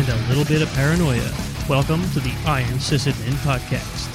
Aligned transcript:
ops, 0.00 0.08
and 0.08 0.24
a 0.24 0.28
little 0.28 0.44
bit 0.44 0.62
of 0.62 0.72
paranoia. 0.74 1.30
Welcome 1.68 2.02
to 2.12 2.20
the 2.20 2.32
Iron 2.46 2.78
Sysadmin 2.78 3.34
Podcast. 3.44 4.08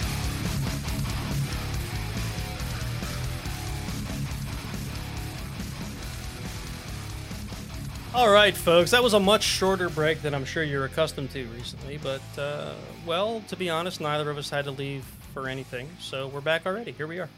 All 8.13 8.29
right, 8.29 8.55
folks, 8.55 8.91
that 8.91 9.03
was 9.03 9.13
a 9.13 9.19
much 9.19 9.43
shorter 9.43 9.89
break 9.89 10.21
than 10.21 10.33
I'm 10.33 10.45
sure 10.45 10.63
you're 10.63 10.85
accustomed 10.85 11.31
to 11.31 11.45
recently, 11.47 11.97
but, 11.97 12.21
uh, 12.37 12.73
well, 13.05 13.43
to 13.49 13.57
be 13.57 13.69
honest, 13.69 13.99
neither 13.99 14.29
of 14.29 14.37
us 14.37 14.49
had 14.49 14.65
to 14.65 14.71
leave 14.71 15.03
for 15.33 15.49
anything, 15.49 15.89
so 15.99 16.27
we're 16.29 16.39
back 16.39 16.65
already. 16.65 16.93
Here 16.93 17.07
we 17.07 17.19
are. 17.19 17.29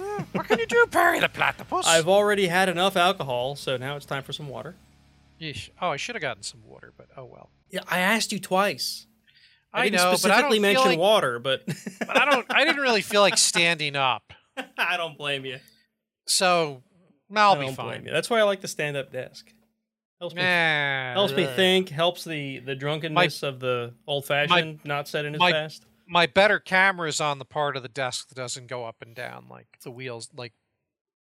Hmm, 0.00 0.22
what 0.32 0.48
can 0.48 0.58
you 0.58 0.66
do, 0.66 0.86
Perry 0.90 1.20
the 1.20 1.28
Platypus? 1.28 1.86
I've 1.86 2.08
already 2.08 2.46
had 2.46 2.70
enough 2.70 2.96
alcohol, 2.96 3.56
so 3.56 3.76
now 3.76 3.96
it's 3.96 4.06
time 4.06 4.22
for 4.22 4.32
some 4.32 4.48
water. 4.48 4.74
Yeesh. 5.38 5.68
Oh, 5.82 5.90
I 5.90 5.96
should 5.96 6.14
have 6.14 6.22
gotten 6.22 6.42
some 6.42 6.60
water, 6.66 6.92
but 6.96 7.08
oh 7.16 7.24
well. 7.24 7.50
Yeah, 7.72 7.80
I 7.88 8.00
asked 8.00 8.32
you 8.32 8.38
twice. 8.38 9.06
I, 9.72 9.80
I 9.80 9.84
didn't 9.84 9.96
know, 9.96 10.04
but 10.04 10.12
I 10.12 10.16
specifically 10.16 10.58
don't 10.58 10.62
mention 10.62 10.86
like, 10.90 10.98
water, 10.98 11.38
but 11.38 11.62
but 11.98 12.20
I 12.20 12.30
don't. 12.30 12.46
I 12.50 12.64
didn't 12.64 12.82
really 12.82 13.00
feel 13.00 13.22
like 13.22 13.38
standing 13.38 13.96
up, 13.96 14.32
I 14.78 14.96
don't 14.98 15.16
blame 15.16 15.44
you. 15.46 15.58
so 16.26 16.82
I'll 17.34 17.54
I 17.54 17.66
be 17.66 17.72
fine. 17.72 18.04
you. 18.04 18.12
That's 18.12 18.28
why 18.28 18.40
I 18.40 18.42
like 18.42 18.60
the 18.60 18.68
stand-up 18.68 19.10
desk. 19.10 19.50
Helps 20.20 20.34
me, 20.34 20.42
Nah, 20.42 21.14
helps 21.14 21.32
me 21.32 21.46
think. 21.46 21.88
Helps 21.88 22.24
the 22.24 22.58
the 22.60 22.74
drunkenness 22.74 23.42
of 23.42 23.58
the 23.58 23.94
old-fashioned 24.06 24.80
not 24.84 25.08
set 25.08 25.24
in 25.24 25.34
as 25.34 25.40
my- 25.40 25.52
fast. 25.52 25.86
My 26.06 26.26
better 26.26 26.58
camera 26.58 27.08
is 27.08 27.22
on 27.22 27.38
the 27.38 27.44
part 27.46 27.74
of 27.74 27.82
the 27.82 27.88
desk 27.88 28.28
that 28.28 28.34
doesn't 28.34 28.66
go 28.66 28.84
up 28.84 28.96
and 29.00 29.14
down, 29.14 29.46
like 29.48 29.78
the 29.82 29.90
wheels, 29.90 30.28
like 30.36 30.52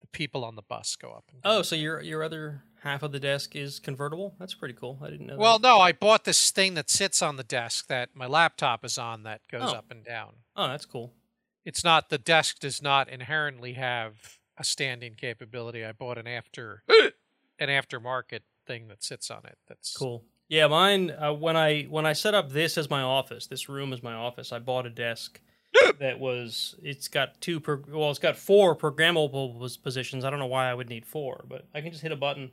the 0.00 0.08
people 0.08 0.44
on 0.44 0.56
the 0.56 0.62
bus 0.62 0.96
go 0.96 1.12
up 1.12 1.24
and 1.30 1.40
oh, 1.44 1.48
down. 1.50 1.58
Oh, 1.60 1.62
so 1.62 1.76
your 1.76 2.00
your 2.00 2.24
other 2.24 2.64
half 2.82 3.02
of 3.02 3.12
the 3.12 3.20
desk 3.20 3.54
is 3.56 3.78
convertible? 3.78 4.34
That's 4.38 4.54
pretty 4.54 4.74
cool. 4.74 4.98
I 5.02 5.10
didn't 5.10 5.26
know. 5.26 5.36
Well, 5.36 5.58
that. 5.58 5.66
no, 5.68 5.78
I 5.78 5.92
bought 5.92 6.24
this 6.24 6.50
thing 6.50 6.74
that 6.74 6.90
sits 6.90 7.22
on 7.22 7.36
the 7.36 7.44
desk 7.44 7.86
that 7.88 8.10
my 8.14 8.26
laptop 8.26 8.84
is 8.84 8.98
on 8.98 9.22
that 9.24 9.40
goes 9.50 9.62
Oh. 9.64 9.74
up 9.76 9.90
and 9.90 10.04
down. 10.04 10.34
oh, 10.56 10.68
that's 10.68 10.86
cool. 10.86 11.12
It's 11.64 11.84
not 11.84 12.08
the 12.08 12.18
desk 12.18 12.58
does 12.60 12.80
not 12.82 13.08
inherently 13.08 13.74
have 13.74 14.38
a 14.56 14.64
standing 14.64 15.14
capability. 15.14 15.84
I 15.84 15.92
bought 15.92 16.18
an 16.18 16.26
after 16.26 16.82
an 17.58 17.68
aftermarket 17.68 18.40
thing 18.66 18.88
that 18.88 19.02
sits 19.04 19.30
on 19.30 19.44
it. 19.44 19.58
That's 19.68 19.94
Cool. 19.96 20.24
Yeah, 20.48 20.66
mine. 20.66 21.10
Uh, 21.10 21.32
when 21.32 21.56
I 21.56 21.82
when 21.84 22.06
I 22.06 22.12
set 22.14 22.34
up 22.34 22.50
this 22.50 22.76
as 22.76 22.90
my 22.90 23.02
office, 23.02 23.46
this 23.46 23.68
room 23.68 23.92
as 23.92 24.02
my 24.02 24.14
office, 24.14 24.52
I 24.52 24.58
bought 24.58 24.84
a 24.86 24.90
desk 24.90 25.40
that 26.00 26.18
was. 26.18 26.74
It's 26.82 27.08
got 27.08 27.40
two. 27.40 27.60
Pro, 27.60 27.78
well, 27.88 28.10
it's 28.10 28.18
got 28.18 28.36
four 28.36 28.74
programmable 28.76 29.82
positions. 29.82 30.24
I 30.24 30.30
don't 30.30 30.38
know 30.38 30.46
why 30.46 30.70
I 30.70 30.74
would 30.74 30.88
need 30.88 31.06
four, 31.06 31.44
but 31.48 31.66
I 31.74 31.80
can 31.80 31.90
just 31.90 32.02
hit 32.02 32.12
a 32.12 32.16
button. 32.16 32.50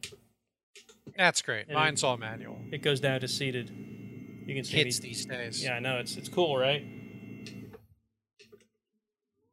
That's 1.15 1.41
great. 1.41 1.69
Mine's 1.71 2.03
it- 2.03 2.05
all 2.05 2.17
manual. 2.17 2.59
It 2.71 2.81
goes 2.81 2.99
down 2.99 3.19
to 3.21 3.27
seated. 3.27 3.69
You 4.45 4.55
can 4.55 4.63
see 4.63 4.83
Kids 4.83 5.01
me. 5.01 5.09
these 5.09 5.25
days. 5.25 5.63
Yeah, 5.63 5.73
I 5.73 5.79
know 5.79 5.97
it's 5.97 6.15
it's 6.15 6.29
cool, 6.29 6.57
right? 6.57 6.85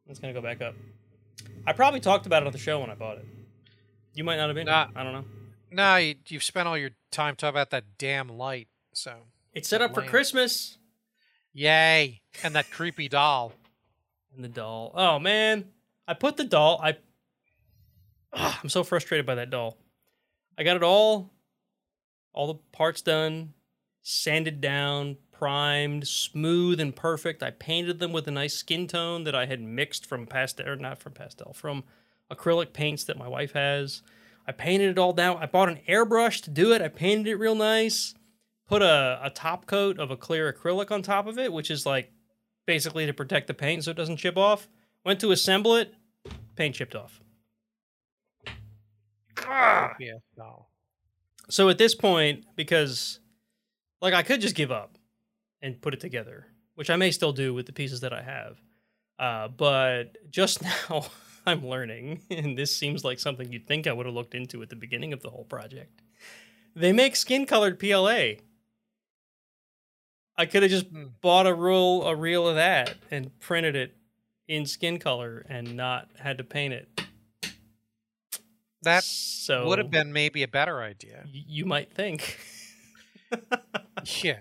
It's 0.06 0.18
gonna 0.18 0.32
go 0.34 0.42
back 0.42 0.60
up. 0.60 0.74
I 1.66 1.72
probably 1.72 2.00
talked 2.00 2.26
about 2.26 2.42
it 2.42 2.46
on 2.46 2.52
the 2.52 2.58
show 2.58 2.80
when 2.80 2.90
I 2.90 2.94
bought 2.94 3.18
it. 3.18 3.26
You 4.12 4.22
might 4.24 4.36
not 4.36 4.48
have 4.48 4.54
been. 4.54 4.66
Nah. 4.66 4.88
I 4.94 5.02
don't 5.02 5.12
know. 5.12 5.24
No, 5.72 5.96
you, 5.96 6.14
you've 6.28 6.42
spent 6.44 6.68
all 6.68 6.78
your 6.78 6.90
time 7.10 7.34
talking 7.34 7.50
about 7.54 7.70
that 7.70 7.84
damn 7.98 8.28
light. 8.28 8.68
So 8.92 9.14
It's 9.54 9.68
set 9.68 9.82
up 9.82 9.94
for 9.94 10.02
Christmas. 10.02 10.78
Yay! 11.54 12.20
And 12.42 12.54
that 12.54 12.70
creepy 12.70 13.08
doll. 13.08 13.54
And 14.34 14.44
the 14.44 14.48
doll. 14.48 14.92
Oh 14.94 15.18
man, 15.18 15.64
I 16.06 16.12
put 16.12 16.36
the 16.36 16.44
doll. 16.44 16.80
I. 16.82 16.98
Ah, 18.32 18.60
I'm 18.62 18.68
so 18.68 18.84
frustrated 18.84 19.24
by 19.24 19.36
that 19.36 19.50
doll. 19.50 19.78
I 20.58 20.64
got 20.64 20.76
it 20.76 20.82
all, 20.82 21.30
all 22.32 22.48
the 22.48 22.60
parts 22.72 23.00
done, 23.00 23.54
sanded 24.02 24.60
down, 24.60 25.16
primed, 25.32 26.06
smooth 26.06 26.80
and 26.80 26.94
perfect. 26.94 27.42
I 27.42 27.50
painted 27.50 27.98
them 27.98 28.12
with 28.12 28.28
a 28.28 28.32
nice 28.32 28.54
skin 28.54 28.86
tone 28.86 29.24
that 29.24 29.34
I 29.34 29.46
had 29.46 29.60
mixed 29.60 30.06
from 30.06 30.26
pastel, 30.26 30.68
or 30.68 30.76
not 30.76 30.98
from 30.98 31.12
pastel, 31.12 31.52
from 31.52 31.84
acrylic 32.30 32.72
paints 32.72 33.04
that 33.04 33.18
my 33.18 33.28
wife 33.28 33.52
has. 33.52 34.02
I 34.46 34.52
painted 34.52 34.90
it 34.90 34.98
all 34.98 35.12
down. 35.12 35.38
I 35.38 35.46
bought 35.46 35.68
an 35.68 35.80
airbrush 35.88 36.42
to 36.42 36.50
do 36.50 36.72
it. 36.72 36.82
I 36.82 36.88
painted 36.88 37.26
it 37.26 37.36
real 37.36 37.54
nice. 37.54 38.14
Put 38.66 38.82
a, 38.82 39.20
a 39.22 39.30
top 39.30 39.66
coat 39.66 39.98
of 39.98 40.10
a 40.10 40.16
clear 40.16 40.52
acrylic 40.52 40.90
on 40.90 41.02
top 41.02 41.26
of 41.26 41.38
it, 41.38 41.52
which 41.52 41.70
is 41.70 41.84
like 41.84 42.10
basically 42.66 43.06
to 43.06 43.12
protect 43.12 43.46
the 43.46 43.54
paint 43.54 43.84
so 43.84 43.90
it 43.90 43.96
doesn't 43.96 44.16
chip 44.16 44.36
off. 44.36 44.68
Went 45.04 45.20
to 45.20 45.32
assemble 45.32 45.76
it, 45.76 45.94
paint 46.56 46.74
chipped 46.74 46.94
off. 46.94 47.20
Yeah, 50.00 50.18
doll. 50.36 50.70
So 51.50 51.68
at 51.68 51.78
this 51.78 51.94
point, 51.94 52.46
because 52.56 53.20
like 54.00 54.14
I 54.14 54.22
could 54.22 54.40
just 54.40 54.54
give 54.54 54.70
up 54.70 54.96
and 55.60 55.80
put 55.80 55.94
it 55.94 56.00
together, 56.00 56.46
which 56.74 56.90
I 56.90 56.96
may 56.96 57.10
still 57.10 57.32
do 57.32 57.52
with 57.52 57.66
the 57.66 57.72
pieces 57.72 58.00
that 58.00 58.12
I 58.12 58.22
have. 58.22 58.60
Uh, 59.18 59.48
but 59.48 60.16
just 60.30 60.62
now 60.90 61.06
I'm 61.46 61.66
learning, 61.66 62.22
and 62.30 62.56
this 62.56 62.74
seems 62.76 63.04
like 63.04 63.18
something 63.18 63.52
you'd 63.52 63.66
think 63.66 63.86
I 63.86 63.92
would 63.92 64.06
have 64.06 64.14
looked 64.14 64.34
into 64.34 64.62
at 64.62 64.70
the 64.70 64.76
beginning 64.76 65.12
of 65.12 65.22
the 65.22 65.30
whole 65.30 65.44
project. 65.44 66.02
They 66.74 66.92
make 66.92 67.14
skin 67.16 67.46
colored 67.46 67.78
PLA. 67.78 68.34
I 70.36 70.46
could 70.46 70.62
have 70.62 70.70
just 70.70 70.86
Hmm. 70.86 71.06
bought 71.20 71.46
a 71.46 71.54
roll 71.54 72.04
a 72.06 72.14
reel 72.16 72.48
of 72.48 72.56
that 72.56 72.96
and 73.10 73.38
printed 73.40 73.76
it 73.76 73.94
in 74.48 74.66
skin 74.66 74.98
color 74.98 75.44
and 75.48 75.76
not 75.76 76.08
had 76.18 76.38
to 76.38 76.44
paint 76.44 76.74
it. 76.74 77.00
That 78.82 79.02
so 79.04 79.66
would 79.68 79.78
have 79.78 79.90
been 79.90 80.12
maybe 80.12 80.42
a 80.42 80.48
better 80.48 80.82
idea. 80.82 81.22
y- 81.24 81.44
you 81.46 81.64
might 81.64 81.92
think. 81.92 82.38
Yeah, 84.22 84.40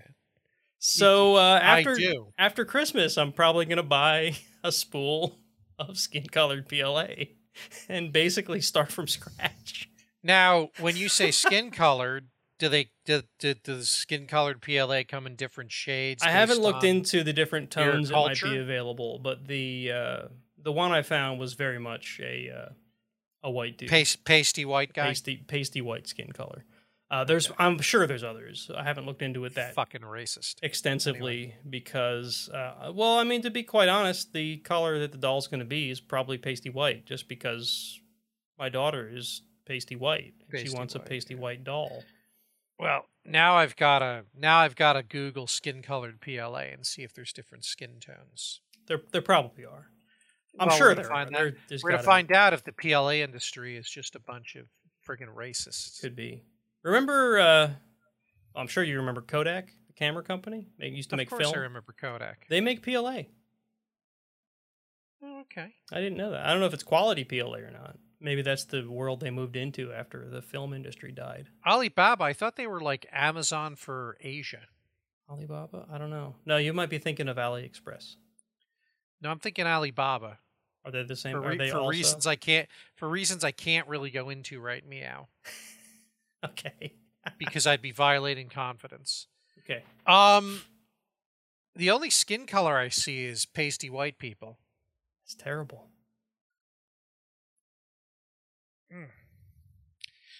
So 0.77 1.35
uh, 1.37 1.59
after 1.61 1.97
after 2.37 2.65
Christmas, 2.65 3.17
I'm 3.17 3.31
probably 3.31 3.65
gonna 3.65 3.81
buy 3.81 4.35
a 4.63 4.71
spool 4.71 5.39
of 5.79 5.97
skin 5.97 6.25
colored 6.27 6.67
PLA 6.67 7.07
and 7.87 8.11
basically 8.11 8.59
start 8.61 8.91
from 8.91 9.07
scratch. 9.07 9.89
Now, 10.21 10.69
when 10.79 10.95
you 10.97 11.07
say 11.09 11.31
skin 11.31 11.71
colored, 11.71 12.27
do 12.59 12.69
they 12.69 12.89
do, 13.05 13.23
do, 13.39 13.53
does 13.53 13.89
skin 13.89 14.27
colored 14.27 14.61
PLA 14.61 15.01
come 15.07 15.27
in 15.27 15.35
different 15.35 15.71
shades? 15.71 16.23
I 16.23 16.29
haven't 16.29 16.61
looked 16.61 16.83
into 16.83 17.23
the 17.23 17.33
different 17.33 17.71
tones 17.71 18.09
that 18.09 18.15
might 18.15 18.41
be 18.41 18.57
available, 18.57 19.19
but 19.19 19.47
the 19.47 19.91
uh, 19.91 20.21
the 20.57 20.71
one 20.71 20.91
I 20.91 21.01
found 21.01 21.39
was 21.39 21.53
very 21.53 21.79
much 21.79 22.19
a 22.23 22.49
uh, 22.49 22.73
a 23.43 23.51
white 23.51 23.77
dude, 23.77 23.89
Paste, 23.89 24.23
pasty 24.23 24.65
white 24.65 24.93
guy. 24.93 25.07
pasty 25.07 25.37
pasty 25.37 25.81
white 25.81 26.07
skin 26.07 26.31
color. 26.31 26.63
Uh, 27.11 27.23
there's 27.23 27.51
I'm 27.59 27.79
sure 27.79 28.07
there's 28.07 28.23
others. 28.23 28.71
I 28.75 28.83
haven't 28.83 29.05
looked 29.05 29.21
into 29.21 29.45
it 29.45 29.53
that 29.55 29.75
Fucking 29.75 30.01
racist. 30.01 30.55
extensively 30.63 31.53
because 31.69 32.49
uh, 32.51 32.91
well 32.93 33.19
i 33.19 33.23
mean 33.23 33.43
to 33.43 33.51
be 33.51 33.61
quite 33.61 33.87
honest 33.89 34.33
the 34.33 34.57
color 34.57 34.97
that 34.99 35.11
the 35.11 35.17
doll's 35.19 35.47
going 35.47 35.59
to 35.59 35.65
be 35.65 35.91
is 35.91 35.99
probably 35.99 36.39
pasty 36.39 36.71
white 36.71 37.05
just 37.05 37.27
because 37.27 37.99
my 38.57 38.69
daughter 38.69 39.07
is 39.13 39.43
pasty 39.65 39.95
white 39.95 40.33
and 40.49 40.59
she 40.59 40.65
Pasty 40.65 40.77
wants 40.77 40.95
a 40.95 40.99
pasty 40.99 41.35
yeah. 41.35 41.39
white 41.39 41.63
doll 41.63 42.03
Well, 42.79 43.05
now 43.25 43.55
I've 43.55 43.75
got 43.75 43.99
to 43.99 44.25
now 44.37 44.59
I've 44.59 44.75
got 44.75 44.93
to 44.93 45.03
Google 45.03 45.47
skin 45.47 45.81
colored 45.81 46.19
PLA 46.21 46.71
and 46.73 46.85
see 46.85 47.03
if 47.03 47.13
there's 47.13 47.31
different 47.33 47.65
skin 47.65 47.99
tones. 47.99 48.61
there 48.87 49.01
there 49.11 49.21
probably 49.21 49.65
are. 49.65 49.87
I'm 50.59 50.67
Well, 50.67 50.77
sure 50.77 50.87
we're 50.89 50.95
gonna 50.95 51.07
there 51.07 51.11
find 51.15 51.35
are 51.35 51.51
that- 51.51 51.57
There- 51.69 51.77
We're 51.83 51.89
gonna 51.91 51.97
gotta- 52.03 52.05
find 52.05 52.31
out 52.31 52.53
if 52.53 52.63
the 52.63 52.73
PLA 52.73 53.21
industry 53.21 53.75
is 53.77 53.89
just 53.89 54.15
a 54.15 54.19
bunch 54.19 54.55
of 54.55 54.67
friggin' 55.07 55.33
racists. 55.33 55.99
could 56.01 56.15
be. 56.15 56.43
Remember 56.83 57.39
uh 57.39 57.73
i'm 58.55 58.67
sure 58.67 58.83
you 58.83 58.97
remember 58.97 59.21
kodak 59.21 59.71
the 59.87 59.93
camera 59.93 60.23
company? 60.23 60.67
They 60.77 60.89
used 60.89 61.09
to 61.09 61.15
of 61.15 61.17
make 61.17 61.29
course, 61.29 61.41
film. 61.43 61.55
I 61.55 61.59
remember 61.59 61.93
Kodak. 61.99 62.45
they 62.49 62.61
make 62.61 62.83
pla 62.83 63.21
Oh, 65.25 65.39
okay. 65.41 65.73
i 65.91 65.95
didn't 66.01 66.17
know 66.17 66.31
that. 66.31 66.45
I 66.45 66.51
don't 66.51 66.59
know 66.59 66.65
if 66.65 66.73
it's 66.73 66.83
quality 66.83 67.23
pla 67.23 67.55
or 67.55 67.71
not 67.71 67.97
maybe 68.23 68.41
that's 68.41 68.63
the 68.65 68.87
world 68.89 69.19
they 69.19 69.29
moved 69.29 69.55
into 69.55 69.91
after 69.93 70.27
the 70.29 70.41
film 70.41 70.73
industry 70.73 71.11
died 71.11 71.49
Alibaba, 71.67 72.23
I 72.23 72.33
thought 72.33 72.55
they 72.55 72.65
were 72.67 72.81
like 72.81 73.05
Amazon 73.11 73.75
for 73.75 74.17
Asia. 74.21 74.61
Alibaba? 75.29 75.85
I 75.91 75.97
don't 75.97 76.09
know. 76.09 76.35
No, 76.45 76.57
you 76.57 76.73
might 76.73 76.89
be 76.89 76.97
thinking 76.97 77.27
of 77.27 77.37
AliExpress. 77.37 78.15
No, 79.21 79.29
I'm 79.29 79.39
thinking 79.39 79.65
Alibaba 79.65 80.39
Are 80.83 80.91
they 80.91 81.03
the 81.03 81.15
same? 81.15 81.33
for, 81.33 81.45
are 81.45 81.49
re- 81.55 81.69
for 81.69 81.87
reasons 81.87 82.25
I 82.27 82.35
can't 82.35 82.67
for 82.95 83.07
reasons 83.07 83.43
I 83.43 83.51
can't 83.51 83.87
really 83.87 84.09
go 84.09 84.29
into 84.29 84.59
right 84.59 84.85
meow 84.87 85.27
Okay. 86.45 86.93
because 87.37 87.65
I'd 87.65 87.81
be 87.81 87.91
violating 87.91 88.49
confidence. 88.49 89.27
okay. 89.59 89.83
Um, 90.05 90.61
the 91.75 91.89
only 91.91 92.09
skin 92.09 92.45
color 92.45 92.75
I 92.77 92.89
see 92.89 93.23
is 93.25 93.45
pasty 93.45 93.89
white 93.89 94.17
people. 94.17 94.59
It's 95.23 95.35
terrible. 95.35 95.87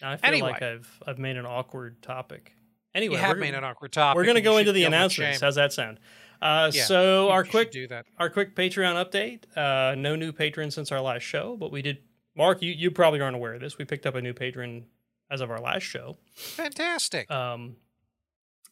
Now 0.04 0.12
I 0.12 0.18
feel 0.18 0.28
Anyway. 0.28 0.52
like 0.52 0.62
I've 0.62 1.00
I've 1.08 1.18
made 1.18 1.38
an 1.38 1.46
awkward 1.48 2.02
topic. 2.04 2.54
Anyway, 2.94 3.16
you 3.16 3.22
have 3.22 3.38
made 3.40 3.56
an 3.56 3.64
awkward 3.64 3.92
topic. 3.92 4.16
we're 4.18 4.26
going 4.26 4.36
to 4.36 4.42
go 4.42 4.58
into 4.58 4.72
the 4.72 4.84
announcements. 4.84 5.42
How's 5.42 5.56
that 5.56 5.74
sound? 5.74 6.00
Uh, 6.42 6.70
Yeah, 6.72 6.84
so 6.84 7.30
our 7.30 7.44
quick 7.44 7.72
do 7.72 7.88
that. 7.88 8.06
our 8.20 8.30
quick 8.30 8.54
Patreon 8.56 9.04
update. 9.04 9.46
Uh, 9.58 9.96
no 9.96 10.16
new 10.16 10.32
patrons 10.32 10.76
since 10.76 10.92
our 10.92 11.02
last 11.02 11.24
show, 11.24 11.56
but 11.58 11.72
we 11.72 11.82
did. 11.82 12.00
Mark, 12.36 12.62
you 12.62 12.72
you 12.72 12.92
probably 12.92 13.22
aren't 13.22 13.36
aware 13.36 13.54
of 13.56 13.62
this. 13.62 13.78
We 13.80 13.86
picked 13.86 14.06
up 14.06 14.14
a 14.16 14.22
new 14.22 14.34
patron 14.34 14.86
as 15.32 15.40
of 15.42 15.50
our 15.50 15.60
last 15.62 15.84
show. 15.84 16.18
Fantastic. 16.36 17.32
Um, 17.32 17.78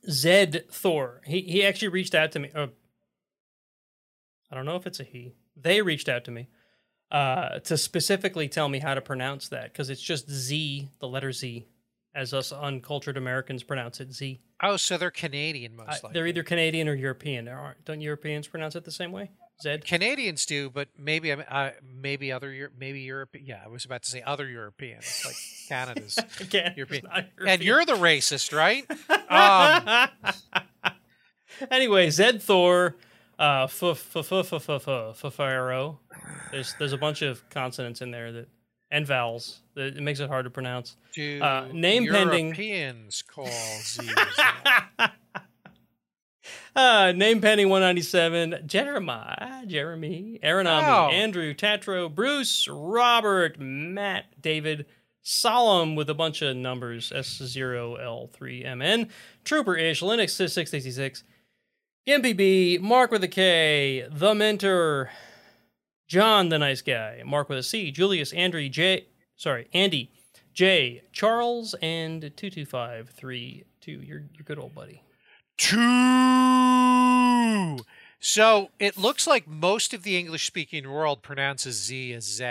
Zed 0.10 0.66
Thor. 0.69 1.22
He 1.25 1.42
he 1.42 1.66
actually 1.66 1.88
reached 1.88 2.13
out 2.13 2.31
to 2.34 2.39
me. 2.39 2.51
Uh, 2.54 2.68
I 4.51 4.56
don't 4.56 4.66
know 4.66 4.75
if 4.75 4.86
it's 4.86 5.00
a 5.00 5.04
he. 5.04 5.36
They 5.56 5.81
reached 5.81 6.10
out 6.10 6.24
to 6.25 6.31
me 6.31 6.48
uh, 7.12 7.60
to 7.60 7.78
specifically 7.78 8.48
tell 8.48 8.69
me 8.69 8.80
how 8.80 8.94
to 8.94 9.02
pronounce 9.02 9.50
that 9.50 9.72
because 9.72 9.90
it's 9.90 10.02
just 10.02 10.30
Z, 10.30 10.90
the 11.00 11.08
letter 11.08 11.31
Z, 11.31 11.66
as 12.16 12.34
us 12.34 12.52
uncultured 12.52 13.18
Americans 13.18 13.63
pronounce 13.63 14.00
it 14.00 14.13
Z. 14.13 14.40
Oh, 14.63 14.78
so 14.78 14.98
they're 14.98 15.12
Canadian 15.12 15.75
most 15.75 15.88
Uh, 15.88 15.92
likely. 15.94 16.10
they're 16.13 16.28
either 16.28 16.44
Canadian 16.44 16.88
or 16.88 16.94
European. 16.94 17.46
There 17.46 17.58
aren't 17.58 17.84
don't 17.86 18.02
Europeans 18.02 18.48
pronounce 18.48 18.75
it 18.75 18.84
the 18.86 18.92
same 18.92 19.12
way? 19.12 19.31
Zed. 19.62 19.86
Canadians 19.86 20.46
do, 20.48 20.69
but 20.72 20.88
maybe 20.98 21.31
uh, 21.31 21.69
maybe 21.84 22.31
other 22.31 22.72
maybe 22.80 23.02
Europe. 23.02 23.36
Yeah, 23.40 23.62
I 23.63 23.68
was 23.68 23.86
about 23.86 24.02
to 24.04 24.10
say 24.10 24.24
other 24.24 24.50
Europeans 24.50 25.22
like 25.25 25.36
Canada's. 25.69 26.18
Again, 26.40 26.74
European. 26.75 27.04
not 27.06 27.25
and 27.46 27.62
you're 27.62 27.86
the 27.86 27.94
racist, 27.94 28.56
right? 28.56 28.86
Um, 29.30 30.92
anyway, 31.69 32.10
Zed 32.10 32.42
Thor, 32.42 32.96
uh, 33.38 33.68
There's 36.51 36.74
there's 36.80 36.94
a 36.94 36.98
bunch 36.98 37.22
of 37.22 37.48
consonants 37.50 38.01
in 38.01 38.12
there 38.12 38.31
that 38.31 38.48
and 38.92 39.07
vowels 39.07 39.62
that 39.75 39.95
it 39.98 40.01
makes 40.04 40.19
it 40.19 40.28
hard 40.30 40.44
to 40.45 40.50
pronounce. 40.50 40.98
Do 41.13 41.42
Uh, 41.42 41.68
name 41.72 42.07
pending- 42.07 42.48
Europeans 42.48 43.22
call 43.22 43.45
Z's? 43.81 44.13
Uh, 46.75 47.12
name 47.16 47.42
pending 47.42 47.68
197. 47.69 48.63
Jeremiah, 48.66 49.66
Jeremy, 49.66 50.39
Aronami, 50.42 50.88
Oh. 50.88 51.10
Andrew, 51.10 51.54
Tatro, 51.54 52.07
Bruce, 52.10 52.68
Robert, 52.69 53.60
Matt, 53.60 54.25
David, 54.42 54.86
Solemn 55.22 55.95
with 55.95 56.10
a 56.10 56.13
bunch 56.13 56.42
of 56.42 56.56
numbers 56.56 57.12
S0L3MN, 57.13 59.10
Trooper 59.44 59.75
Ish, 59.75 60.01
Linux 60.01 60.30
666, 60.31 61.24
MPB, 62.07 62.80
Mark 62.80 63.12
with 63.12 63.24
a 63.24 63.27
K, 63.27 64.07
The 64.10 64.34
Mentor, 64.34 65.12
John 66.12 66.50
the 66.50 66.60
Nice 66.60 66.81
Guy, 66.81 67.24
Mark 67.25 67.48
with 67.48 67.60
a 67.60 67.63
C, 67.63 67.90
Julius, 67.90 68.34
Andrew, 68.34 68.68
J, 68.68 69.06
sorry, 69.38 69.69
Andy, 69.74 70.12
J, 70.54 71.04
Charles, 71.13 71.74
and 71.81 72.36
22532. 72.36 73.92
You're, 73.92 74.24
you're 74.34 74.44
good 74.44 74.60
old 74.60 74.75
buddy. 74.75 75.04
Two. 75.58 75.78
So 78.19 78.72
it 78.78 78.98
looks 78.98 79.25
like 79.25 79.48
most 79.48 79.94
of 79.94 80.04
the 80.04 80.18
English-speaking 80.18 80.92
world 80.92 81.22
pronounces 81.22 81.81
Z 81.81 82.12
as 82.12 82.25
Z. 82.25 82.44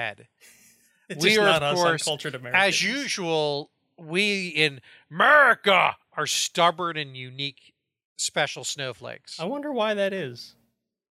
It's 1.11 1.23
We 1.23 1.37
are, 1.37 1.45
not 1.45 1.63
of 1.63 1.77
course. 1.77 2.09
As 2.55 2.83
usual, 2.83 3.69
we 3.99 4.49
in 4.49 4.81
America 5.11 5.99
are 6.17 6.27
stubborn 6.27 6.97
and 6.97 7.15
unique, 7.15 7.75
special 8.17 8.65
snowflakes. 8.65 9.39
I 9.39 9.45
wonder 9.45 9.71
why 9.71 9.93
that 9.93 10.15
is. 10.15 10.55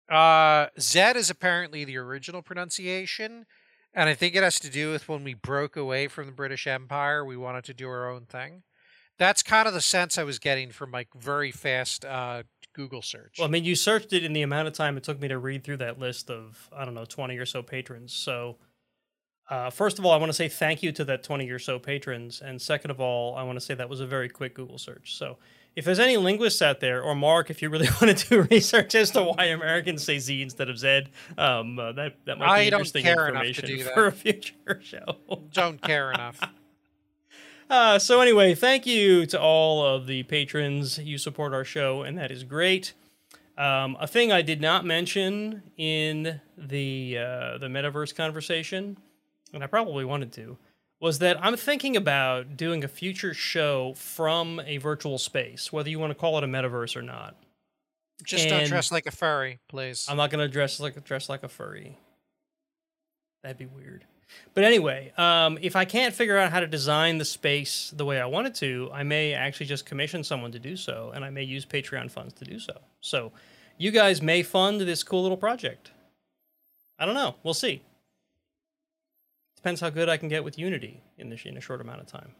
Uh, 0.08 0.66
Z 0.78 1.00
is 1.16 1.30
apparently 1.30 1.84
the 1.84 1.96
original 1.96 2.42
pronunciation, 2.42 3.46
and 3.94 4.08
I 4.08 4.14
think 4.14 4.34
it 4.34 4.42
has 4.42 4.58
to 4.60 4.70
do 4.70 4.92
with 4.92 5.08
when 5.08 5.24
we 5.24 5.34
broke 5.34 5.76
away 5.76 6.08
from 6.08 6.26
the 6.26 6.32
British 6.32 6.66
Empire, 6.66 7.24
we 7.24 7.36
wanted 7.36 7.64
to 7.64 7.74
do 7.74 7.88
our 7.88 8.10
own 8.10 8.26
thing. 8.26 8.62
That's 9.18 9.42
kind 9.42 9.68
of 9.68 9.74
the 9.74 9.80
sense 9.80 10.18
I 10.18 10.24
was 10.24 10.38
getting 10.38 10.70
from 10.72 10.90
my 10.90 11.06
very 11.16 11.52
fast 11.52 12.04
uh, 12.04 12.42
Google 12.74 13.00
search. 13.00 13.36
Well, 13.38 13.48
I 13.48 13.50
mean, 13.50 13.64
you 13.64 13.76
searched 13.76 14.12
it 14.12 14.24
in 14.24 14.32
the 14.32 14.42
amount 14.42 14.68
of 14.68 14.74
time 14.74 14.96
it 14.96 15.04
took 15.04 15.20
me 15.20 15.28
to 15.28 15.38
read 15.38 15.64
through 15.64 15.78
that 15.78 15.98
list 15.98 16.30
of, 16.30 16.68
I 16.76 16.84
don't 16.84 16.94
know, 16.94 17.04
20 17.04 17.38
or 17.38 17.46
so 17.46 17.62
patrons. 17.62 18.12
So, 18.12 18.56
uh, 19.48 19.70
first 19.70 19.98
of 19.98 20.04
all, 20.04 20.12
I 20.12 20.16
want 20.16 20.30
to 20.30 20.34
say 20.34 20.48
thank 20.48 20.82
you 20.82 20.90
to 20.92 21.04
that 21.04 21.22
20 21.22 21.48
or 21.50 21.58
so 21.58 21.78
patrons. 21.78 22.42
And 22.44 22.60
second 22.60 22.90
of 22.90 23.00
all, 23.00 23.36
I 23.36 23.42
want 23.44 23.56
to 23.56 23.64
say 23.64 23.74
that 23.74 23.88
was 23.88 24.00
a 24.00 24.06
very 24.06 24.28
quick 24.28 24.54
Google 24.54 24.78
search. 24.78 25.16
So, 25.16 25.38
if 25.76 25.84
there's 25.84 25.98
any 25.98 26.16
linguists 26.16 26.62
out 26.62 26.80
there, 26.80 27.02
or 27.02 27.14
Mark, 27.14 27.50
if 27.50 27.60
you 27.60 27.68
really 27.68 27.88
want 28.00 28.16
to 28.16 28.28
do 28.28 28.42
research 28.50 28.94
as 28.94 29.10
to 29.12 29.22
why 29.24 29.46
Americans 29.46 30.04
say 30.04 30.18
Z 30.18 30.40
instead 30.42 30.68
of 30.68 30.78
Z, 30.78 31.04
um, 31.36 31.78
uh, 31.78 31.92
that, 31.92 32.14
that 32.26 32.38
might 32.38 32.46
be 32.46 32.50
I 32.52 32.70
don't 32.70 32.80
interesting 32.80 33.04
care 33.04 33.28
enough 33.28 33.42
to 33.42 33.48
information 33.48 33.66
do 33.66 33.84
that. 33.84 33.94
for 33.94 34.06
a 34.06 34.12
future 34.12 34.80
show. 34.82 35.18
Don't 35.52 35.80
care 35.80 36.12
enough. 36.12 36.40
Uh, 37.70 37.98
so 37.98 38.20
anyway, 38.20 38.54
thank 38.54 38.84
you 38.84 39.24
to 39.24 39.40
all 39.40 39.84
of 39.84 40.06
the 40.06 40.22
patrons. 40.24 40.98
You 40.98 41.16
support 41.16 41.54
our 41.54 41.64
show, 41.64 42.02
and 42.02 42.18
that 42.18 42.30
is 42.30 42.44
great. 42.44 42.92
Um, 43.56 43.96
a 43.98 44.06
thing 44.06 44.30
I 44.30 44.42
did 44.42 44.60
not 44.60 44.84
mention 44.84 45.62
in 45.78 46.42
the 46.58 47.16
uh, 47.18 47.58
the 47.58 47.68
metaverse 47.68 48.14
conversation, 48.14 48.98
and 49.54 49.64
I 49.64 49.66
probably 49.66 50.04
wanted 50.04 50.30
to, 50.34 50.58
was 51.04 51.18
that 51.18 51.36
I'm 51.44 51.54
thinking 51.58 51.98
about 51.98 52.56
doing 52.56 52.82
a 52.82 52.88
future 52.88 53.34
show 53.34 53.92
from 53.94 54.58
a 54.64 54.78
virtual 54.78 55.18
space, 55.18 55.70
whether 55.70 55.90
you 55.90 55.98
want 55.98 56.12
to 56.12 56.14
call 56.14 56.38
it 56.38 56.44
a 56.44 56.46
metaverse 56.46 56.96
or 56.96 57.02
not. 57.02 57.36
Just 58.22 58.48
don't 58.48 58.66
dress 58.66 58.90
like 58.90 59.04
a 59.04 59.10
furry, 59.10 59.58
please. 59.68 60.06
I'm 60.08 60.16
not 60.16 60.30
gonna 60.30 60.48
dress 60.48 60.80
like 60.80 61.04
dress 61.04 61.28
like 61.28 61.42
a 61.42 61.48
furry. 61.48 61.98
That'd 63.42 63.58
be 63.58 63.66
weird. 63.66 64.06
But 64.54 64.64
anyway, 64.64 65.12
um, 65.18 65.58
if 65.60 65.76
I 65.76 65.84
can't 65.84 66.14
figure 66.14 66.38
out 66.38 66.50
how 66.50 66.60
to 66.60 66.66
design 66.66 67.18
the 67.18 67.26
space 67.26 67.92
the 67.94 68.06
way 68.06 68.18
I 68.18 68.24
wanted 68.24 68.54
to, 68.56 68.88
I 68.90 69.02
may 69.02 69.34
actually 69.34 69.66
just 69.66 69.84
commission 69.84 70.24
someone 70.24 70.52
to 70.52 70.58
do 70.58 70.74
so, 70.74 71.12
and 71.14 71.22
I 71.22 71.28
may 71.28 71.42
use 71.42 71.66
Patreon 71.66 72.10
funds 72.10 72.32
to 72.34 72.46
do 72.46 72.58
so. 72.58 72.80
So, 73.02 73.30
you 73.76 73.90
guys 73.90 74.22
may 74.22 74.42
fund 74.42 74.80
this 74.80 75.02
cool 75.02 75.20
little 75.20 75.36
project. 75.36 75.90
I 76.98 77.04
don't 77.04 77.14
know. 77.14 77.34
We'll 77.42 77.52
see. 77.52 77.82
Depends 79.64 79.80
how 79.80 79.88
good 79.88 80.10
I 80.10 80.18
can 80.18 80.28
get 80.28 80.44
with 80.44 80.58
Unity 80.58 81.00
in 81.16 81.30
this 81.30 81.46
in 81.46 81.56
a 81.56 81.60
short 81.62 81.80
amount 81.80 82.02
of 82.02 82.06
time. 82.06 82.32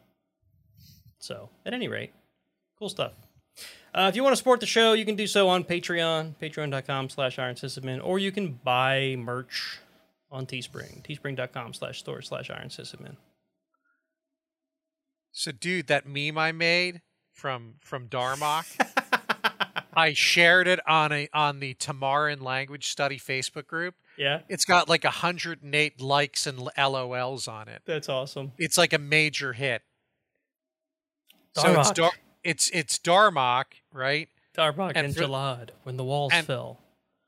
So, 1.21 1.49
at 1.65 1.73
any 1.73 1.88
rate, 1.88 2.12
cool 2.79 2.91
stuff. 2.91 3.12
Uh, 3.94 4.09
if 4.11 4.15
you 4.15 4.23
want 4.23 4.35
to 4.35 4.37
support 4.37 4.61
the 4.61 4.67
show, 4.67 4.93
you 4.93 5.06
can 5.06 5.17
do 5.17 5.26
so 5.26 5.49
on 5.49 5.65
Patreon, 5.65 6.35
patreon.com 6.37 7.09
slash 7.09 7.38
Iron 7.38 7.56
or 8.03 8.19
you 8.19 8.31
can 8.31 8.61
buy 8.62 9.17
merch 9.19 9.79
on 10.31 10.44
Teespring, 10.44 11.03
teespring.com 11.03 11.72
slash 11.72 11.98
store 11.98 12.20
slash 12.20 12.51
Iron 12.51 12.69
Sysadmin. 12.69 13.17
so, 15.32 15.51
dude, 15.51 15.87
that 15.87 16.06
meme 16.06 16.37
I 16.37 16.53
made 16.53 17.01
from 17.32 17.77
from 17.81 18.06
Darmok, 18.08 18.67
I 19.94 20.13
shared 20.13 20.69
it 20.69 20.81
on 20.87 21.10
a 21.10 21.31
on 21.32 21.60
the 21.60 21.72
Tamarian 21.72 22.43
Language 22.43 22.89
Study 22.89 23.19
Facebook 23.19 23.67
group. 23.67 23.94
Yeah, 24.17 24.41
It's 24.49 24.65
got 24.65 24.89
like 24.89 25.05
108 25.05 26.01
likes 26.01 26.47
and 26.47 26.59
LOLs 26.79 27.49
on 27.49 27.69
it. 27.69 27.83
that's 27.85 28.09
awesome. 28.09 28.53
It's 28.59 28.79
like 28.79 28.93
a 28.93 28.99
major 28.99 29.53
hit. 29.53 29.83
So 31.56 31.69
it's 31.81 31.91
Darmok. 31.91 31.94
Dar- 31.94 32.13
it's 32.43 32.71
it's 32.71 32.99
Darmok, 32.99 33.65
right? 33.93 34.29
Darmok 34.56 34.93
And 34.94 35.06
and 35.06 35.17
for- 35.17 35.23
Jalad, 35.23 35.71
when 35.85 35.97
the 35.97 36.05
walls 36.05 36.33
and- 36.35 36.47
fell. 36.47 36.81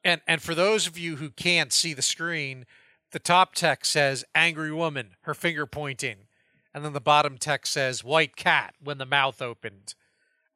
And 0.05 0.21
and 0.29 0.41
for 0.43 0.55
those 0.55 0.87
of 0.87 0.97
you 0.99 1.17
who 1.17 1.31
can't 1.31 1.73
see 1.73 1.93
the 1.93 2.03
screen, 2.03 2.67
the 3.13 3.19
top 3.19 3.55
text 3.55 3.91
says 3.93 4.25
"angry 4.35 4.73
woman," 4.73 5.17
her 5.23 5.35
finger 5.35 5.67
pointing, 5.67 6.29
and 6.73 6.85
then 6.85 6.93
the 6.93 7.01
bottom 7.01 7.39
text 7.39 7.73
says 7.73 8.05
"white 8.05 8.37
cat" 8.37 8.75
when 8.81 8.99
the 8.99 9.07
mouth 9.07 9.43
opened. 9.43 9.95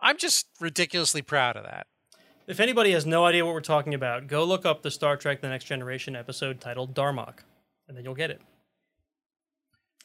I'm 0.01 0.17
just 0.17 0.47
ridiculously 0.61 1.23
proud 1.23 1.57
of 1.57 1.65
that. 1.65 1.87
If 2.51 2.59
anybody 2.59 2.91
has 2.93 3.07
no 3.07 3.25
idea 3.25 3.45
what 3.47 3.55
we're 3.55 3.61
talking 3.61 3.95
about, 3.95 4.27
go 4.27 4.43
look 4.45 4.67
up 4.67 4.83
the 4.83 4.91
Star 4.91 5.17
Trek 5.17 5.41
The 5.41 5.49
Next 5.49 5.67
Generation 5.67 6.17
episode 6.17 6.61
titled 6.61 6.95
Darmok, 6.97 7.39
and 7.87 7.97
then 7.97 8.05
you'll 8.05 8.15
get 8.17 8.31
it. 8.31 8.41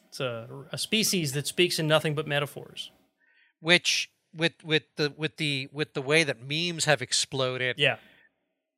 It's 0.10 0.20
a, 0.20 0.48
a 0.72 0.78
species 0.78 1.34
that 1.34 1.48
speaks 1.48 1.80
in 1.80 1.88
nothing 1.88 2.14
but 2.14 2.28
metaphors. 2.28 2.92
Which 3.62 4.12
with 4.32 4.54
with 4.64 4.84
the 4.96 5.12
with 5.18 5.38
the 5.38 5.70
with 5.72 5.96
the 5.96 6.04
way 6.04 6.24
that 6.24 6.38
memes 6.40 6.86
have 6.86 7.02
exploded, 7.02 7.78
Yeah. 7.80 7.96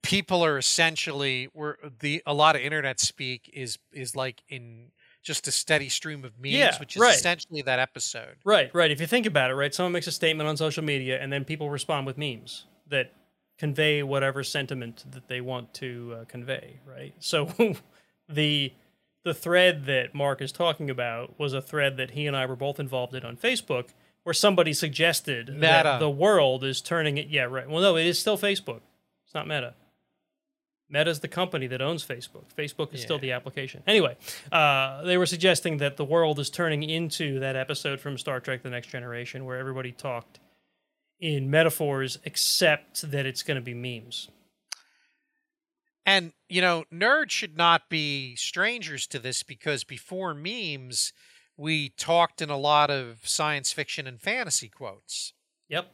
people 0.01 0.45
are 0.45 0.57
essentially 0.57 1.49
we're 1.53 1.75
the 1.99 2.23
a 2.25 2.33
lot 2.33 2.55
of 2.55 2.61
internet 2.61 3.01
speak 3.01 3.49
is 3.53 3.77
is 3.91 4.15
like 4.15 4.43
in 4.47 4.91
just 5.23 5.45
a 5.45 5.51
steady 5.51 5.89
stream 5.89 6.23
of 6.23 6.39
memes, 6.39 6.53
Yeah, 6.53 6.79
which 6.79 6.95
is 6.95 7.01
right. 7.01 7.13
essentially 7.15 7.61
that 7.63 7.79
episode. 7.79 8.37
Right, 8.45 8.73
right. 8.73 8.91
If 8.91 9.01
you 9.01 9.07
think 9.07 9.25
about 9.25 9.51
it, 9.51 9.55
right, 9.55 9.73
someone 9.75 9.91
makes 9.91 10.07
a 10.07 10.11
statement 10.13 10.47
on 10.47 10.55
social 10.55 10.85
media 10.85 11.21
and 11.21 11.33
then 11.33 11.43
people 11.43 11.69
respond 11.69 12.05
with 12.05 12.17
memes 12.17 12.65
that 12.87 13.11
convey 13.57 14.03
whatever 14.03 14.43
sentiment 14.43 15.03
that 15.11 15.27
they 15.27 15.41
want 15.41 15.73
to 15.75 16.17
uh, 16.19 16.25
convey, 16.25 16.79
right? 16.85 17.13
So 17.19 17.51
the 18.29 18.73
the 19.23 19.33
thread 19.33 19.85
that 19.85 20.15
Mark 20.15 20.41
is 20.41 20.51
talking 20.51 20.89
about 20.89 21.37
was 21.37 21.53
a 21.53 21.61
thread 21.61 21.97
that 21.97 22.11
he 22.11 22.27
and 22.27 22.37
I 22.37 22.45
were 22.45 22.55
both 22.55 22.79
involved 22.79 23.13
in 23.13 23.25
on 23.25 23.35
Facebook 23.35 23.89
where 24.23 24.33
somebody 24.33 24.73
suggested 24.73 25.47
Meta. 25.47 25.59
that 25.61 25.99
the 25.99 26.09
world 26.09 26.63
is 26.63 26.81
turning 26.81 27.17
it 27.17 27.27
yeah, 27.27 27.43
right. 27.43 27.69
Well, 27.69 27.81
no, 27.81 27.97
it 27.97 28.05
is 28.05 28.19
still 28.19 28.37
Facebook. 28.37 28.81
It's 29.25 29.33
not 29.33 29.47
Meta. 29.47 29.73
Meta's 30.89 31.19
the 31.19 31.27
company 31.27 31.67
that 31.67 31.81
owns 31.81 32.05
Facebook. 32.05 32.45
Facebook 32.57 32.93
is 32.93 33.01
still 33.01 33.19
the 33.19 33.33
application. 33.33 33.83
Anyway, 33.85 34.15
uh, 34.51 35.03
they 35.03 35.17
were 35.17 35.25
suggesting 35.25 35.77
that 35.77 35.97
the 35.97 36.05
world 36.05 36.39
is 36.39 36.49
turning 36.49 36.83
into 36.83 37.39
that 37.39 37.57
episode 37.57 37.99
from 37.99 38.17
Star 38.17 38.39
Trek: 38.39 38.63
The 38.63 38.69
Next 38.69 38.87
Generation, 38.87 39.43
where 39.43 39.57
everybody 39.57 39.91
talked 39.91 40.39
in 41.19 41.49
metaphors, 41.49 42.19
except 42.23 43.09
that 43.11 43.25
it's 43.25 43.43
going 43.43 43.55
to 43.55 43.61
be 43.61 43.73
memes. 43.73 44.29
And 46.05 46.31
you 46.47 46.61
know, 46.61 46.85
nerds 46.93 47.31
should 47.31 47.57
not 47.57 47.89
be 47.89 48.35
strangers 48.35 49.07
to 49.07 49.19
this 49.19 49.43
because 49.43 49.83
before 49.83 50.33
memes, 50.33 51.11
we 51.57 51.89
talked 51.89 52.41
in 52.41 52.49
a 52.49 52.57
lot 52.57 52.89
of 52.89 53.19
science 53.23 53.73
fiction 53.73 54.07
and 54.07 54.21
fantasy 54.21 54.69
quotes. 54.69 55.33
Yep. 55.69 55.91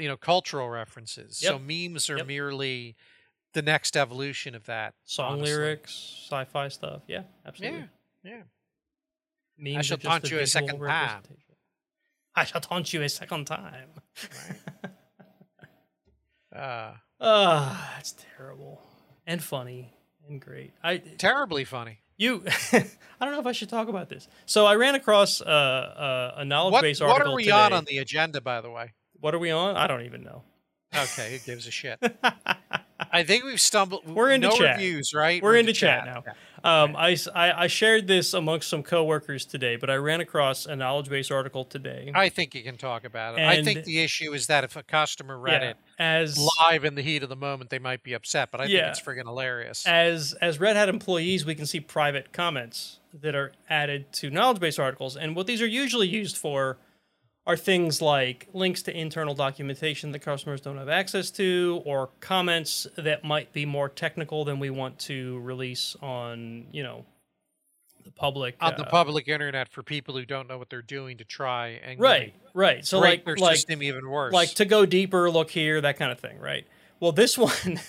you 0.00 0.08
know, 0.08 0.16
cultural 0.16 0.70
references. 0.70 1.36
So 1.36 1.58
memes 1.58 2.08
are 2.08 2.18
Yep. 2.18 2.26
merely 2.26 2.96
the 3.52 3.60
next 3.62 3.96
evolution 3.96 4.54
of 4.54 4.64
that. 4.64 4.94
Song 5.04 5.34
honestly. 5.34 5.56
lyrics, 5.56 6.24
sci-fi 6.28 6.68
stuff. 6.68 7.02
Yeah, 7.06 7.24
absolutely. 7.44 7.88
yeah. 8.24 8.30
yeah. 8.30 8.42
Memes 9.58 9.86
shall 9.86 9.96
are 9.96 10.00
taunt 10.00 10.30
you 10.30 10.38
a 10.38 10.46
second 10.46 10.78
time. 10.80 11.22
I 12.36 12.44
shall 12.44 12.60
taunt 12.60 12.92
you 12.92 13.02
a 13.02 13.08
second 13.08 13.46
time. 13.46 13.90
Uh, 16.54 16.92
Ah, 17.24 17.92
that's 17.94 18.16
terrible 18.36 18.82
and 19.28 19.40
funny 19.40 19.92
and 20.28 20.40
great. 20.40 20.72
I 20.82 20.96
terribly 20.98 21.62
funny. 21.64 21.98
you. 22.16 22.42
I 22.72 22.84
don't 23.20 23.30
know 23.32 23.38
if 23.38 23.46
I 23.46 23.52
should 23.52 23.68
talk 23.68 23.86
about 23.86 24.08
this. 24.08 24.26
So 24.44 24.66
I 24.66 24.74
ran 24.74 24.96
across 24.96 25.40
uh, 25.40 25.44
uh, 25.44 26.34
a 26.38 26.44
knowledge 26.44 26.72
What, 26.72 26.82
base 26.82 27.00
what 27.00 27.10
article 27.10 27.34
are 27.34 27.36
we 27.36 27.44
today. 27.44 27.52
on 27.54 27.72
on 27.72 27.84
the 27.84 27.98
agenda, 27.98 28.40
by 28.40 28.60
the 28.60 28.70
way? 28.70 28.92
What 29.20 29.36
are 29.36 29.38
we 29.38 29.52
on? 29.52 29.76
I 29.76 29.86
don't 29.86 30.02
even 30.02 30.24
know. 30.24 30.42
Okay, 30.92 31.30
who 31.30 31.38
gives 31.46 31.68
a 31.68 31.70
shit? 31.70 32.00
I 33.12 33.22
think 33.22 33.44
we've 33.44 33.60
stumbled. 33.60 34.04
We're 34.08 34.32
into 34.32 34.48
no 34.48 34.56
chat. 34.56 34.76
reviews, 34.78 35.12
right? 35.14 35.40
We're 35.40 35.56
into 35.56 35.72
chat 35.72 36.04
now. 36.04 36.24
Yeah. 36.26 36.32
Um, 36.64 36.94
i 36.96 37.16
i 37.34 37.66
shared 37.66 38.06
this 38.06 38.34
amongst 38.34 38.68
some 38.68 38.82
coworkers 38.82 39.44
today, 39.44 39.76
but 39.76 39.90
I 39.90 39.96
ran 39.96 40.20
across 40.20 40.66
a 40.66 40.76
knowledge 40.76 41.08
base 41.08 41.30
article 41.30 41.64
today. 41.64 42.12
I 42.14 42.28
think 42.28 42.54
you 42.54 42.62
can 42.62 42.76
talk 42.76 43.04
about 43.04 43.38
it. 43.38 43.40
I 43.46 43.62
think 43.62 43.84
the 43.84 44.00
issue 44.00 44.32
is 44.32 44.46
that 44.46 44.64
if 44.64 44.76
a 44.76 44.82
customer 44.82 45.38
read 45.38 45.62
Yeah, 45.62 45.70
it 45.70 45.76
as 45.98 46.38
live 46.60 46.84
in 46.84 46.94
the 46.94 47.02
heat 47.02 47.22
of 47.22 47.28
the 47.28 47.36
moment, 47.36 47.70
they 47.70 47.78
might 47.78 48.02
be 48.02 48.12
upset. 48.12 48.50
But 48.52 48.60
I 48.60 48.64
Yeah. 48.66 48.92
think 48.92 48.96
it's 48.96 49.00
friggin' 49.06 49.26
hilarious. 49.26 49.86
as 49.86 50.34
as 50.40 50.60
Red 50.60 50.76
Hat 50.76 50.88
employees, 50.88 51.44
we 51.44 51.54
can 51.54 51.66
see 51.66 51.80
private 51.80 52.32
comments 52.32 53.00
that 53.12 53.34
are 53.34 53.52
added 53.68 54.12
to 54.14 54.30
knowledge 54.30 54.60
base 54.60 54.78
articles, 54.78 55.16
and 55.16 55.34
what 55.36 55.46
these 55.46 55.60
are 55.60 55.66
usually 55.66 56.08
used 56.08 56.36
for 56.36 56.78
are 57.46 57.56
things 57.56 58.00
like 58.00 58.48
links 58.52 58.82
to 58.82 58.96
internal 58.96 59.34
documentation 59.34 60.12
that 60.12 60.20
customers 60.20 60.60
don't 60.60 60.78
have 60.78 60.88
access 60.88 61.30
to, 61.32 61.82
or 61.84 62.10
comments 62.20 62.86
that 62.96 63.24
might 63.24 63.52
be 63.52 63.66
more 63.66 63.88
technical 63.88 64.44
than 64.44 64.60
we 64.60 64.70
want 64.70 64.98
to 65.00 65.40
release 65.40 65.96
on, 66.00 66.66
you 66.70 66.82
know, 66.82 67.04
the 68.04 68.12
public. 68.12 68.56
on 68.60 68.74
the 68.76 68.86
uh, 68.86 68.90
public 68.90 69.28
internet 69.28 69.68
for 69.68 69.82
people 69.82 70.16
who 70.16 70.24
don't 70.24 70.48
know 70.48 70.58
what 70.58 70.70
they're 70.70 70.82
doing 70.82 71.18
to 71.18 71.24
try 71.24 71.80
and 71.84 71.98
right, 71.98 72.34
right. 72.54 72.84
So 72.84 73.00
like 73.00 73.24
their 73.24 73.36
like 73.36 73.56
system 73.56 73.82
even 73.82 74.08
worse. 74.08 74.32
like 74.32 74.50
to 74.54 74.64
go 74.64 74.86
deeper 74.86 75.30
look 75.30 75.50
here 75.50 75.80
that 75.80 75.98
kind 75.98 76.10
of 76.10 76.18
thing 76.18 76.38
right 76.38 76.66
well 76.98 77.12
this 77.12 77.38
one 77.38 77.80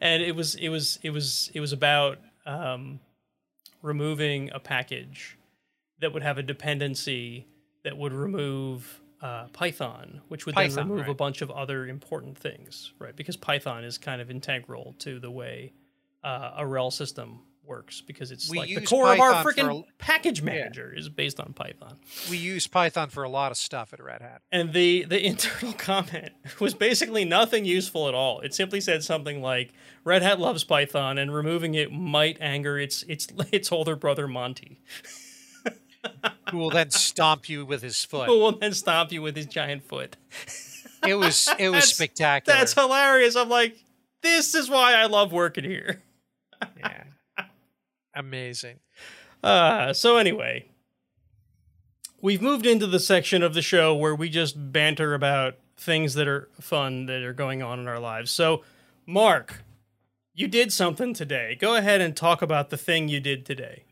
and 0.00 0.22
it 0.22 0.34
was 0.34 0.54
it 0.54 0.68
was 0.68 0.98
it 1.02 1.10
was 1.10 1.50
it 1.54 1.60
was 1.60 1.72
about 1.72 2.18
um, 2.46 3.00
removing 3.82 4.50
a 4.52 4.58
package 4.58 5.36
that 6.00 6.12
would 6.12 6.22
have 6.22 6.38
a 6.38 6.42
dependency 6.42 7.46
that 7.82 7.96
would 7.96 8.12
remove 8.12 9.00
uh, 9.22 9.46
python 9.52 10.22
which 10.28 10.46
would 10.46 10.54
Python, 10.54 10.74
then 10.74 10.88
remove 10.88 11.08
a 11.08 11.14
bunch 11.14 11.42
of 11.42 11.50
other 11.50 11.86
important 11.86 12.38
things 12.38 12.92
right? 12.98 13.14
Because 13.16 13.36
python 13.36 13.84
is 13.84 13.98
kind 13.98 14.20
of 14.22 14.30
integral 14.30 14.94
to 15.00 15.18
the 15.18 15.30
way 15.30 15.72
uh, 16.24 16.52
a 16.56 16.62
RHEL 16.64 16.92
system 16.92 17.40
works 17.64 18.00
because 18.00 18.32
it's 18.32 18.50
We 18.50 18.58
like 18.58 18.74
the 18.74 18.80
core 18.80 19.12
of 19.12 19.20
our 19.20 19.44
freaking 19.44 19.84
package 19.98 20.42
manager 20.42 20.92
is 20.94 21.08
based 21.08 21.38
on 21.38 21.52
python. 21.52 21.98
We 22.28 22.36
use 22.36 22.66
Python 22.66 23.10
for 23.10 23.22
a 23.22 23.28
lot 23.28 23.52
of 23.52 23.58
stuff 23.58 23.92
at 23.92 24.02
Red 24.02 24.22
Hat. 24.22 24.42
and 24.50 24.72
the 24.72 25.04
the 25.04 25.24
internal 25.32 25.72
comment 25.74 26.32
was 26.58 26.74
basically 26.74 27.24
nothing 27.24 27.64
useful 27.64 28.08
at 28.08 28.14
all. 28.14 28.40
It 28.40 28.54
simply 28.54 28.80
said 28.80 29.04
something 29.04 29.40
like 29.40 29.72
Red 30.04 30.22
Hat 30.22 30.40
loves 30.40 30.64
Python 30.64 31.16
and 31.16 31.32
removing 31.32 31.74
it 31.74 31.92
might 31.92 32.38
anger 32.40 32.78
its 32.78 33.04
its 33.04 33.28
its 33.52 33.70
older 33.70 33.94
brother 33.94 34.26
Monty, 34.26 34.80
Who 36.50 36.58
will 36.58 36.70
then 36.70 36.90
stomp 36.90 37.48
you 37.48 37.64
with 37.64 37.82
his 37.82 38.04
foot. 38.04 38.26
who 38.26 38.38
will 38.38 38.52
then 38.58 38.72
stomp 38.72 39.12
you 39.12 39.22
with 39.22 39.36
his 39.36 39.46
giant 39.46 39.84
foot. 39.84 40.16
It 41.06 41.14
was 41.14 41.48
it 41.58 41.68
was 41.68 41.72
That's- 41.84 41.94
spectacular. 41.94 42.58
That's 42.58 42.74
hilarious. 42.74 43.36
I'm 43.36 43.48
like, 43.48 43.76
this 44.22 44.54
is 44.54 44.68
why 44.68 44.94
I 44.94 45.06
love 45.06 45.32
working 45.32 45.64
here. 45.64 46.02
yeah. 46.78 47.04
Amazing. 48.14 48.80
Uh, 49.42 49.92
so 49.92 50.16
anyway, 50.16 50.66
we've 52.20 52.42
moved 52.42 52.66
into 52.66 52.86
the 52.86 53.00
section 53.00 53.42
of 53.42 53.54
the 53.54 53.62
show 53.62 53.94
where 53.94 54.14
we 54.14 54.28
just 54.28 54.72
banter 54.72 55.14
about 55.14 55.54
things 55.76 56.14
that 56.14 56.28
are 56.28 56.48
fun 56.60 57.06
that 57.06 57.22
are 57.22 57.32
going 57.32 57.62
on 57.62 57.78
in 57.78 57.88
our 57.88 58.00
lives. 58.00 58.30
So, 58.30 58.62
Mark, 59.06 59.62
you 60.34 60.46
did 60.48 60.72
something 60.72 61.14
today. 61.14 61.56
Go 61.58 61.76
ahead 61.76 62.00
and 62.00 62.14
talk 62.16 62.42
about 62.42 62.68
the 62.70 62.76
thing 62.76 63.08
you 63.08 63.20
did 63.20 63.46
today. 63.46 63.84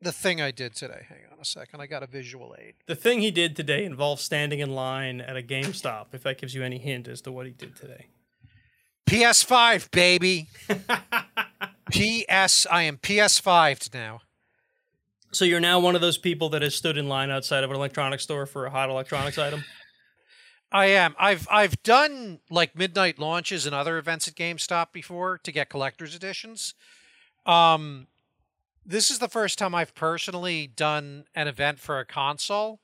The 0.00 0.12
thing 0.12 0.40
I 0.40 0.50
did 0.52 0.74
today. 0.74 1.06
Hang 1.08 1.18
on 1.31 1.31
a 1.42 1.44
second. 1.44 1.80
I 1.80 1.86
got 1.86 2.02
a 2.02 2.06
visual 2.06 2.54
aid. 2.58 2.74
The 2.86 2.96
thing 2.96 3.20
he 3.20 3.30
did 3.30 3.54
today 3.54 3.84
involves 3.84 4.22
standing 4.22 4.60
in 4.60 4.74
line 4.74 5.20
at 5.20 5.36
a 5.36 5.42
GameStop, 5.42 6.06
if 6.12 6.22
that 6.22 6.38
gives 6.38 6.54
you 6.54 6.62
any 6.62 6.78
hint 6.78 7.08
as 7.08 7.20
to 7.22 7.32
what 7.32 7.46
he 7.46 7.52
did 7.52 7.76
today. 7.76 8.06
PS5, 9.06 9.90
baby. 9.90 10.48
PS. 11.90 12.66
I 12.70 12.84
am 12.84 12.96
PS5 12.96 13.92
now. 13.92 14.20
So 15.32 15.44
you're 15.44 15.60
now 15.60 15.80
one 15.80 15.94
of 15.94 16.00
those 16.00 16.18
people 16.18 16.48
that 16.50 16.62
has 16.62 16.74
stood 16.74 16.96
in 16.96 17.08
line 17.08 17.30
outside 17.30 17.64
of 17.64 17.70
an 17.70 17.76
electronics 17.76 18.22
store 18.22 18.46
for 18.46 18.66
a 18.66 18.70
hot 18.70 18.88
electronics 18.88 19.38
item? 19.38 19.64
I 20.70 20.86
am. 20.86 21.14
I've 21.18 21.46
I've 21.50 21.82
done 21.82 22.40
like 22.50 22.76
midnight 22.76 23.18
launches 23.18 23.66
and 23.66 23.74
other 23.74 23.98
events 23.98 24.26
at 24.28 24.34
GameStop 24.34 24.92
before 24.92 25.38
to 25.38 25.52
get 25.52 25.68
collector's 25.68 26.14
editions. 26.14 26.74
Um, 27.44 28.06
this 28.84 29.10
is 29.10 29.18
the 29.18 29.28
first 29.28 29.58
time 29.58 29.74
I've 29.74 29.94
personally 29.94 30.66
done 30.66 31.24
an 31.34 31.48
event 31.48 31.78
for 31.78 31.98
a 31.98 32.04
console. 32.04 32.80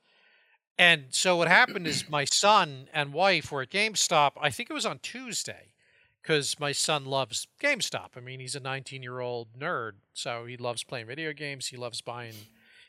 And 0.77 1.05
so 1.09 1.35
what 1.35 1.47
happened 1.47 1.87
is 1.87 2.09
my 2.09 2.23
son 2.31 2.87
and 2.93 3.13
wife 3.13 3.51
were 3.51 3.63
at 3.63 3.69
GameStop. 3.69 4.31
I 4.39 4.49
think 4.49 4.69
it 4.69 4.73
was 4.73 4.85
on 4.85 4.99
Tuesday, 4.99 5.73
because 6.21 6.59
my 6.59 6.71
son 6.71 7.05
loves 7.05 7.47
GameStop. 7.61 8.09
I 8.15 8.19
mean, 8.19 8.39
he's 8.39 8.55
a 8.55 8.59
19 8.59 9.03
year 9.03 9.19
old 9.19 9.59
nerd, 9.59 9.93
so 10.13 10.45
he 10.45 10.57
loves 10.57 10.83
playing 10.83 11.07
video 11.07 11.33
games. 11.33 11.67
He 11.67 11.77
loves 11.77 12.01
buying. 12.01 12.33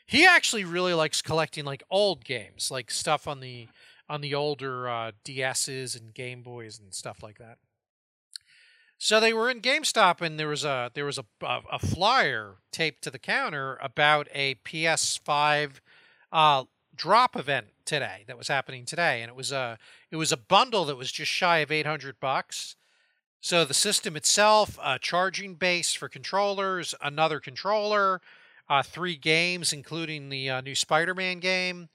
He 0.05 0.25
actually 0.25 0.63
really 0.63 0.93
likes 0.93 1.21
collecting 1.21 1.65
like 1.65 1.83
old 1.89 2.23
games, 2.23 2.71
like 2.71 2.91
stuff 2.91 3.27
on 3.27 3.39
the 3.39 3.67
on 4.09 4.21
the 4.21 4.35
older 4.35 4.89
uh, 4.89 5.11
DSs 5.23 5.99
and 5.99 6.13
Game 6.13 6.43
Boys 6.43 6.79
and 6.79 6.93
stuff 6.93 7.23
like 7.23 7.37
that. 7.39 7.57
So 9.03 9.19
they 9.19 9.33
were 9.33 9.49
in 9.49 9.61
GameStop, 9.61 10.21
and 10.21 10.39
there 10.39 10.47
was 10.47 10.63
a 10.63 10.91
there 10.93 11.05
was 11.05 11.17
a 11.17 11.25
a, 11.41 11.61
a 11.71 11.79
flyer 11.79 12.57
taped 12.71 13.01
to 13.01 13.09
the 13.09 13.17
counter 13.17 13.79
about 13.81 14.27
a 14.31 14.55
PS5 14.63 15.79
uh, 16.31 16.65
drop 16.95 17.35
event 17.35 17.69
today 17.83 18.25
that 18.27 18.37
was 18.37 18.47
happening 18.47 18.85
today, 18.85 19.23
and 19.23 19.29
it 19.29 19.35
was 19.35 19.51
a 19.51 19.79
it 20.11 20.17
was 20.17 20.31
a 20.31 20.37
bundle 20.37 20.85
that 20.85 20.97
was 20.97 21.11
just 21.11 21.31
shy 21.31 21.57
of 21.57 21.71
eight 21.71 21.87
hundred 21.87 22.19
bucks. 22.19 22.75
So 23.39 23.65
the 23.65 23.73
system 23.73 24.15
itself, 24.15 24.77
a 24.83 24.99
charging 24.99 25.55
base 25.55 25.95
for 25.95 26.07
controllers, 26.07 26.93
another 27.01 27.39
controller, 27.39 28.21
uh, 28.69 28.83
three 28.83 29.15
games, 29.15 29.73
including 29.73 30.29
the 30.29 30.47
uh, 30.47 30.61
new 30.61 30.75
Spider-Man 30.75 31.39
game, 31.39 31.89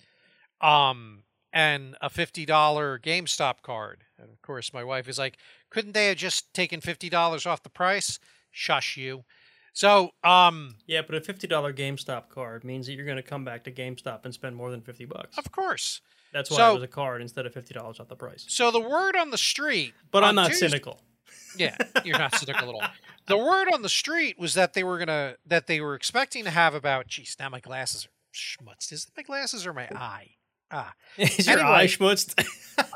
um, 0.60 1.22
and 1.56 1.96
a 2.02 2.10
fifty 2.10 2.44
dollar 2.44 2.98
GameStop 2.98 3.62
card. 3.62 4.04
And 4.18 4.30
of 4.30 4.42
course, 4.42 4.72
my 4.74 4.84
wife 4.84 5.08
is 5.08 5.18
like, 5.18 5.38
"Couldn't 5.70 5.92
they 5.92 6.08
have 6.08 6.18
just 6.18 6.52
taken 6.52 6.80
fifty 6.82 7.08
dollars 7.08 7.46
off 7.46 7.62
the 7.62 7.70
price?" 7.70 8.18
Shush 8.50 8.96
you. 8.96 9.24
So, 9.72 10.12
um, 10.24 10.76
Yeah, 10.86 11.02
but 11.02 11.14
a 11.14 11.20
fifty 11.20 11.46
dollar 11.46 11.72
GameStop 11.72 12.28
card 12.28 12.62
means 12.64 12.86
that 12.86 12.92
you're 12.94 13.04
going 13.04 13.16
to 13.16 13.22
come 13.22 13.44
back 13.44 13.64
to 13.64 13.72
GameStop 13.72 14.24
and 14.24 14.32
spend 14.34 14.54
more 14.56 14.70
than 14.70 14.80
fifty 14.82 15.04
bucks. 15.06 15.36
of 15.38 15.50
course. 15.50 16.00
That's 16.32 16.50
why 16.50 16.56
so- 16.58 16.70
it 16.72 16.74
was 16.74 16.82
a 16.82 16.88
card 16.88 17.22
instead 17.22 17.46
of 17.46 17.54
fifty 17.54 17.72
dollars 17.74 18.00
off 18.00 18.08
the 18.08 18.16
price. 18.16 18.44
So 18.48 18.70
the 18.70 18.80
word 18.80 19.16
on 19.16 19.30
the 19.30 19.38
street, 19.38 19.94
But 20.10 20.24
I'm 20.24 20.34
not 20.34 20.48
Tuesday- 20.48 20.68
cynical. 20.68 21.00
Yeah, 21.58 21.74
you're 22.04 22.18
not 22.18 22.34
cynical 22.34 22.68
at 22.68 22.74
all. 22.74 22.90
The 23.26 23.36
word 23.38 23.66
on 23.74 23.82
the 23.82 23.88
street 23.88 24.38
was 24.38 24.54
that 24.54 24.74
they 24.74 24.84
were 24.84 24.98
gonna 24.98 25.36
that 25.46 25.66
they 25.66 25.80
were 25.80 25.94
expecting 25.96 26.44
to 26.44 26.50
have 26.50 26.74
about. 26.74 27.08
Geez, 27.08 27.34
now 27.40 27.48
my 27.48 27.58
glasses 27.60 28.06
are 28.06 28.10
schmutzed. 28.32 28.92
Is 28.92 29.04
it 29.06 29.10
my 29.16 29.24
glasses 29.24 29.66
or 29.66 29.72
my 29.72 29.88
eye? 29.88 30.35
Ah, 30.70 30.94
Is 31.18 31.46
your 31.46 31.58
Anyway. 31.60 31.74
eye 31.74 31.86
schmutzed? 31.86 32.34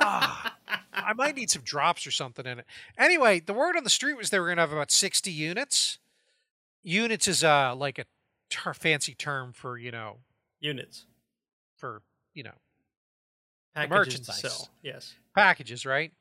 ah, 0.01 0.57
I 0.93 1.13
might 1.15 1.37
need 1.37 1.51
some 1.51 1.63
drops 1.63 2.07
or 2.07 2.11
something 2.11 2.45
in 2.47 2.59
it. 2.61 2.67
Anyway, 2.99 3.41
the 3.41 3.53
word 3.53 3.77
on 3.77 3.85
the 3.85 3.91
street 3.91 4.17
was 4.17 4.31
they 4.31 4.39
were 4.41 4.49
gonna 4.49 4.61
have 4.61 4.73
about 4.73 4.91
sixty 4.91 5.31
units. 5.33 5.99
Units 6.83 7.29
is 7.29 7.45
uh 7.45 7.75
like 7.77 7.99
a 7.99 8.05
ter- 8.51 8.75
fancy 8.75 9.15
term 9.15 9.53
for 9.53 9.79
you 9.79 9.91
know 9.91 10.19
Units, 10.61 11.07
for 11.77 12.03
you 12.35 12.43
know 12.43 12.55
packages 13.75 14.29
merchandise. 14.29 14.41
sell. 14.41 14.69
Yes. 14.83 15.15
packages, 15.35 15.87
right? 15.87 16.13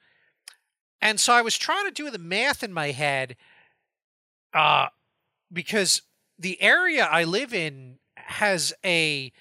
And 1.01 1.19
so 1.19 1.33
I 1.33 1.41
was 1.41 1.57
trying 1.57 1.85
to 1.85 1.91
do 1.91 2.09
the 2.09 2.17
math 2.19 2.61
in 2.63 2.73
my 2.73 2.91
head, 2.91 3.37
uh, 4.53 4.87
because 5.51 6.01
the 6.37 6.61
area 6.61 7.05
I 7.05 7.23
live 7.23 7.53
in 7.53 7.99
has 8.15 8.73
a. 8.85 9.31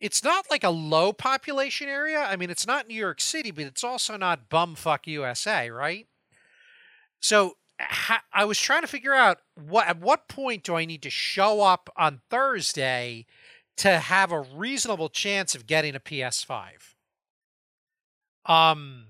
It's 0.00 0.24
not 0.24 0.46
like 0.50 0.64
a 0.64 0.70
low 0.70 1.12
population 1.12 1.88
area. 1.88 2.18
I 2.20 2.36
mean, 2.36 2.50
it's 2.50 2.66
not 2.66 2.88
New 2.88 2.94
York 2.94 3.20
City, 3.20 3.50
but 3.50 3.64
it's 3.64 3.84
also 3.84 4.16
not 4.16 4.48
bumfuck 4.48 5.06
USA, 5.06 5.70
right? 5.70 6.06
So 7.20 7.56
I 8.32 8.44
was 8.44 8.58
trying 8.58 8.80
to 8.82 8.88
figure 8.88 9.14
out 9.14 9.38
what 9.54 9.86
at 9.86 10.00
what 10.00 10.28
point 10.28 10.64
do 10.64 10.74
I 10.74 10.84
need 10.84 11.02
to 11.02 11.10
show 11.10 11.62
up 11.62 11.90
on 11.96 12.20
Thursday 12.28 13.26
to 13.76 13.98
have 13.98 14.32
a 14.32 14.40
reasonable 14.40 15.08
chance 15.08 15.54
of 15.54 15.66
getting 15.66 15.94
a 15.94 16.00
PS5. 16.00 16.96
Um, 18.46 19.08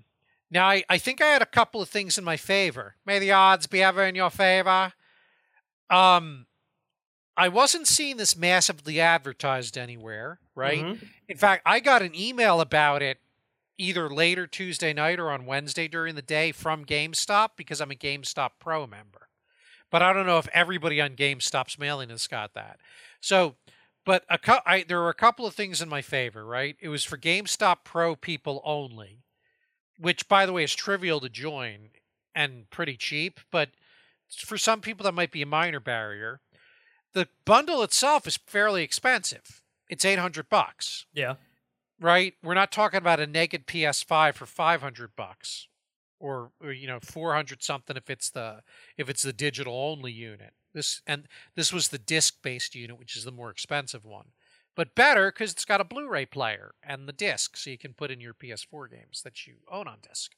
Now, 0.51 0.69
I, 0.69 0.85
I 0.89 0.99
think 0.99 1.23
I 1.23 1.29
had 1.29 1.43
a 1.43 1.47
couple 1.47 1.81
of 1.81 1.89
things 1.89 2.19
in 2.19 2.25
my 2.25 2.37
favor. 2.37 2.97
May 3.07 3.19
the 3.19 3.33
odds 3.33 3.67
be 3.67 3.83
ever 3.83 4.05
in 4.05 4.15
your 4.15 4.31
favor. 4.31 4.93
Um, 5.89 6.47
I 7.39 7.49
wasn't 7.49 7.87
seeing 7.87 8.17
this 8.17 8.37
massively 8.37 9.01
advertised 9.01 9.79
anywhere, 9.79 10.41
right? 10.55 10.83
Mhm. 10.85 11.09
In 11.29 11.37
fact, 11.37 11.63
I 11.65 11.81
got 11.81 12.03
an 12.03 12.15
email 12.15 12.61
about 12.61 13.01
it 13.03 13.21
either 13.79 14.11
later 14.11 14.47
Tuesday 14.47 14.93
night 14.93 15.21
or 15.21 15.31
on 15.31 15.47
Wednesday 15.47 15.87
during 15.87 16.17
the 16.17 16.23
day 16.23 16.51
from 16.51 16.85
GameStop 16.85 17.51
because 17.57 17.81
I'm 17.81 17.93
a 17.93 17.95
GameStop 17.95 18.51
Pro 18.59 18.87
member. 18.89 19.29
But 19.91 20.03
I 20.03 20.13
don't 20.13 20.27
know 20.27 20.39
if 20.39 20.49
everybody 20.49 21.01
on 21.01 21.15
GameStop's 21.15 21.79
mailing 21.79 22.09
list 22.09 22.29
got 22.29 22.55
that. 22.55 22.81
So, 23.21 23.57
but 24.05 24.25
a 24.29 24.37
cou- 24.37 24.61
I, 24.67 24.83
there 24.83 24.99
were 25.01 25.09
a 25.09 25.15
couple 25.15 25.47
of 25.47 25.55
things 25.55 25.81
in 25.81 25.89
my 25.89 26.03
favor, 26.03 26.45
right? 26.45 26.77
It 26.81 26.89
was 26.89 27.05
for 27.05 27.17
GameStop 27.17 27.85
Pro 27.85 28.17
people 28.17 28.61
only, 28.65 29.23
which, 29.97 30.29
by 30.29 30.45
the 30.45 30.53
way, 30.53 30.65
is 30.65 30.75
trivial 30.75 31.21
to 31.21 31.29
join 31.29 31.91
and 32.35 32.69
pretty 32.71 32.97
cheap. 32.97 33.39
But 33.53 33.71
for 34.37 34.59
some 34.59 34.81
people, 34.81 35.05
that 35.05 35.15
might 35.15 35.31
be 35.33 35.43
a 35.43 35.47
minor 35.47 35.81
barrier. 35.81 36.41
The 37.15 37.29
bundle 37.45 37.83
itself 37.83 38.27
is 38.27 38.37
fairly 38.47 38.83
expensive. 38.83 39.63
It's 39.89 40.05
800 40.05 40.49
bucks 40.49 41.07
Yeah. 41.15 41.37
right? 42.01 42.35
We're 42.43 42.55
not 42.55 42.71
talking 42.71 42.99
about 42.99 43.21
a 43.21 43.27
naked 43.27 43.67
PS5 43.67 44.35
for 44.35 44.47
500 44.47 45.17
bucks 45.17 45.69
or, 46.21 46.51
or 46.61 46.73
you 46.73 46.87
know 46.87 47.01
400 47.01 47.63
something 47.63 47.97
if 47.97 48.11
it's 48.11 48.29
the 48.31 48.63
if 48.97 49.09
it's 49.09 49.23
the 49.23 49.33
digital 49.33 49.75
only 49.75 50.13
unit. 50.13 50.53
This 50.75 51.01
and 51.07 51.27
this 51.55 51.73
was 51.73 51.89
the 51.89 51.99
disc 51.99 52.43
based 52.43 52.75
unit 52.75 52.99
which 52.99 53.17
is 53.17 53.25
the 53.25 53.33
more 53.33 53.51
expensive 53.51 54.05
one. 54.05 54.33
But 54.77 54.95
better 54.95 55.33
cuz 55.33 55.51
it's 55.53 55.65
got 55.65 55.81
a 55.81 55.85
Blu-ray 55.85 56.27
player 56.27 56.75
and 56.83 57.09
the 57.09 57.13
disc 57.13 57.57
so 57.57 57.71
you 57.71 57.79
can 57.79 57.95
put 57.95 58.11
in 58.11 58.21
your 58.21 58.35
PS4 58.35 58.91
games 58.91 59.23
that 59.23 59.47
you 59.47 59.57
own 59.71 59.89
on 59.89 60.01
disc. 60.07 60.35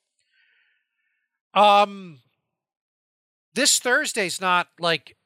Um 1.55 2.21
this 3.55 3.79
Thursday's 3.81 4.41
not 4.41 4.69
like 4.79 5.17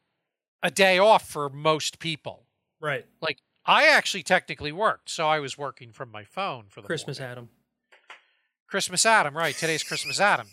a 0.65 0.71
day 0.73 0.99
off 0.99 1.29
for 1.29 1.49
most 1.49 2.01
people. 2.01 2.47
Right. 2.81 3.07
Like 3.21 3.39
I 3.65 3.87
actually 3.87 4.25
technically 4.25 4.73
worked, 4.73 5.09
so 5.11 5.29
I 5.29 5.39
was 5.39 5.57
working 5.57 5.93
from 5.93 6.11
my 6.11 6.25
phone 6.25 6.65
for 6.69 6.81
the 6.81 6.87
Christmas 6.89 7.21
morning. 7.21 7.33
Adam. 7.33 7.49
Christmas 8.67 9.07
Adam, 9.07 9.37
right? 9.37 9.55
Today's 9.55 9.85
Christmas 9.85 10.19
Adam. 10.21 10.49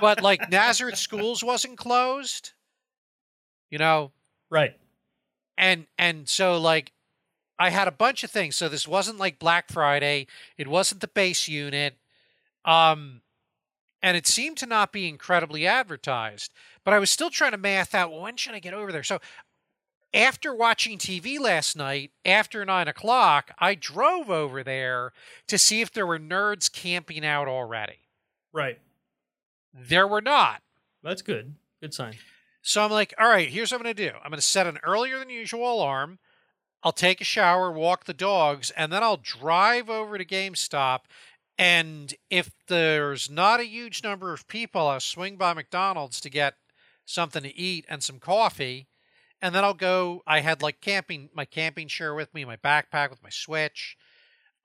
But 0.00 0.20
like 0.22 0.50
Nazareth 0.50 0.98
schools 0.98 1.44
wasn't 1.44 1.78
closed, 1.78 2.52
you 3.70 3.78
know, 3.78 4.10
Right. 4.50 4.74
and 5.56 5.86
and 5.98 6.28
so 6.28 6.58
like 6.58 6.92
I 7.58 7.70
had 7.70 7.86
a 7.86 7.92
bunch 7.92 8.24
of 8.24 8.30
things. 8.30 8.56
So 8.56 8.68
this 8.68 8.88
wasn't 8.88 9.18
like 9.18 9.38
Black 9.38 9.70
Friday. 9.70 10.26
It 10.58 10.66
wasn't 10.66 11.00
the 11.02 11.08
base 11.08 11.46
unit. 11.46 11.96
Um 12.64 13.20
and 14.02 14.16
it 14.16 14.26
seemed 14.26 14.56
to 14.58 14.66
not 14.66 14.92
be 14.92 15.08
incredibly 15.08 15.66
advertised. 15.66 16.52
But 16.84 16.94
I 16.94 16.98
was 16.98 17.10
still 17.10 17.30
trying 17.30 17.52
to 17.52 17.58
math 17.58 17.94
out, 17.94 18.10
well, 18.10 18.22
when 18.22 18.36
should 18.36 18.54
I 18.54 18.58
get 18.58 18.74
over 18.74 18.90
there? 18.90 19.02
So 19.02 19.20
after 20.12 20.54
watching 20.54 20.98
TV 20.98 21.38
last 21.38 21.76
night, 21.76 22.10
after 22.24 22.64
nine 22.64 22.88
o'clock, 22.88 23.52
I 23.58 23.74
drove 23.74 24.30
over 24.30 24.62
there 24.62 25.12
to 25.46 25.56
see 25.56 25.80
if 25.80 25.92
there 25.92 26.06
were 26.06 26.18
nerds 26.18 26.70
camping 26.70 27.24
out 27.24 27.48
already. 27.48 28.00
Right. 28.52 28.78
There 29.72 30.06
were 30.06 30.20
not. 30.20 30.62
That's 31.02 31.22
good. 31.22 31.54
Good 31.80 31.94
sign. 31.94 32.14
So 32.60 32.84
I'm 32.84 32.90
like, 32.90 33.14
all 33.18 33.28
right, 33.28 33.48
here's 33.48 33.72
what 33.72 33.78
I'm 33.78 33.84
going 33.84 33.96
to 33.96 34.10
do. 34.10 34.16
I'm 34.22 34.30
going 34.30 34.38
to 34.38 34.42
set 34.42 34.66
an 34.66 34.78
earlier 34.82 35.18
than 35.18 35.30
usual 35.30 35.72
alarm. 35.72 36.18
I'll 36.84 36.92
take 36.92 37.20
a 37.20 37.24
shower, 37.24 37.70
walk 37.70 38.04
the 38.04 38.14
dogs, 38.14 38.70
and 38.72 38.92
then 38.92 39.02
I'll 39.02 39.16
drive 39.16 39.88
over 39.88 40.18
to 40.18 40.24
GameStop. 40.24 41.00
And 41.58 42.14
if 42.30 42.50
there's 42.66 43.30
not 43.30 43.60
a 43.60 43.64
huge 43.64 44.02
number 44.02 44.32
of 44.32 44.48
people, 44.48 44.88
I'll 44.88 45.00
swing 45.00 45.36
by 45.36 45.52
McDonald's 45.52 46.20
to 46.22 46.30
get 46.30 46.54
something 47.04 47.42
to 47.42 47.56
eat 47.56 47.84
and 47.88 48.02
some 48.02 48.18
coffee. 48.18 48.88
And 49.40 49.54
then 49.54 49.64
I'll 49.64 49.74
go. 49.74 50.22
I 50.26 50.40
had 50.40 50.62
like 50.62 50.80
camping, 50.80 51.28
my 51.34 51.44
camping 51.44 51.88
chair 51.88 52.14
with 52.14 52.32
me, 52.32 52.44
my 52.44 52.56
backpack 52.56 53.10
with 53.10 53.22
my 53.22 53.30
Switch. 53.30 53.96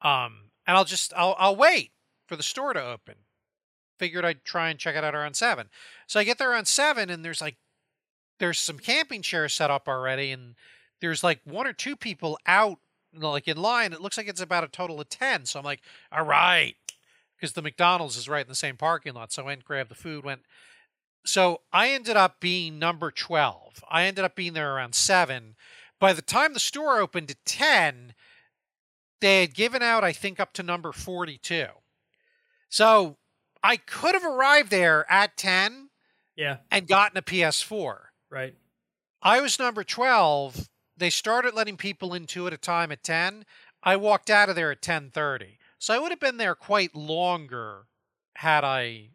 Um, 0.02 0.52
and 0.66 0.78
I'll 0.78 0.86
just, 0.86 1.14
I'll, 1.16 1.36
I'll 1.38 1.56
wait 1.56 1.92
for 2.28 2.36
the 2.36 2.44
store 2.44 2.74
to 2.74 2.84
open. 2.84 3.16
Figured 3.98 4.26
I'd 4.26 4.44
try 4.44 4.70
and 4.70 4.78
check 4.78 4.96
it 4.96 5.04
out 5.04 5.16
around 5.16 5.36
seven. 5.36 5.70
So 6.06 6.20
I 6.20 6.24
get 6.24 6.38
there 6.38 6.52
around 6.52 6.68
seven, 6.68 7.10
and 7.10 7.26
there's 7.26 7.42
like 7.42 7.56
there's 8.40 8.60
some 8.60 8.78
camping 8.78 9.24
chairs 9.24 9.56
set 9.56 9.72
up 9.72 9.88
already, 9.88 10.32
and 10.32 10.54
there's 11.02 11.24
like 11.24 11.40
one 11.46 11.66
or 11.66 11.74
two 11.74 11.96
people 11.96 12.38
out, 12.46 12.78
like 13.22 13.48
in 13.48 13.58
line. 13.58 13.94
It 13.94 14.02
looks 14.02 14.18
like 14.18 14.28
it's 14.28 14.42
about 14.42 14.64
a 14.64 14.68
total 14.68 15.00
of 15.02 15.10
ten. 15.10 15.46
So 15.46 15.60
I'm 15.60 15.66
like, 15.66 15.82
all 16.12 16.26
right, 16.26 16.76
because 17.36 17.54
the 17.54 17.62
McDonald's 17.62 18.18
is 18.18 18.30
right 18.30 18.46
in 18.46 18.50
the 18.50 18.56
same 18.56 18.78
parking 18.78 19.14
lot. 19.14 19.32
So 19.32 19.44
I 19.44 19.46
went 19.46 19.60
and 19.60 19.66
grabbed 19.66 19.90
the 19.92 19.96
food. 19.96 20.24
Went. 20.24 20.42
So 21.26 21.62
I 21.74 21.90
ended 21.90 22.16
up 22.18 22.40
being 22.40 22.80
number 22.80 23.12
twelve. 23.12 23.84
I 23.90 24.04
ended 24.04 24.24
up 24.26 24.36
being 24.36 24.54
there 24.54 24.74
around 24.76 24.96
seven. 24.96 25.56
By 26.00 26.14
the 26.14 26.22
time 26.22 26.54
the 26.54 26.60
store 26.60 27.00
opened 27.00 27.32
at 27.32 27.44
ten, 27.46 28.14
they 29.20 29.42
had 29.42 29.54
given 29.56 29.82
out, 29.82 30.04
I 30.04 30.14
think, 30.14 30.40
up 30.40 30.54
to 30.54 30.64
number 30.64 30.92
forty-two. 30.92 31.68
So 32.70 33.18
I 33.64 33.78
could 33.78 34.14
have 34.14 34.26
arrived 34.26 34.70
there 34.70 35.06
at 35.12 35.36
ten 35.38 35.90
Yeah. 36.36 36.58
and 36.72 36.88
gotten 36.88 37.18
a 37.18 37.22
PS4. 37.22 37.98
Right. 38.30 38.56
I 39.22 39.42
was 39.42 39.58
number 39.58 39.84
12. 39.84 40.70
They 40.98 41.10
started 41.10 41.54
letting 41.54 41.78
people 41.78 42.14
in 42.14 42.26
two 42.26 42.48
at 42.48 42.54
a 42.54 42.58
time 42.58 42.92
at 42.92 43.04
10. 43.04 43.46
I 43.84 43.96
walked 43.96 44.30
out 44.30 44.50
of 44.50 44.56
there 44.56 44.72
at 44.72 44.82
10:30. 44.82 45.58
So 45.80 45.94
I 45.94 46.00
would 46.00 46.12
have 46.12 46.20
been 46.20 46.38
there 46.38 46.56
quite 46.56 46.96
longer 46.96 47.86
had 48.38 48.64
I 48.64 49.10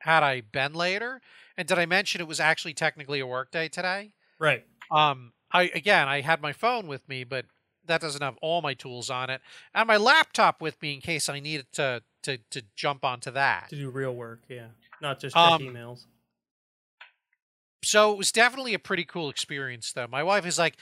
had 0.00 0.22
I 0.22 0.40
been 0.42 0.74
later. 0.74 1.20
And 1.56 1.66
did 1.66 1.78
I 1.78 1.86
mention 1.86 2.20
it 2.20 2.26
was 2.28 2.40
actually 2.40 2.74
technically 2.74 3.20
a 3.20 3.26
work 3.26 3.50
day 3.50 3.68
today? 3.68 4.12
Right. 4.38 4.66
Um 4.90 5.32
I 5.50 5.64
again, 5.74 6.08
I 6.08 6.20
had 6.20 6.40
my 6.42 6.52
phone 6.52 6.86
with 6.86 7.08
me, 7.08 7.24
but 7.24 7.46
that 7.86 8.00
doesn't 8.00 8.22
have 8.22 8.36
all 8.42 8.62
my 8.62 8.74
tools 8.74 9.10
on 9.10 9.30
it. 9.30 9.40
And 9.74 9.86
my 9.86 9.96
laptop 9.96 10.60
with 10.60 10.80
me 10.82 10.94
in 10.94 11.00
case 11.00 11.28
I 11.28 11.40
needed 11.40 11.72
to 11.72 12.02
to 12.22 12.38
to 12.50 12.62
jump 12.76 13.04
onto 13.04 13.30
that. 13.30 13.70
To 13.70 13.76
do 13.76 13.90
real 13.90 14.14
work. 14.14 14.42
Yeah. 14.48 14.68
Not 15.00 15.18
just 15.20 15.34
check 15.34 15.42
Um, 15.42 15.62
emails. 15.62 16.04
So 17.82 18.12
it 18.12 18.18
was 18.18 18.32
definitely 18.32 18.74
a 18.74 18.78
pretty 18.78 19.04
cool 19.04 19.28
experience 19.30 19.92
though 19.92 20.06
my 20.06 20.22
wife 20.22 20.46
is 20.46 20.58
like 20.58 20.76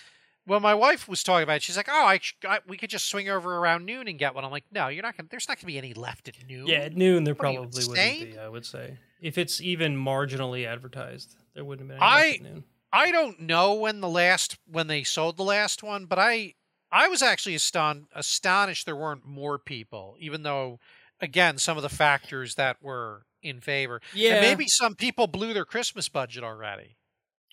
well, 0.46 0.58
my 0.58 0.74
wife 0.74 1.06
was 1.06 1.22
talking 1.22 1.42
about 1.44 1.56
it 1.56 1.62
she's 1.62 1.76
like 1.76 1.88
oh 1.90 2.06
I, 2.06 2.18
I 2.48 2.58
we 2.66 2.76
could 2.76 2.90
just 2.90 3.06
swing 3.08 3.28
over 3.28 3.56
around 3.56 3.84
noon 3.84 4.08
and 4.08 4.18
get 4.18 4.34
one 4.34 4.44
i'm 4.44 4.50
like 4.50 4.64
no 4.72 4.88
you're 4.88 5.02
not 5.02 5.16
gonna 5.16 5.28
there's 5.30 5.46
not 5.48 5.58
gonna 5.58 5.66
be 5.66 5.78
any 5.78 5.94
left 5.94 6.28
at 6.28 6.34
noon 6.48 6.66
Yeah, 6.66 6.78
at 6.78 6.96
noon 6.96 7.24
there 7.24 7.34
What 7.34 7.46
are 7.48 7.52
you, 7.52 7.58
probably 7.60 7.84
wouldn't 7.86 8.32
be. 8.32 8.38
I 8.38 8.48
would 8.48 8.66
say 8.66 8.98
if 9.20 9.36
it's 9.36 9.60
even 9.60 9.96
marginally 9.96 10.66
advertised, 10.66 11.36
there 11.54 11.62
wouldn't 11.64 11.90
have 11.90 11.98
been. 11.98 12.02
I- 12.08 12.20
Any 12.20 12.30
left 12.30 12.40
at 12.40 12.52
noon. 12.54 12.64
i 12.92 13.10
don't 13.12 13.40
know 13.40 13.74
when 13.74 14.00
the 14.00 14.08
last 14.08 14.56
when 14.66 14.86
they 14.88 15.02
sold 15.04 15.36
the 15.36 15.44
last 15.44 15.82
one 15.82 16.06
but 16.06 16.18
i 16.18 16.54
i 16.90 17.06
was 17.06 17.22
actually 17.22 17.54
aston- 17.54 18.08
astonished 18.14 18.86
there 18.86 18.96
weren't 18.96 19.24
more 19.26 19.58
people 19.58 20.16
even 20.18 20.42
though 20.42 20.80
again 21.20 21.58
some 21.58 21.76
of 21.76 21.82
the 21.84 21.88
factors 21.88 22.54
that 22.56 22.78
were 22.82 23.22
in 23.42 23.60
favor 23.60 24.00
Yeah, 24.14 24.34
and 24.34 24.40
maybe 24.40 24.66
some 24.68 24.94
people 24.94 25.26
blew 25.26 25.52
their 25.54 25.64
christmas 25.64 26.08
budget 26.08 26.44
already 26.44 26.96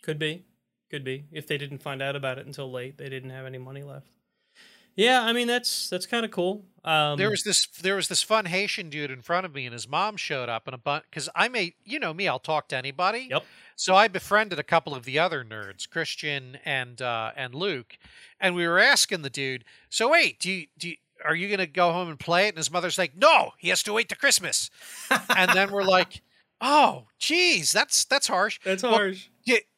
could 0.08 0.20
be, 0.20 0.46
could 0.90 1.04
be. 1.04 1.26
If 1.34 1.48
they 1.48 1.58
didn't 1.58 1.80
find 1.80 2.02
out 2.02 2.16
about 2.16 2.38
it 2.38 2.46
until 2.46 2.72
late, 2.72 2.98
they 2.98 3.10
didn't 3.10 3.32
have 3.32 3.46
any 3.46 3.58
money 3.58 3.84
left. 3.84 4.08
Yeah, 4.96 5.22
I 5.22 5.34
mean 5.34 5.48
that's 5.48 5.90
that's 5.90 6.08
kind 6.08 6.26
of 6.26 6.32
cool. 6.32 6.66
Um, 6.84 7.18
there 7.18 7.30
was 7.30 7.44
this 7.44 7.68
there 7.82 7.98
was 7.98 8.08
this 8.08 8.24
fun 8.24 8.46
Haitian 8.46 8.90
dude 8.90 9.12
in 9.12 9.22
front 9.22 9.46
of 9.46 9.54
me, 9.54 9.66
and 9.66 9.74
his 9.74 9.88
mom 9.88 10.18
showed 10.18 10.50
up, 10.50 10.66
and 10.66 10.74
a 10.74 10.78
bunch 10.78 11.04
because 11.10 11.30
I 11.36 11.50
made 11.50 11.74
you 11.84 12.00
know 12.00 12.14
me, 12.14 12.28
I'll 12.28 12.40
talk 12.40 12.70
to 12.70 12.78
anybody. 12.78 13.28
Yep. 13.30 13.44
So 13.76 13.96
I 13.96 14.08
befriended 14.08 14.58
a 14.58 14.64
couple 14.64 14.96
of 14.96 15.06
the 15.06 15.20
other 15.20 15.44
nerds, 15.44 15.88
Christian 15.88 16.58
and 16.66 17.00
uh, 17.00 17.32
and 17.36 17.54
Luke, 17.54 18.00
and 18.40 18.56
we 18.56 18.66
were 18.66 18.80
asking 18.80 19.22
the 19.22 19.30
dude. 19.30 19.66
So 19.90 20.10
wait, 20.10 20.40
do 20.40 20.50
you 20.50 20.68
do 20.80 20.90
you, 20.90 20.96
are 21.26 21.36
you 21.36 21.48
going 21.48 21.60
to 21.60 21.68
go 21.68 21.92
home 21.92 22.10
and 22.10 22.20
play 22.20 22.46
it? 22.46 22.50
And 22.50 22.58
his 22.58 22.72
mother's 22.72 22.98
like, 22.98 23.16
no, 23.16 23.52
he 23.58 23.70
has 23.70 23.84
to 23.84 23.94
wait 23.94 24.10
to 24.10 24.16
Christmas. 24.16 24.70
and 25.36 25.52
then 25.52 25.72
we're 25.72 25.84
like, 25.84 26.22
oh, 26.62 27.06
geez, 27.20 27.72
that's 27.72 28.06
that's 28.06 28.28
harsh. 28.28 28.60
that's 28.64 28.84
Well, 28.84 28.94
harsh. 28.94 29.30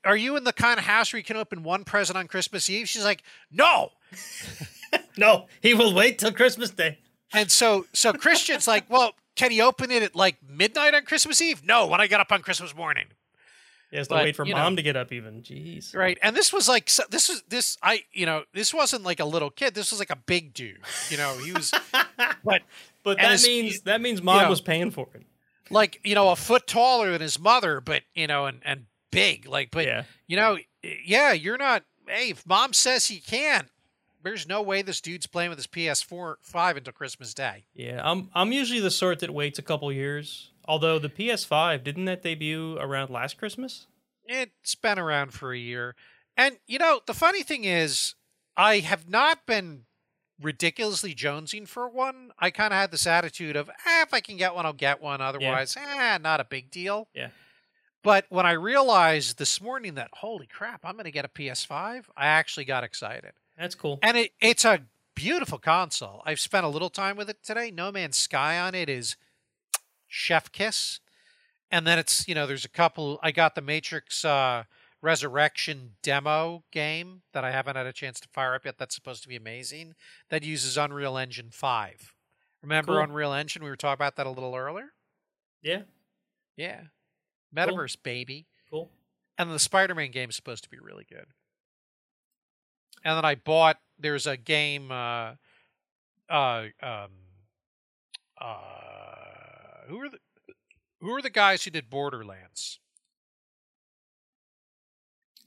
Are 0.03 0.17
you 0.17 0.35
in 0.37 0.43
the 0.43 0.53
kind 0.53 0.79
of 0.79 0.85
house 0.85 1.13
where 1.13 1.19
you 1.19 1.23
can 1.23 1.37
open 1.37 1.63
one 1.63 1.83
present 1.83 2.17
on 2.17 2.27
Christmas 2.27 2.69
Eve? 2.69 2.89
She's 2.89 3.03
like, 3.03 3.23
no. 3.51 3.91
no, 5.17 5.45
he 5.61 5.73
will 5.73 5.93
wait 5.93 6.17
till 6.17 6.31
Christmas 6.31 6.71
Day. 6.71 6.97
And 7.33 7.51
so 7.51 7.85
so 7.93 8.13
Christian's 8.13 8.67
like, 8.67 8.89
well, 8.89 9.13
can 9.35 9.51
he 9.51 9.61
open 9.61 9.91
it 9.91 10.01
at 10.03 10.15
like 10.15 10.37
midnight 10.47 10.93
on 10.93 11.03
Christmas 11.03 11.41
Eve? 11.41 11.63
No, 11.63 11.85
when 11.85 12.01
I 12.01 12.07
get 12.07 12.19
up 12.19 12.31
on 12.31 12.41
Christmas 12.41 12.75
morning. 12.75 13.05
He 13.91 13.97
has 13.97 14.07
to 14.09 14.13
But, 14.15 14.23
wait 14.23 14.35
for 14.35 14.45
mom 14.45 14.73
know. 14.73 14.75
to 14.77 14.81
get 14.83 14.95
up. 14.95 15.11
Even, 15.11 15.41
jeez. 15.41 15.95
Right. 15.95 16.17
And 16.21 16.35
this 16.35 16.53
was 16.53 16.67
like 16.69 16.89
so- 16.89 17.03
this 17.09 17.27
was 17.29 17.41
this 17.49 17.77
I 17.81 18.03
you 18.13 18.25
know, 18.25 18.43
this 18.53 18.73
wasn't 18.73 19.03
like 19.03 19.19
a 19.19 19.25
little 19.25 19.49
kid. 19.49 19.73
This 19.73 19.91
was 19.91 19.99
like 19.99 20.11
a 20.11 20.15
big 20.15 20.53
dude. 20.53 20.79
You 21.09 21.17
know, 21.17 21.37
he 21.43 21.51
was 21.51 21.71
but 22.43 22.61
But 23.03 23.17
that 23.17 23.31
his- 23.31 23.47
means 23.47 23.81
that 23.81 24.01
means 24.01 24.21
mom 24.21 24.43
know, 24.43 24.49
was 24.49 24.61
paying 24.61 24.91
for 24.91 25.07
it. 25.15 25.23
like, 25.69 25.99
you 26.03 26.15
know, 26.15 26.29
a 26.31 26.35
foot 26.35 26.67
taller 26.67 27.11
than 27.11 27.21
his 27.21 27.39
mother, 27.39 27.81
but 27.81 28.03
you 28.13 28.27
know, 28.27 28.45
and 28.45 28.61
and 28.63 28.85
big. 29.11 29.47
Like, 29.47 29.71
but 29.71 29.85
yeah, 29.85 30.03
you 30.27 30.37
know, 30.37 30.57
yeah, 31.05 31.31
you're 31.33 31.57
not 31.57 31.83
hey, 32.07 32.29
if 32.31 32.45
mom 32.45 32.73
says 32.73 33.07
he 33.07 33.19
can't, 33.19 33.67
there's 34.23 34.47
no 34.47 34.61
way 34.61 34.81
this 34.81 34.99
dude's 35.01 35.25
playing 35.27 35.49
with 35.49 35.57
his 35.59 35.67
PS4 35.67 36.35
five 36.41 36.77
until 36.77 36.93
Christmas 36.93 37.33
Day. 37.33 37.65
yeah. 37.73 38.01
I'm 38.03 38.29
I'm 38.35 38.51
usually 38.51 38.79
the 38.81 38.91
sort 38.91 39.19
that 39.19 39.31
waits 39.33 39.57
a 39.59 39.63
couple 39.63 39.91
years. 39.91 40.51
Although 40.69 40.99
the 40.99 41.09
PS5 41.09 41.83
didn't 41.83 42.05
that 42.05 42.21
debut 42.21 42.77
around 42.77 43.09
last 43.09 43.39
Christmas? 43.39 43.87
It's 44.27 44.75
been 44.75 44.99
around 44.99 45.33
for 45.33 45.51
a 45.51 45.57
year. 45.57 45.95
And 46.37 46.59
you 46.67 46.77
know, 46.77 47.01
the 47.07 47.15
funny 47.15 47.41
thing 47.41 47.65
is 47.65 48.13
I 48.55 48.77
have 48.77 49.09
not 49.09 49.47
been 49.47 49.85
ridiculously 50.39 51.15
jonesing 51.15 51.67
for 51.67 51.89
one. 51.89 52.31
I 52.37 52.51
kind 52.51 52.71
of 52.71 52.79
had 52.79 52.91
this 52.91 53.07
attitude 53.07 53.55
of, 53.55 53.67
eh, 53.69 54.03
if 54.03 54.13
I 54.13 54.19
can 54.19 54.37
get 54.37 54.53
one, 54.53 54.67
I'll 54.67 54.73
get 54.73 55.01
one. 55.01 55.21
Otherwise, 55.21 55.75
eh, 55.75 56.17
not 56.19 56.39
a 56.39 56.45
big 56.45 56.69
deal. 56.69 57.07
Yeah. 57.15 57.29
But 58.03 58.25
when 58.29 58.45
I 58.45 58.51
realized 58.51 59.39
this 59.39 59.59
morning 59.59 59.95
that, 59.95 60.09
holy 60.13 60.45
crap, 60.45 60.81
I'm 60.85 60.93
going 60.93 61.05
to 61.05 61.11
get 61.11 61.25
a 61.25 61.29
PS5, 61.29 62.05
I 62.15 62.27
actually 62.27 62.65
got 62.65 62.83
excited. 62.83 63.31
That's 63.57 63.75
cool. 63.75 63.99
And 64.01 64.15
it, 64.15 64.31
it's 64.39 64.63
a 64.63 64.83
beautiful 65.15 65.57
console. 65.57 66.21
I've 66.25 66.39
spent 66.39 66.63
a 66.63 66.69
little 66.69 66.89
time 66.91 67.17
with 67.17 67.29
it 67.29 67.43
today. 67.43 67.71
No 67.71 67.91
Man's 67.91 68.17
Sky 68.17 68.57
on 68.59 68.75
it 68.75 68.87
is 68.87 69.17
chef 70.09 70.51
kiss. 70.51 70.99
And 71.71 71.85
then 71.87 71.97
it's, 71.99 72.27
you 72.27 72.35
know, 72.35 72.45
there's 72.47 72.65
a 72.65 72.69
couple. 72.69 73.19
I 73.23 73.31
got 73.31 73.55
the 73.55 73.61
Matrix 73.61 74.25
uh, 74.25 74.63
Resurrection 75.01 75.91
demo 76.01 76.63
game 76.71 77.21
that 77.31 77.43
I 77.45 77.51
haven't 77.51 77.75
had 77.77 77.85
a 77.85 77.93
chance 77.93 78.19
to 78.21 78.27
fire 78.27 78.55
up 78.55 78.65
yet. 78.65 78.77
That's 78.77 78.95
supposed 78.95 79.21
to 79.23 79.29
be 79.29 79.35
amazing. 79.35 79.93
That 80.29 80.43
uses 80.43 80.77
Unreal 80.77 81.17
Engine 81.17 81.49
5. 81.51 82.15
Remember 82.63 82.93
Cool. 82.95 83.03
Unreal 83.03 83.31
Engine? 83.33 83.63
We 83.63 83.69
were 83.69 83.75
talking 83.77 83.93
about 83.93 84.15
that 84.17 84.25
a 84.27 84.31
little 84.31 84.55
earlier. 84.55 84.89
Yeah, 85.61 85.83
Yeah. 86.57 86.81
Metaverse, 87.55 87.97
baby. 88.03 88.47
cool. 88.69 88.89
And 89.37 89.49
the 89.51 89.59
Spider-Man 89.59 90.11
game 90.11 90.29
is 90.29 90.35
supposed 90.35 90.63
to 90.65 90.69
be 90.69 90.79
really 90.79 91.05
good. 91.09 91.25
And 93.05 93.15
then 93.15 93.23
I 93.25 93.35
bought. 93.35 93.79
There's 93.97 94.27
a 94.27 94.35
game. 94.37 94.91
Uh, 94.91 95.33
uh, 96.29 96.65
um, 96.83 97.09
uh, 98.39 98.98
who 99.89 99.99
are 100.01 100.09
the 100.09 100.19
who 101.01 101.09
are 101.15 101.21
the 101.21 101.29
guys 101.29 101.63
who 101.63 101.71
did 101.71 101.89
Borderlands? 101.89 102.79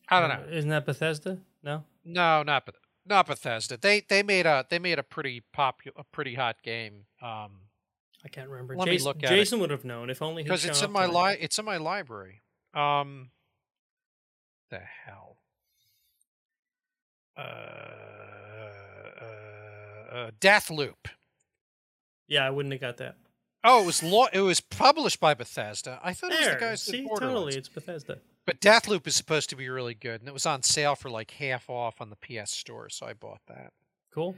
I 0.08 0.20
don't 0.20 0.28
know. 0.28 0.44
Uh, 0.46 0.56
Isn't 0.56 0.70
that 0.70 0.84
Bethesda? 0.84 1.38
No. 1.62 1.84
No, 2.04 2.42
not 2.42 2.66
Beth- 2.66 2.74
not 3.06 3.26
Bethesda. 3.26 3.76
They 3.76 4.00
they 4.00 4.22
made 4.22 4.46
a 4.46 4.66
they 4.68 4.78
made 4.78 4.98
a 4.98 5.02
pretty 5.02 5.42
popular, 5.52 5.94
a 5.98 6.04
pretty 6.04 6.34
hot 6.34 6.62
game. 6.62 7.06
Um, 7.20 7.68
I 8.24 8.28
can't 8.30 8.48
remember. 8.48 8.76
Let 8.76 8.86
me 8.86 8.94
Jason, 8.94 9.06
look 9.06 9.16
at 9.18 9.32
it. 9.32 9.36
Jason 9.36 9.60
would 9.60 9.70
have 9.70 9.84
known 9.84 10.10
if 10.10 10.22
only 10.22 10.42
because 10.42 10.64
it's 10.64 10.82
in 10.82 10.92
my 10.92 11.06
li- 11.06 11.38
it's 11.40 11.58
in 11.58 11.64
my 11.64 11.76
library. 11.76 12.42
Um, 12.74 13.30
the 14.70 14.80
hell. 15.06 15.38
Uh, 17.36 17.40
uh, 19.20 20.14
uh, 20.14 20.30
Deathloop. 20.40 21.06
Yeah, 22.28 22.46
I 22.46 22.50
wouldn't 22.50 22.72
have 22.72 22.80
got 22.80 22.96
that. 22.98 23.16
Oh, 23.64 23.82
it 23.82 23.86
was 23.86 24.02
lo- 24.02 24.26
it 24.32 24.40
was 24.40 24.60
published 24.60 25.20
by 25.20 25.34
Bethesda. 25.34 26.00
I 26.02 26.12
thought 26.12 26.32
it 26.32 26.40
was 26.40 26.48
the 26.48 26.56
guys 26.60 26.82
see, 26.82 27.06
totally, 27.18 27.54
it's 27.56 27.68
Bethesda. 27.68 28.18
But 28.44 28.60
Deathloop 28.60 29.06
is 29.06 29.14
supposed 29.14 29.50
to 29.50 29.56
be 29.56 29.68
really 29.68 29.94
good, 29.94 30.20
and 30.20 30.28
it 30.28 30.32
was 30.32 30.46
on 30.46 30.62
sale 30.62 30.96
for 30.96 31.08
like 31.10 31.30
half 31.32 31.70
off 31.70 32.00
on 32.00 32.10
the 32.10 32.16
PS 32.16 32.50
Store, 32.50 32.88
so 32.88 33.06
I 33.06 33.12
bought 33.12 33.40
that. 33.46 33.72
Cool. 34.12 34.34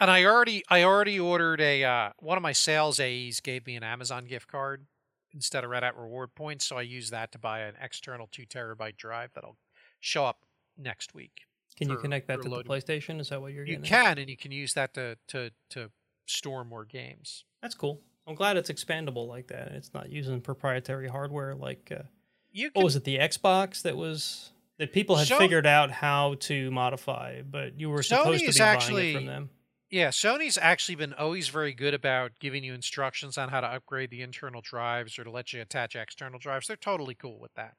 And 0.00 0.10
I 0.10 0.24
already 0.24 0.62
I 0.68 0.82
already 0.82 1.18
ordered 1.18 1.60
a 1.60 1.84
uh, 1.84 2.10
one 2.18 2.36
of 2.36 2.42
my 2.42 2.52
sales 2.52 2.98
AEs 2.98 3.40
gave 3.40 3.66
me 3.66 3.76
an 3.76 3.82
Amazon 3.84 4.24
gift 4.26 4.48
card 4.48 4.86
instead 5.32 5.64
of 5.64 5.70
Red 5.70 5.84
Hat 5.84 5.96
reward 5.96 6.34
points, 6.34 6.64
so 6.64 6.76
I 6.76 6.82
used 6.82 7.12
that 7.12 7.30
to 7.32 7.38
buy 7.38 7.60
an 7.60 7.74
external 7.80 8.28
two 8.30 8.46
terabyte 8.46 8.96
drive 8.96 9.30
that'll 9.34 9.56
show 10.00 10.24
up 10.24 10.40
next 10.76 11.14
week. 11.14 11.42
Can 11.76 11.90
you 11.90 11.98
connect 11.98 12.26
that 12.28 12.42
to 12.42 12.48
the. 12.48 12.64
PlayStation? 12.64 13.20
Is 13.20 13.28
that 13.28 13.40
what 13.40 13.52
you're 13.52 13.64
You 13.66 13.76
getting? 13.76 13.92
at? 13.92 14.04
can, 14.04 14.18
and 14.18 14.30
you 14.30 14.36
can 14.36 14.50
use 14.50 14.74
that 14.74 14.92
to 14.94 15.16
to 15.28 15.50
to 15.70 15.90
store 16.26 16.64
more 16.64 16.84
games. 16.84 17.44
That's 17.62 17.74
cool. 17.74 18.00
I'm 18.26 18.34
glad 18.34 18.56
it's 18.56 18.70
expandable 18.70 19.28
like 19.28 19.48
that. 19.48 19.68
It's 19.72 19.92
not 19.94 20.10
using 20.10 20.40
proprietary 20.40 21.08
hardware 21.08 21.54
like 21.54 21.92
uh, 21.96 22.02
You 22.52 22.70
what 22.74 22.84
was 22.84 22.96
it? 22.96 23.04
The 23.04 23.18
Xbox 23.18 23.82
that 23.82 23.96
was 23.96 24.50
that 24.78 24.92
people 24.92 25.16
had 25.16 25.28
So- 25.28 25.38
figured 25.38 25.66
out 25.66 25.90
how 25.90 26.34
to 26.40 26.70
modify, 26.70 27.42
but 27.42 27.78
you 27.80 27.88
were 27.88 28.02
supposed 28.02 28.40
to 28.40 28.46
Sony's 28.48 28.56
be 28.56 28.60
buying 28.60 28.76
actually- 28.76 29.10
it 29.10 29.14
from 29.14 29.26
them. 29.26 29.50
Yeah, 29.88 30.08
Sony's 30.08 30.58
actually 30.60 30.96
been 30.96 31.14
always 31.14 31.48
very 31.48 31.72
good 31.72 31.94
about 31.94 32.32
giving 32.40 32.64
you 32.64 32.74
instructions 32.74 33.38
on 33.38 33.50
how 33.50 33.60
to 33.60 33.68
upgrade 33.68 34.10
the 34.10 34.20
internal 34.20 34.60
drives 34.60 35.16
or 35.16 35.22
to 35.22 35.30
let 35.30 35.52
you 35.52 35.62
attach 35.62 35.94
external 35.94 36.40
drives. 36.40 36.66
They're 36.66 36.76
totally 36.76 37.14
cool 37.14 37.38
with 37.38 37.54
that. 37.54 37.74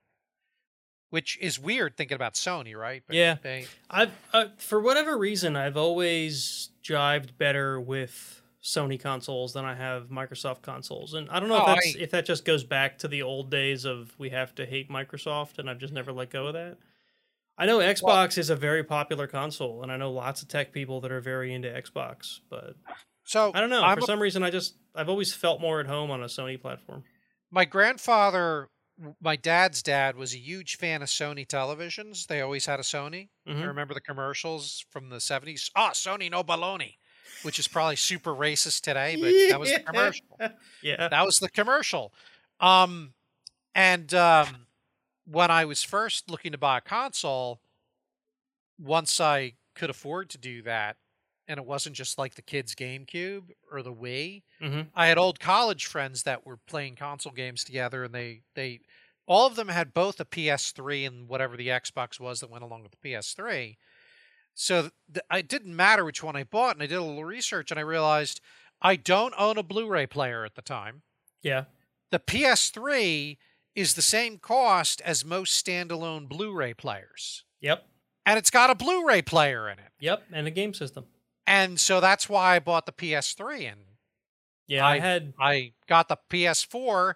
Which 1.10 1.38
is 1.42 1.60
weird 1.60 1.98
thinking 1.98 2.16
about 2.16 2.36
Sony, 2.36 2.76
right? 2.78 3.04
Yeah. 3.10 3.36
They 3.42 3.68
I've 3.90 4.12
uh, 4.34 4.46
for 4.58 4.80
whatever 4.82 5.18
reason 5.18 5.58
I've 5.58 5.76
always 5.78 6.70
jived 6.82 7.38
better 7.38 7.80
with 7.80 8.42
Sony 8.64 9.00
consoles 9.00 9.54
than 9.54 9.66
I 9.66 9.76
have 9.76 10.08
Microsoft 10.10 10.62
consoles, 10.62 11.14
and 11.14 11.30
I 11.30 11.40
don't 11.40 11.48
know 11.50 11.64
Oh, 11.66 11.72
if 11.72 11.76
that's 11.76 11.96
I- 11.96 12.00
if 12.00 12.12
that 12.12 12.26
just 12.26 12.44
goes 12.46 12.64
back 12.64 12.98
to 13.00 13.08
the 13.08 13.22
old 13.22 13.50
days 13.52 13.86
of 13.86 14.14
we 14.18 14.30
have 14.32 14.54
to 14.56 14.66
hate 14.66 14.90
Microsoft, 14.90 15.58
and 15.60 15.70
I've 15.70 15.78
just 15.78 15.94
never 15.94 16.12
let 16.12 16.30
go 16.32 16.48
of 16.48 16.54
that. 16.54 16.78
I 17.58 17.66
know 17.66 17.80
Xbox 17.80 18.38
is 18.38 18.50
a 18.50 18.56
very 18.56 18.84
popular 18.84 19.26
console, 19.28 19.82
and 19.84 19.92
I 19.92 19.98
know 19.98 20.12
lots 20.12 20.42
of 20.42 20.48
tech 20.48 20.72
people 20.72 21.02
that 21.02 21.12
are 21.12 21.22
very 21.22 21.54
into 21.54 21.70
Xbox, 21.70 22.40
but 22.50 22.76
so 23.24 23.52
I 23.54 23.60
don't 23.62 23.70
know. 23.70 23.84
I'm 23.84 23.98
For 23.98 24.04
a- 24.04 24.08
some 24.08 24.20
reason, 24.22 24.44
I 24.44 24.50
just 24.50 24.76
I've 24.96 25.10
always 25.10 25.34
felt 25.34 25.62
more 25.62 25.80
at 25.80 25.86
home 25.88 26.10
on 26.12 26.22
a 26.22 26.26
Sony 26.28 26.60
platform. 26.60 27.04
my 27.52 27.64
grandfather, 27.66 28.68
my 29.22 29.36
dad's 29.36 29.82
dad, 29.84 30.16
was 30.18 30.34
a 30.34 30.38
huge 30.40 30.76
fan 30.78 31.02
of 31.04 31.08
Sony 31.08 31.48
televisions. 31.48 32.28
They 32.28 32.42
always 32.42 32.66
had 32.66 32.80
a 32.80 32.84
Sony. 32.84 33.30
I 33.46 33.52
Mhm. 33.52 33.68
remember 33.68 33.94
the 33.94 34.02
commercials 34.02 34.84
from 34.90 35.10
the 35.10 35.20
70s. 35.22 35.70
Ah, 35.76 35.92
Sony 35.92 36.30
no 36.30 36.44
baloney, 36.44 36.98
which 37.44 37.60
is 37.60 37.68
probably 37.68 37.96
super 37.96 38.34
racist 38.34 38.82
today, 38.82 39.16
but 39.16 39.32
that 39.50 39.60
was 39.60 39.72
the 39.72 39.80
commercial. 39.80 40.40
Yeah, 40.82 41.08
that 41.10 41.26
was 41.26 41.40
the 41.40 41.50
commercial. 41.50 42.14
Um, 42.60 43.14
and 43.74 44.14
um, 44.14 44.68
when 45.26 45.52
I 45.52 45.66
was 45.66 45.84
first 45.84 46.30
looking 46.30 46.52
to 46.52 46.58
buy 46.58 46.78
a 46.78 46.82
console, 46.82 47.60
once 48.80 49.20
I 49.20 49.54
could 49.76 49.90
afford 49.90 50.30
to 50.32 50.38
do 50.38 50.62
that, 50.64 50.98
and 51.48 51.58
it 51.60 51.66
wasn't 51.66 51.96
just 51.96 52.18
like 52.18 52.36
the 52.36 52.42
kids' 52.42 52.76
GameCube 52.76 53.50
or 53.72 53.82
the 53.82 53.94
Wii, 53.94 54.44
hmm 54.62 54.82
I 54.96 55.08
had 55.08 55.18
old 55.18 55.40
college 55.40 55.86
friends 55.86 56.24
that 56.24 56.46
were 56.46 56.58
playing 56.68 56.96
console 56.96 57.32
games 57.32 57.64
together, 57.64 58.04
and 58.04 58.14
they 58.14 58.42
they 58.56 58.82
all 59.28 59.46
of 59.46 59.56
them 59.56 59.68
had 59.68 59.94
both 59.94 60.20
a 60.20 60.26
PS3 60.26 61.06
and 61.06 61.28
whatever 61.28 61.58
the 61.58 61.68
Xbox 61.68 62.20
was 62.20 62.40
that 62.40 62.50
went 62.50 62.64
along 62.64 62.84
with 62.84 62.92
the 62.92 63.10
PS3. 63.10 63.78
So 64.60 64.90
it 65.32 65.48
didn't 65.48 65.76
matter 65.76 66.04
which 66.04 66.24
one 66.24 66.36
I 66.36 66.44
bought, 66.44 66.76
and 66.76 66.82
I 66.82 66.88
did 66.88 66.96
a 66.98 67.04
little 67.04 67.24
research, 67.24 67.70
and 67.70 67.80
I 67.80 67.84
realized 67.84 68.42
I 68.82 68.96
don't 68.96 69.36
own 69.38 69.58
a 69.60 69.64
Blu-ray 69.64 70.08
player 70.08 70.46
at 70.46 70.56
the 70.56 70.64
time 70.64 71.04
yeah. 71.44 71.66
the 72.10 72.18
PS3 72.20 73.38
is 73.76 73.94
the 73.94 74.02
same 74.02 74.40
cost 74.40 75.00
as 75.02 75.24
most 75.24 75.64
standalone 75.64 76.28
Blu-ray 76.28 76.74
players. 76.74 77.44
Yep, 77.62 77.86
And 78.26 78.40
it's 78.40 78.50
got 78.50 78.72
a 78.72 78.76
Blu-ray 78.76 79.22
player 79.22 79.70
in 79.70 79.78
it. 79.78 79.92
yep, 80.00 80.24
and 80.34 80.48
a 80.48 80.52
game 80.52 80.74
system. 80.74 81.06
And 81.46 81.80
so 81.80 82.00
that's 82.02 82.28
why 82.28 82.56
I 82.56 82.60
bought 82.60 82.88
the 82.88 82.92
PS3 82.92 83.72
and 83.72 83.82
Yeah, 84.68 84.86
I, 84.88 84.94
I- 84.96 85.00
had 85.00 85.34
I 85.40 85.74
got 85.88 86.10
the 86.10 86.18
PS4 86.32 87.14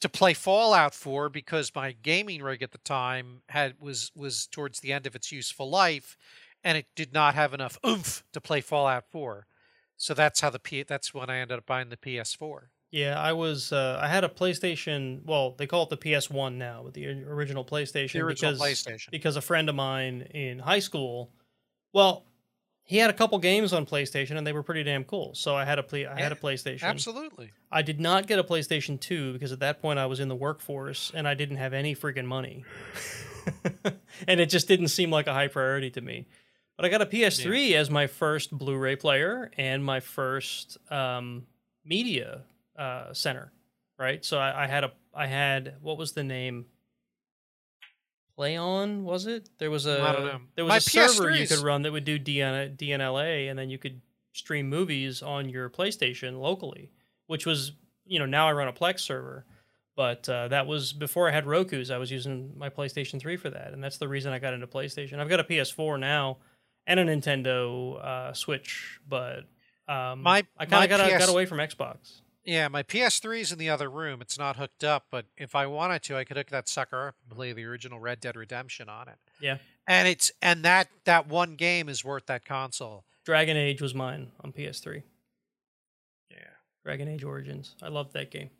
to 0.00 0.08
play 0.08 0.34
Fallout 0.34 0.92
4 0.92 1.28
because 1.28 1.72
my 1.74 1.92
gaming 1.92 2.42
rig 2.42 2.62
at 2.64 2.72
the 2.72 2.78
time 2.78 3.42
had 3.48 3.76
was 3.80 4.10
was 4.16 4.46
towards 4.48 4.80
the 4.80 4.92
end 4.92 5.06
of 5.06 5.14
its 5.14 5.30
useful 5.32 5.70
life 5.70 6.16
and 6.64 6.78
it 6.78 6.86
did 6.96 7.12
not 7.12 7.34
have 7.34 7.54
enough 7.54 7.78
oomph 7.86 8.24
to 8.32 8.40
play 8.40 8.60
Fallout 8.60 9.04
4. 9.10 9.46
So 9.96 10.14
that's 10.14 10.40
how 10.40 10.50
the 10.50 10.58
P 10.58 10.82
that's 10.82 11.14
when 11.14 11.30
I 11.30 11.38
ended 11.38 11.58
up 11.58 11.66
buying 11.66 11.90
the 11.90 11.96
PS4. 11.96 12.68
Yeah, 12.90 13.20
I 13.20 13.32
was. 13.32 13.72
Uh, 13.72 13.98
I 14.00 14.06
had 14.06 14.22
a 14.22 14.28
PlayStation. 14.28 15.24
Well, 15.24 15.54
they 15.58 15.66
call 15.66 15.88
it 15.90 16.00
the 16.00 16.18
PS 16.18 16.30
One 16.30 16.58
now, 16.58 16.82
but 16.84 16.94
the 16.94 17.08
original 17.24 17.64
PlayStation. 17.64 18.12
The 18.12 18.20
original 18.20 18.52
because, 18.52 18.84
PlayStation. 18.84 19.10
Because 19.10 19.36
a 19.36 19.40
friend 19.40 19.68
of 19.68 19.74
mine 19.74 20.22
in 20.32 20.60
high 20.60 20.78
school, 20.78 21.32
well, 21.92 22.24
he 22.84 22.98
had 22.98 23.10
a 23.10 23.12
couple 23.12 23.38
games 23.38 23.72
on 23.72 23.84
PlayStation, 23.84 24.36
and 24.36 24.46
they 24.46 24.52
were 24.52 24.62
pretty 24.62 24.84
damn 24.84 25.02
cool. 25.02 25.34
So 25.34 25.56
I 25.56 25.64
had 25.64 25.80
a 25.80 25.82
play. 25.82 26.06
I 26.06 26.20
had 26.20 26.30
a 26.30 26.36
PlayStation. 26.36 26.84
Absolutely. 26.84 27.50
I 27.72 27.82
did 27.82 27.98
not 27.98 28.28
get 28.28 28.38
a 28.38 28.44
PlayStation 28.44 29.00
Two 29.00 29.32
because 29.32 29.50
at 29.50 29.58
that 29.60 29.82
point 29.82 29.98
I 29.98 30.06
was 30.06 30.20
in 30.20 30.28
the 30.28 30.36
workforce 30.36 31.10
and 31.14 31.26
I 31.26 31.34
didn't 31.34 31.56
have 31.56 31.72
any 31.72 31.96
freaking 31.96 32.26
money, 32.26 32.64
and 34.28 34.38
it 34.40 34.50
just 34.50 34.68
didn't 34.68 34.88
seem 34.88 35.10
like 35.10 35.26
a 35.26 35.32
high 35.32 35.48
priority 35.48 35.90
to 35.90 36.00
me. 36.00 36.26
But 36.76 36.86
I 36.86 36.88
got 36.88 37.02
a 37.02 37.06
PS3 37.06 37.74
as 37.74 37.88
my 37.88 38.06
first 38.06 38.50
Blu-ray 38.50 38.96
player 38.96 39.50
and 39.56 39.84
my 39.84 40.00
first 40.00 40.76
um, 40.90 41.46
media 41.84 42.42
uh, 42.76 43.12
center, 43.12 43.52
right? 43.98 44.24
So 44.24 44.38
I, 44.38 44.64
I 44.64 44.66
had 44.66 44.84
a, 44.84 44.92
I 45.14 45.26
had 45.26 45.76
what 45.80 45.98
was 45.98 46.12
the 46.12 46.24
name? 46.24 46.66
PlayOn 48.36 49.02
was 49.02 49.26
it? 49.26 49.48
There 49.58 49.70
was 49.70 49.86
a 49.86 50.02
I 50.02 50.12
don't 50.12 50.24
know. 50.24 50.40
there 50.56 50.64
was 50.64 50.70
My 50.70 50.76
a 50.78 50.80
server 50.80 51.30
you 51.30 51.46
could 51.46 51.60
run 51.60 51.82
that 51.82 51.92
would 51.92 52.04
do 52.04 52.18
DN, 52.18 52.76
DNLA, 52.76 53.48
and 53.48 53.56
then 53.56 53.70
you 53.70 53.78
could 53.78 54.00
stream 54.32 54.68
movies 54.68 55.22
on 55.22 55.48
your 55.48 55.70
PlayStation 55.70 56.40
locally, 56.40 56.90
which 57.28 57.46
was 57.46 57.72
you 58.04 58.18
know 58.18 58.26
now 58.26 58.48
I 58.48 58.52
run 58.52 58.66
a 58.66 58.72
Plex 58.72 59.00
server, 59.00 59.46
but 59.94 60.28
uh, 60.28 60.48
that 60.48 60.66
was 60.66 60.92
before 60.92 61.28
I 61.28 61.32
had 61.32 61.46
Roku's. 61.46 61.92
I 61.92 61.98
was 61.98 62.10
using 62.10 62.52
my 62.56 62.68
PlayStation 62.68 63.20
3 63.20 63.36
for 63.36 63.50
that, 63.50 63.72
and 63.72 63.82
that's 63.82 63.98
the 63.98 64.08
reason 64.08 64.32
I 64.32 64.40
got 64.40 64.52
into 64.52 64.66
PlayStation. 64.66 65.20
I've 65.20 65.28
got 65.28 65.38
a 65.38 65.44
PS4 65.44 66.00
now 66.00 66.38
and 66.86 67.00
a 67.00 67.04
Nintendo 67.04 68.02
uh, 68.04 68.32
Switch, 68.32 69.00
but 69.08 69.44
um, 69.88 70.22
My- 70.22 70.44
I 70.58 70.66
kind 70.66 70.90
of 70.90 70.98
got 70.98 71.08
PS 71.08 71.26
got 71.26 71.28
away 71.32 71.46
from 71.46 71.58
Xbox. 71.58 72.20
Yeah, 72.44 72.68
my 72.68 72.82
PS3 72.82 73.40
is 73.40 73.52
in 73.52 73.58
the 73.58 73.70
other 73.70 73.88
room. 73.88 74.20
It's 74.20 74.38
not 74.38 74.56
hooked 74.56 74.84
up, 74.84 75.06
but 75.10 75.24
if 75.38 75.54
I 75.54 75.66
wanted 75.66 76.02
to, 76.04 76.16
I 76.16 76.24
could 76.24 76.36
hook 76.36 76.50
that 76.50 76.68
sucker 76.68 77.08
up 77.08 77.14
and 77.26 77.34
play 77.34 77.54
the 77.54 77.64
original 77.64 77.98
Red 77.98 78.20
Dead 78.20 78.36
Redemption 78.36 78.90
on 78.90 79.08
it. 79.08 79.16
Yeah. 79.40 79.58
And 79.86 80.06
it's 80.06 80.30
and 80.42 80.62
that 80.62 80.88
that 81.04 81.26
one 81.26 81.56
game 81.56 81.88
is 81.88 82.04
worth 82.04 82.26
that 82.26 82.44
console. 82.44 83.04
Dragon 83.24 83.56
Age 83.56 83.80
was 83.80 83.94
mine 83.94 84.32
on 84.42 84.52
PS3. 84.52 85.02
Yeah. 86.30 86.36
Dragon 86.84 87.08
Age 87.08 87.24
Origins. 87.24 87.76
I 87.82 87.88
loved 87.88 88.12
that 88.12 88.30
game. 88.30 88.50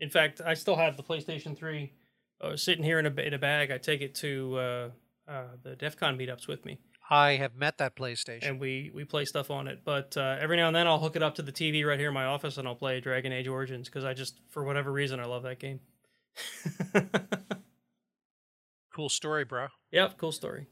In 0.00 0.08
fact, 0.08 0.40
I 0.44 0.54
still 0.54 0.76
have 0.76 0.96
the 0.96 1.02
PlayStation 1.02 1.56
3 1.56 1.92
uh, 2.40 2.56
sitting 2.56 2.84
here 2.84 2.98
in 2.98 3.06
a, 3.06 3.10
in 3.20 3.34
a 3.34 3.38
bag. 3.38 3.70
I 3.70 3.78
take 3.78 4.00
it 4.00 4.14
to 4.16 4.56
uh, 4.58 4.88
uh, 5.28 5.42
the 5.62 5.76
DEF 5.76 5.96
CON 5.96 6.18
meetups 6.18 6.46
with 6.46 6.64
me, 6.64 6.78
I 7.08 7.32
have 7.36 7.54
met 7.54 7.78
that 7.78 7.94
PlayStation. 7.94 8.48
and 8.48 8.60
we, 8.60 8.90
we 8.92 9.04
play 9.04 9.24
stuff 9.24 9.50
on 9.50 9.68
it. 9.68 9.82
But 9.84 10.16
uh, 10.16 10.36
every 10.40 10.56
now 10.56 10.66
and 10.66 10.76
then 10.76 10.86
I'll 10.86 10.98
hook 10.98 11.16
it 11.16 11.22
up 11.22 11.36
to 11.36 11.42
the 11.42 11.52
TV 11.52 11.86
right 11.86 11.98
here 11.98 12.08
in 12.08 12.14
my 12.14 12.24
office 12.24 12.58
and 12.58 12.66
I'll 12.66 12.74
play 12.74 13.00
Dragon 13.00 13.32
Age 13.32 13.46
Origins 13.46 13.88
because 13.88 14.04
I 14.04 14.12
just, 14.14 14.40
for 14.50 14.64
whatever 14.64 14.90
reason, 14.90 15.20
I 15.20 15.26
love 15.26 15.44
that 15.44 15.58
game. 15.60 15.80
cool 18.94 19.08
story, 19.08 19.44
bro. 19.44 19.68
yep, 19.90 20.18
cool 20.18 20.32
story. 20.32 20.66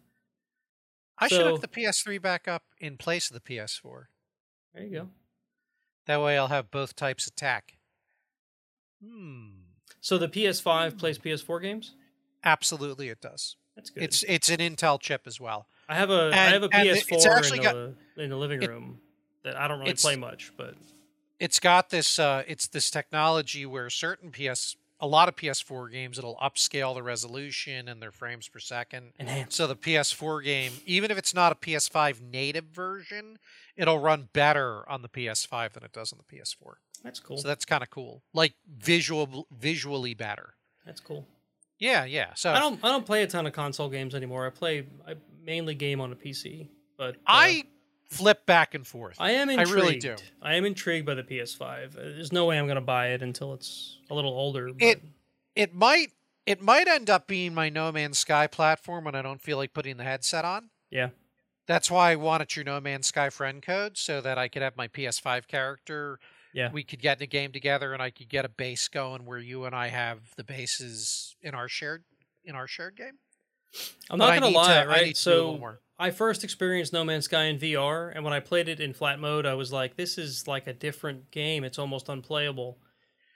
I 1.18 1.28
should 1.28 1.46
hook 1.46 1.60
the 1.60 1.68
PS3 1.68 2.20
back 2.20 2.48
up 2.48 2.64
in 2.80 2.96
place 2.96 3.30
of 3.30 3.34
the 3.34 3.40
PS4. 3.40 4.06
There 4.74 4.82
you 4.82 4.90
go. 4.90 5.08
That 6.06 6.20
way 6.20 6.36
I'll 6.36 6.48
have 6.48 6.70
both 6.70 6.96
types 6.96 7.26
attack. 7.26 7.78
Hmm. 9.02 9.50
So 10.00 10.18
the 10.18 10.28
PS5 10.28 10.98
plays 10.98 11.18
PS4 11.18 11.62
games? 11.62 11.94
Absolutely 12.42 13.08
it 13.08 13.20
does. 13.20 13.56
That's 13.76 13.90
good. 13.90 14.02
It's 14.02 14.22
it's 14.24 14.48
an 14.50 14.58
Intel 14.58 15.00
chip 15.00 15.22
as 15.26 15.40
well. 15.40 15.66
I 15.88 15.94
have 15.96 16.10
a 16.10 16.30
I 16.32 16.36
and- 16.36 16.52
have 16.54 16.62
a 16.62 16.68
PS4 16.68 17.36
actually 17.36 17.58
in, 17.58 17.64
got- 17.64 17.74
the, 18.16 18.22
in 18.22 18.30
the 18.30 18.36
living 18.36 18.62
it- 18.62 18.68
room 18.68 18.98
that 19.42 19.56
I 19.56 19.68
don't 19.68 19.80
really 19.80 19.94
play 19.94 20.16
much, 20.16 20.52
but 20.56 20.74
It's 21.38 21.60
got 21.60 21.90
this 21.90 22.18
uh 22.18 22.42
it's 22.46 22.66
this 22.68 22.90
technology 22.90 23.66
where 23.66 23.90
certain 23.90 24.30
PS 24.30 24.76
a 25.00 25.06
lot 25.08 25.28
of 25.28 25.36
PS4 25.36 25.90
games 25.92 26.18
it'll 26.18 26.36
upscale 26.36 26.94
the 26.94 27.02
resolution 27.02 27.88
and 27.88 28.00
their 28.00 28.12
frames 28.12 28.48
per 28.48 28.58
second. 28.60 29.12
enhanced. 29.18 29.56
So 29.56 29.66
the 29.66 29.76
PS4 29.76 30.42
game, 30.44 30.72
even 30.86 31.10
if 31.10 31.18
it's 31.18 31.34
not 31.34 31.52
a 31.52 31.56
PS5 31.56 32.22
native 32.22 32.64
version, 32.66 33.38
it'll 33.76 33.98
run 33.98 34.28
better 34.32 34.88
on 34.88 35.02
the 35.02 35.08
PS5 35.08 35.72
than 35.72 35.82
it 35.82 35.92
does 35.92 36.12
on 36.12 36.18
the 36.26 36.36
PS4. 36.36 36.74
That's 37.02 37.20
cool. 37.20 37.36
So 37.36 37.48
that's 37.48 37.66
kind 37.66 37.82
of 37.82 37.90
cool. 37.90 38.22
Like 38.32 38.54
visual 38.78 39.46
visually 39.52 40.14
better. 40.14 40.54
That's 40.86 41.00
cool. 41.00 41.26
Yeah, 41.78 42.04
yeah. 42.04 42.32
So 42.34 42.52
I 42.52 42.60
don't 42.60 42.82
I 42.82 42.88
don't 42.88 43.04
play 43.04 43.24
a 43.24 43.26
ton 43.26 43.46
of 43.46 43.52
console 43.52 43.90
games 43.90 44.14
anymore. 44.14 44.46
I 44.46 44.50
play 44.50 44.86
I 45.06 45.16
mainly 45.44 45.74
game 45.74 46.00
on 46.00 46.12
a 46.12 46.16
PC, 46.16 46.68
but 46.96 47.16
uh, 47.16 47.18
I 47.26 47.64
flip 48.10 48.46
back 48.46 48.74
and 48.74 48.86
forth. 48.86 49.16
I 49.18 49.32
am 49.32 49.48
I 49.50 49.52
intrigued. 49.54 49.72
really 49.72 49.98
do. 49.98 50.16
I 50.42 50.54
am 50.54 50.64
intrigued 50.64 51.06
by 51.06 51.14
the 51.14 51.22
PS5. 51.22 51.96
Uh, 51.96 52.00
There's 52.00 52.32
no 52.32 52.46
way 52.46 52.58
I'm 52.58 52.66
going 52.66 52.74
to 52.76 52.80
buy 52.80 53.08
it 53.08 53.22
until 53.22 53.54
it's 53.54 53.98
a 54.10 54.14
little 54.14 54.32
older. 54.32 54.72
But 54.72 54.82
It- 54.82 55.02
it 55.56 55.74
might 55.74 56.08
it 56.46 56.60
might 56.60 56.86
end 56.88 57.08
up 57.08 57.26
being 57.26 57.54
my 57.54 57.68
No 57.70 57.90
Man's 57.92 58.18
Sky 58.18 58.46
platform 58.46 59.04
when 59.04 59.14
I 59.14 59.22
don't 59.22 59.40
feel 59.40 59.56
like 59.56 59.72
putting 59.72 59.96
the 59.96 60.04
headset 60.04 60.44
on. 60.44 60.68
yeah, 60.90 61.08
That's 61.66 61.90
why 61.90 62.10
I 62.12 62.16
wanted 62.16 62.54
your 62.54 62.64
No 62.66 62.80
Man's 62.80 63.06
Sky 63.06 63.30
friend 63.30 63.62
code 63.62 63.96
so 63.96 64.20
that 64.20 64.36
I 64.36 64.48
could 64.48 64.60
have 64.60 64.76
my 64.76 64.86
PS5 64.88 65.46
character. 65.48 66.18
Yeah. 66.52 66.70
We 66.70 66.84
could 66.84 67.00
get 67.00 67.18
in 67.18 67.22
a 67.22 67.26
game 67.26 67.50
together 67.52 67.94
and 67.94 68.02
I 68.02 68.10
could 68.10 68.28
get 68.28 68.44
a 68.44 68.48
base 68.50 68.88
going 68.88 69.24
where 69.24 69.38
you 69.38 69.64
and 69.64 69.74
I 69.74 69.88
have 69.88 70.34
the 70.36 70.44
bases 70.44 71.34
in 71.40 71.54
our 71.54 71.68
shared 71.68 72.04
in 72.44 72.54
our 72.54 72.66
shared 72.68 72.96
game. 72.96 73.18
I'm 74.10 74.18
not 74.18 74.40
going 74.40 74.52
to 74.52 74.58
lie. 74.58 74.82
I 74.82 74.86
right, 74.86 75.14
to 75.14 75.24
do 75.24 75.30
a 75.30 75.34
little 75.34 75.58
so. 75.58 75.78
I 75.98 76.10
first 76.10 76.42
experienced 76.42 76.92
No 76.92 77.04
Man's 77.04 77.26
Sky 77.26 77.44
in 77.44 77.58
VR, 77.58 78.12
and 78.14 78.24
when 78.24 78.32
I 78.32 78.40
played 78.40 78.68
it 78.68 78.80
in 78.80 78.92
flat 78.92 79.20
mode, 79.20 79.46
I 79.46 79.54
was 79.54 79.72
like, 79.72 79.96
"This 79.96 80.18
is 80.18 80.48
like 80.48 80.66
a 80.66 80.72
different 80.72 81.30
game. 81.30 81.64
It's 81.64 81.78
almost 81.78 82.08
unplayable." 82.08 82.78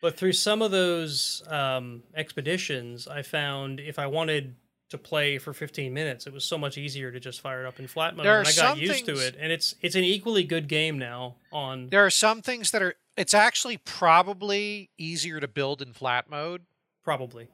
But 0.01 0.17
through 0.17 0.33
some 0.33 0.63
of 0.63 0.71
those 0.71 1.43
um, 1.49 2.03
expeditions, 2.15 3.09
I 3.09 3.23
found 3.23 3.81
if 3.81 3.99
I 3.99 4.07
wanted 4.07 4.55
to 4.91 4.99
play 4.99 5.39
for 5.39 5.53
15 5.53 5.93
minutes, 5.93 6.27
it 6.27 6.33
was 6.33 6.45
so 6.45 6.57
much 6.57 6.79
easier 6.79 7.11
to 7.13 7.21
just 7.21 7.41
fire 7.41 7.65
it 7.65 7.67
up 7.67 7.79
in 7.79 7.87
flat 7.87 8.17
mode, 8.17 8.27
and 8.27 8.49
I 8.49 8.53
got 8.53 8.79
used 8.79 9.05
things- 9.05 9.07
to 9.07 9.27
it. 9.27 9.37
And 9.39 9.53
it's 9.53 9.75
it's 9.81 9.95
an 9.95 10.05
equally 10.05 10.45
good 10.45 10.69
game 10.69 10.99
now. 10.99 11.37
On 11.53 11.89
There 11.89 12.05
are 12.05 12.11
some 12.11 12.43
things 12.43 12.71
that 12.73 12.83
are 12.83 12.95
it's 13.17 13.35
actually 13.35 13.77
probably 13.77 14.91
easier 14.97 15.41
to 15.41 15.49
build 15.49 15.83
in 15.83 15.93
flat 15.93 16.31
mode 16.31 16.63
probably 17.03 17.49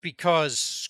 because 0.00 0.88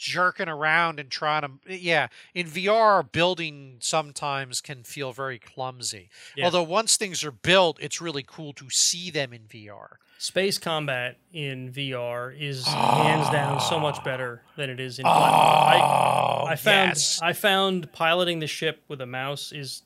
jerking 0.00 0.48
around 0.48 0.98
and 0.98 1.10
trying 1.10 1.42
to 1.42 1.76
yeah 1.76 2.08
in 2.34 2.46
vr 2.46 3.12
building 3.12 3.76
sometimes 3.80 4.62
can 4.62 4.82
feel 4.82 5.12
very 5.12 5.38
clumsy 5.38 6.08
Yeah. 6.34 6.46
although 6.46 6.62
once 6.62 6.96
things 6.96 7.22
are 7.22 7.30
built 7.30 7.76
it's 7.80 8.00
really 8.00 8.24
cool 8.26 8.54
to 8.54 8.70
see 8.70 9.10
them 9.10 9.34
in 9.34 9.42
vr 9.42 9.96
space 10.16 10.58
combat 10.58 11.16
in 11.32 11.72
VR 11.72 12.38
is 12.38 12.66
hands 12.66 13.30
down 13.30 13.58
so 13.58 13.80
much 13.80 13.96
ah. 14.00 14.04
better 14.04 14.42
than 14.56 14.68
it 14.68 14.78
is 14.78 14.98
in 14.98 15.06
ah, 15.06 15.14
mode. 15.14 15.24
I, 15.24 16.42
oh 16.42 16.44
I 16.46 16.56
found 16.56 16.90
yes. 16.90 17.20
I 17.22 17.32
found 17.32 17.90
piloting 17.92 18.38
the 18.38 18.46
ship 18.46 18.82
with 18.86 19.00
a 19.00 19.06
mouse 19.06 19.50
is 19.50 19.82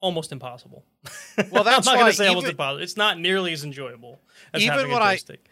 almost 0.00 0.30
impossible. 0.32 0.84
Well, 1.50 1.64
that's 1.64 1.86
I'm 1.86 1.94
not 1.94 2.00
gonna 2.00 2.12
say 2.12 2.26
almost 2.26 2.44
even- 2.44 2.50
impossible. 2.50 2.82
It's 2.82 2.98
not 2.98 3.18
nearly 3.18 3.54
as 3.54 3.64
enjoyable 3.64 4.20
as 4.52 4.62
Even 4.62 4.76
having 4.78 4.92
a 4.92 4.98
joystick. 4.98 5.40
I 5.46 5.49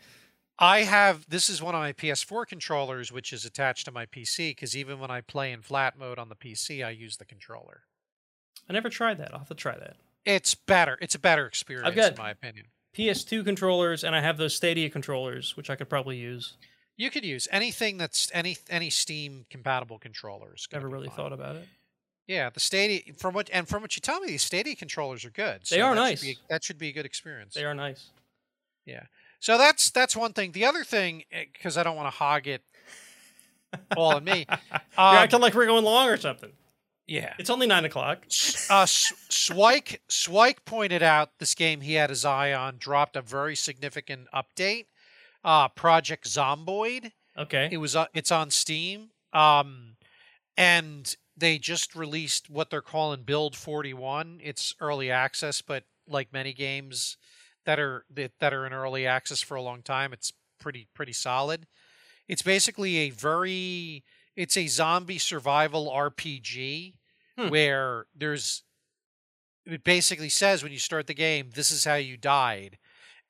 have 0.59 1.25
this 1.29 1.49
is 1.49 1.63
one 1.63 1.75
of 1.75 1.81
my 1.81 1.93
ps4 1.93 2.47
controllers 2.47 3.13
which 3.13 3.33
is 3.33 3.45
attached 3.45 3.85
to 3.85 3.93
my 3.93 4.07
pc 4.07 4.51
because 4.51 4.77
even 4.77 4.99
when 4.99 5.11
i 5.11 5.21
play 5.21 5.53
in 5.53 5.63
flat 5.63 5.99
mode 5.99 6.19
on 6.19 6.29
the 6.29 6.37
pc 6.37 6.85
i 6.85 6.91
use 6.91 7.17
the 7.17 7.25
controller 7.25 7.83
I 8.69 8.75
never 8.75 8.91
tried 8.91 9.17
that. 9.19 9.33
I'll 9.33 9.39
have 9.39 9.49
to 9.49 9.55
try 9.55 9.79
that. 9.79 9.97
it's 10.27 10.55
better 10.55 10.99
it's 11.01 11.15
a 11.15 11.19
better 11.19 11.47
experience 11.47 11.89
I've 11.89 11.95
got- 11.97 12.13
in 12.13 12.19
my 12.19 12.31
opinion 12.31 12.67
PS2 12.97 13.45
controllers 13.45 14.03
and 14.03 14.17
I 14.17 14.21
have 14.21 14.39
those 14.39 14.55
Stadia 14.55 14.91
controllers, 14.91 15.57
which 15.57 15.71
I 15.71 15.77
could 15.77 15.89
probably 15.89 16.17
use. 16.17 16.57
You 16.97 17.11
could 17.11 17.25
use 17.25 17.47
anything 17.53 17.97
that's 17.97 18.29
any 18.35 18.57
any 18.69 18.91
Steam 18.91 19.45
compatible 19.51 19.99
controllers. 20.01 20.67
Never 20.73 20.89
really 20.89 21.11
thought 21.11 21.33
about 21.33 21.57
it. 21.57 21.69
Yeah, 22.27 22.51
the 22.51 22.59
Stadia 22.59 23.03
from 23.17 23.35
what 23.35 23.51
and 23.53 23.69
from 23.69 23.83
what 23.83 23.95
you 23.95 24.01
tell 24.01 24.19
me, 24.21 24.29
these 24.29 24.43
Stadia 24.43 24.75
controllers 24.75 25.25
are 25.25 25.31
good. 25.31 25.61
They 25.71 25.81
are 25.81 25.95
that 25.95 26.01
nice. 26.01 26.19
Should 26.21 26.27
be, 26.27 26.39
that 26.49 26.65
should 26.65 26.79
be 26.79 26.89
a 26.89 26.93
good 26.93 27.07
experience. 27.07 27.55
They 27.55 27.65
are 27.65 27.75
nice. 27.75 28.11
So 29.41 29.57
that's 29.57 29.91
that's 29.91 30.17
one 30.17 30.33
thing. 30.33 30.53
The 30.53 30.65
other 30.65 30.85
thing, 30.85 31.25
because 31.53 31.77
I 31.77 31.83
don't 31.83 31.97
want 31.97 32.07
to 32.07 32.17
hog 32.17 32.47
it 32.47 32.63
all 33.97 34.17
on 34.17 34.25
me. 34.25 34.47
You're 34.51 34.57
um, 34.97 35.17
acting 35.17 35.41
like 35.41 35.55
we're 35.55 35.67
going 35.67 35.85
long 35.85 36.09
or 36.09 36.17
something. 36.17 36.51
yeah. 37.07 37.35
It's 37.39 37.51
only 37.51 37.67
nine 37.67 37.85
o'clock. 37.85 38.25
Uh, 38.71 38.87
Swike 38.87 40.03
Swike 40.09 40.65
pointed 40.65 41.03
out 41.03 41.39
this 41.39 41.55
game 41.55 41.81
he 41.81 41.95
had 41.95 42.11
his 42.11 42.25
eye 42.25 42.53
on 42.53 42.77
dropped 42.79 43.17
a 43.17 43.23
very 43.23 43.55
significant 43.57 44.29
update. 44.35 44.87
Uh, 45.45 45.69
Project 45.69 46.27
Zomboid. 46.27 47.13
Okay. 47.37 47.69
It 47.71 47.79
was 47.79 47.95
uh, 47.95 48.07
it's 48.15 48.33
on 48.33 48.51
Steam. 48.51 49.11
Um, 49.33 49.97
and 50.57 51.15
they 51.37 51.59
just 51.59 51.95
released 51.95 52.51
what 52.51 52.71
they're 52.71 52.83
calling 52.83 53.23
Build 53.23 53.55
41. 53.55 54.41
It's 54.43 54.75
early 54.81 55.11
access, 55.11 55.63
but 55.63 55.85
like 56.09 56.33
many 56.33 56.53
games 56.53 57.17
that 57.69 57.79
are 57.79 58.07
that, 58.15 58.33
that 58.41 58.55
are 58.55 58.67
in 58.67 58.73
early 58.73 59.07
access 59.07 59.43
for 59.43 59.55
a 59.57 59.63
long 59.63 59.83
time, 59.83 60.15
it's 60.15 60.33
pretty 60.59 60.89
pretty 60.95 61.13
solid. 61.13 61.67
It's 62.27 62.41
basically 62.41 62.97
a 62.97 63.11
very 63.11 64.05
it's 64.35 64.57
a 64.57 64.67
zombie 64.69 65.19
survival 65.19 65.91
RPG 65.95 66.95
Hmm. 67.39 67.51
where 67.51 68.07
there's 68.17 68.65
it 69.67 69.85
basically 69.85 70.31
says 70.31 70.63
when 70.63 70.73
you 70.73 70.79
start 70.79 71.07
the 71.07 71.15
game, 71.15 71.51
this 71.55 71.71
is 71.71 71.85
how 71.85 71.97
you 71.97 72.17
died. 72.17 72.79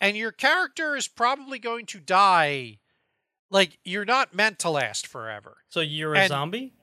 And 0.00 0.16
your 0.16 0.30
character 0.30 0.94
is 0.94 1.08
probably 1.08 1.58
going 1.58 1.84
to 1.86 1.98
die 1.98 2.78
like 3.50 3.78
you're 3.84 4.04
not 4.04 4.34
meant 4.34 4.60
to 4.60 4.70
last 4.70 5.04
forever. 5.06 5.56
So 5.68 5.80
you're 5.80 6.14
a 6.14 6.20
and- 6.20 6.28
zombie? 6.28 6.74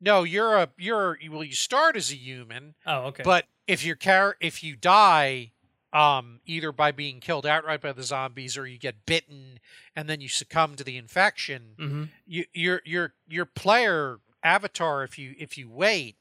No, 0.00 0.24
you're 0.24 0.56
a 0.56 0.68
you're 0.78 1.18
well 1.30 1.44
you 1.44 1.52
start 1.54 1.94
as 1.96 2.10
a 2.10 2.16
human, 2.16 2.74
Oh, 2.86 3.08
okay. 3.08 3.22
but 3.22 3.46
if 3.66 3.84
your 3.84 3.96
char- 3.96 4.36
if 4.40 4.62
you 4.64 4.76
die 4.76 5.52
um 5.96 6.40
either 6.44 6.72
by 6.72 6.92
being 6.92 7.20
killed 7.20 7.46
outright 7.46 7.80
by 7.80 7.92
the 7.92 8.02
zombies 8.02 8.56
or 8.58 8.66
you 8.66 8.78
get 8.78 9.06
bitten 9.06 9.58
and 9.94 10.08
then 10.08 10.20
you 10.20 10.28
succumb 10.28 10.74
to 10.76 10.84
the 10.84 10.96
infection, 10.98 11.74
hmm 11.78 12.04
you 12.26 12.44
your 12.52 12.82
your 12.84 13.14
your 13.26 13.46
player 13.46 14.18
avatar 14.42 15.02
if 15.04 15.18
you 15.18 15.34
if 15.38 15.56
you 15.56 15.70
wait 15.70 16.16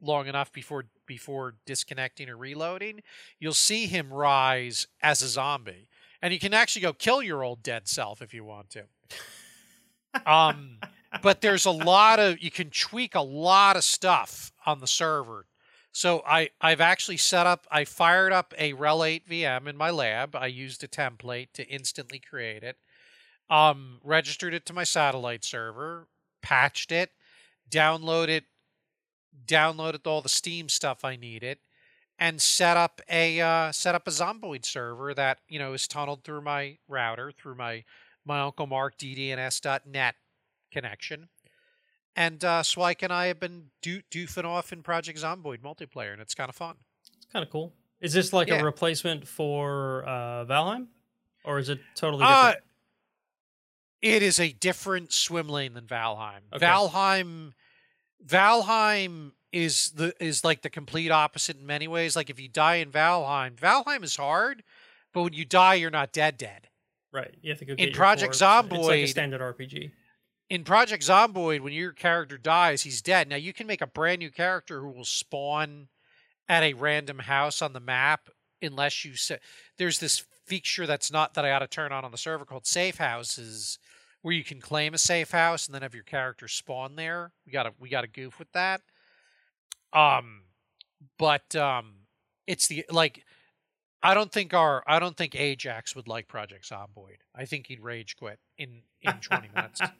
long 0.00 0.26
enough 0.26 0.52
before 0.52 0.86
before 1.06 1.54
disconnecting 1.64 2.28
or 2.28 2.36
reloading, 2.36 3.02
you'll 3.38 3.52
see 3.52 3.86
him 3.86 4.12
rise 4.12 4.86
as 5.02 5.22
a 5.22 5.28
zombie. 5.28 5.88
And 6.22 6.32
you 6.34 6.40
can 6.40 6.52
actually 6.52 6.82
go 6.82 6.92
kill 6.92 7.22
your 7.22 7.42
old 7.44 7.62
dead 7.62 7.88
self 7.88 8.20
if 8.22 8.34
you 8.34 8.44
want 8.44 8.70
to. 8.70 8.84
Um 10.26 10.78
but 11.22 11.40
there's 11.40 11.66
a 11.66 11.70
lot 11.70 12.18
of 12.18 12.42
you 12.42 12.50
can 12.50 12.70
tweak 12.70 13.14
a 13.14 13.20
lot 13.20 13.76
of 13.76 13.84
stuff 13.84 14.52
on 14.66 14.80
the 14.80 14.86
server. 14.86 15.46
So 15.92 16.22
I 16.26 16.50
I've 16.60 16.80
actually 16.80 17.16
set 17.16 17.46
up 17.46 17.66
I 17.70 17.84
fired 17.84 18.32
up 18.32 18.54
a 18.56 18.72
RHEL 18.74 19.06
8 19.06 19.28
VM 19.28 19.66
in 19.66 19.76
my 19.76 19.90
lab. 19.90 20.36
I 20.36 20.46
used 20.46 20.84
a 20.84 20.88
template 20.88 21.52
to 21.54 21.66
instantly 21.68 22.18
create 22.18 22.62
it. 22.62 22.76
Um 23.48 24.00
registered 24.04 24.54
it 24.54 24.66
to 24.66 24.72
my 24.72 24.84
satellite 24.84 25.44
server, 25.44 26.06
patched 26.42 26.92
it, 26.92 27.10
downloaded 27.70 28.42
downloaded 29.46 30.06
all 30.06 30.22
the 30.22 30.28
Steam 30.28 30.68
stuff 30.68 31.04
I 31.04 31.16
needed, 31.16 31.58
and 32.18 32.40
set 32.40 32.76
up 32.76 33.00
a 33.08 33.40
uh, 33.40 33.72
set 33.72 33.94
up 33.94 34.06
a 34.06 34.10
Zomboid 34.10 34.64
server 34.64 35.14
that 35.14 35.38
you 35.48 35.58
know 35.58 35.72
is 35.72 35.88
tunneled 35.88 36.24
through 36.24 36.42
my 36.42 36.78
router 36.88 37.32
through 37.32 37.56
my 37.56 37.84
my 38.24 38.40
Uncle 38.40 38.66
Mark 38.66 38.98
DDNS.net 38.98 40.14
connection. 40.70 41.28
And 42.20 42.44
uh, 42.44 42.62
Swike 42.62 43.02
and 43.02 43.10
I 43.12 43.26
have 43.28 43.40
been 43.40 43.70
do- 43.80 44.02
doofing 44.10 44.44
off 44.44 44.74
in 44.74 44.82
Project 44.82 45.18
Zomboid 45.18 45.60
multiplayer, 45.62 46.12
and 46.12 46.20
it's 46.20 46.34
kind 46.34 46.50
of 46.50 46.54
fun. 46.54 46.76
It's 47.16 47.26
kind 47.32 47.42
of 47.42 47.50
cool. 47.50 47.72
Is 48.02 48.12
this 48.12 48.32
like 48.32 48.48
Yeah. 48.48 48.60
a 48.60 48.64
replacement 48.64 49.26
for 49.26 50.04
uh, 50.06 50.44
Valheim, 50.44 50.88
or 51.44 51.58
is 51.58 51.70
it 51.70 51.80
totally 51.94 52.22
Uh, 52.24 52.48
different? 52.48 52.64
it 54.02 54.22
is 54.22 54.38
a 54.38 54.52
different 54.52 55.12
swim 55.14 55.48
lane 55.48 55.72
than 55.72 55.86
Valheim. 55.86 56.40
Okay. 56.52 56.64
Valheim, 56.66 57.52
Valheim 58.26 59.32
is 59.52 59.90
the 59.92 60.12
is 60.22 60.44
like 60.44 60.60
the 60.62 60.70
complete 60.70 61.10
opposite 61.10 61.56
in 61.56 61.66
many 61.66 61.88
ways. 61.88 62.16
Like 62.16 62.28
if 62.30 62.38
you 62.38 62.48
die 62.48 62.76
in 62.76 62.90
Valheim, 62.90 63.56
Valheim 63.56 64.02
is 64.04 64.16
hard, 64.16 64.62
but 65.14 65.22
when 65.22 65.32
you 65.32 65.44
die, 65.46 65.74
you're 65.74 65.90
not 65.90 66.12
dead 66.12 66.36
dead. 66.36 66.68
right. 67.12 67.34
You 67.42 67.50
have 67.50 67.58
to 67.60 67.64
go 67.64 67.74
in 67.78 67.92
Project 67.92 68.38
corpse. 68.38 68.40
It's 68.40 68.42
like 68.42 68.98
a 69.00 69.04
Zomboid- 69.04 69.08
standard 69.08 69.40
RPG. 69.40 69.92
In 70.50 70.64
Project 70.64 71.04
Zomboid, 71.04 71.60
when 71.60 71.72
your 71.72 71.92
character 71.92 72.36
dies, 72.36 72.82
he's 72.82 73.00
dead. 73.00 73.28
Now 73.28 73.36
you 73.36 73.52
can 73.52 73.68
make 73.68 73.80
a 73.80 73.86
brand 73.86 74.18
new 74.18 74.30
character 74.30 74.80
who 74.80 74.90
will 74.90 75.04
spawn 75.04 75.86
at 76.48 76.64
a 76.64 76.74
random 76.74 77.20
house 77.20 77.62
on 77.62 77.72
the 77.72 77.80
map, 77.80 78.28
unless 78.60 79.04
you 79.04 79.14
say 79.14 79.38
there's 79.78 80.00
this 80.00 80.24
feature 80.44 80.86
that's 80.86 81.12
not 81.12 81.34
that 81.34 81.44
I 81.44 81.52
ought 81.52 81.60
to 81.60 81.68
turn 81.68 81.92
on 81.92 82.04
on 82.04 82.10
the 82.10 82.18
server 82.18 82.44
called 82.44 82.66
Safe 82.66 82.98
Houses, 82.98 83.78
where 84.22 84.34
you 84.34 84.42
can 84.42 84.60
claim 84.60 84.92
a 84.92 84.98
safe 84.98 85.30
house 85.30 85.66
and 85.66 85.74
then 85.74 85.82
have 85.82 85.94
your 85.94 86.02
character 86.02 86.48
spawn 86.48 86.96
there. 86.96 87.30
We 87.46 87.52
got 87.52 87.62
to 87.62 87.72
we 87.78 87.88
got 87.88 88.00
to 88.00 88.08
goof 88.08 88.38
with 88.38 88.50
that. 88.52 88.82
Um, 89.92 90.42
but 91.16 91.54
um, 91.54 91.92
it's 92.46 92.66
the 92.66 92.84
like. 92.90 93.24
I 94.02 94.14
don't 94.14 94.32
think 94.32 94.54
our 94.54 94.82
I 94.86 94.98
don't 94.98 95.16
think 95.16 95.34
Ajax 95.34 95.94
would 95.94 96.08
like 96.08 96.28
Project 96.28 96.68
Zomboid. 96.68 97.18
I 97.34 97.44
think 97.44 97.66
he'd 97.66 97.80
rage 97.80 98.16
quit 98.16 98.38
in 98.56 98.82
in 99.02 99.12
20 99.20 99.48
minutes. 99.54 99.80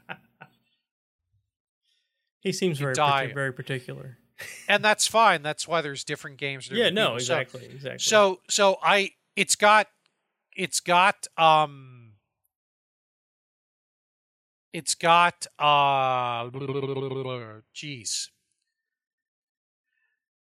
he 2.40 2.52
seems 2.52 2.78
very 2.78 2.94
partic- 2.94 3.34
very 3.34 3.52
particular. 3.52 4.18
and 4.68 4.82
that's 4.84 5.06
fine. 5.06 5.42
That's 5.42 5.68
why 5.68 5.80
there's 5.82 6.04
different 6.04 6.38
games. 6.38 6.70
Yeah, 6.70 6.90
no, 6.90 7.16
people. 7.16 7.20
So- 7.20 7.38
exactly, 7.38 7.64
exactly. 7.66 7.98
So, 7.98 8.40
so 8.48 8.78
I, 8.82 9.10
it's 9.36 9.56
got, 9.56 9.86
it's 10.56 10.80
got, 10.80 11.26
um, 11.36 12.12
it's 14.72 14.94
got, 14.94 15.46
uh, 15.58 16.48
jeez. 17.74 18.28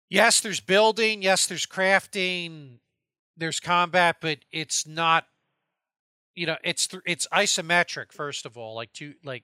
Yes, 0.09 0.39
there's 0.41 0.59
building. 0.61 1.21
Yes, 1.21 1.47
there's 1.47 1.65
crafting. 1.65 2.79
There's 3.37 3.59
combat, 3.59 4.17
but 4.21 4.39
it's 4.51 4.87
not. 4.87 5.25
You 6.35 6.47
know, 6.47 6.57
it's 6.63 6.87
th- 6.87 7.03
it's 7.05 7.27
isometric. 7.33 8.11
First 8.11 8.45
of 8.45 8.57
all, 8.57 8.75
like 8.75 8.93
two 8.93 9.15
like 9.23 9.43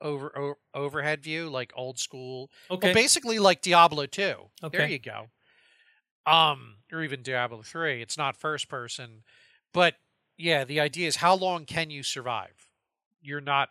over, 0.00 0.36
o 0.38 0.54
overhead 0.74 1.22
view, 1.22 1.48
like 1.48 1.72
old 1.74 1.98
school 1.98 2.50
okay, 2.70 2.88
well, 2.88 2.94
basically 2.94 3.38
like 3.38 3.62
Diablo 3.62 4.06
2. 4.06 4.34
Okay. 4.64 4.78
There 4.78 4.88
you 4.88 4.98
go. 4.98 5.26
Um, 6.26 6.76
or 6.92 7.02
even 7.02 7.22
Diablo 7.22 7.62
3. 7.62 8.00
It's 8.00 8.16
not 8.16 8.36
first 8.36 8.68
person. 8.68 9.22
But 9.72 9.94
yeah, 10.36 10.64
the 10.64 10.80
idea 10.80 11.08
is 11.08 11.16
how 11.16 11.34
long 11.34 11.64
can 11.64 11.90
you 11.90 12.02
survive? 12.02 12.68
You're 13.22 13.40
not 13.40 13.70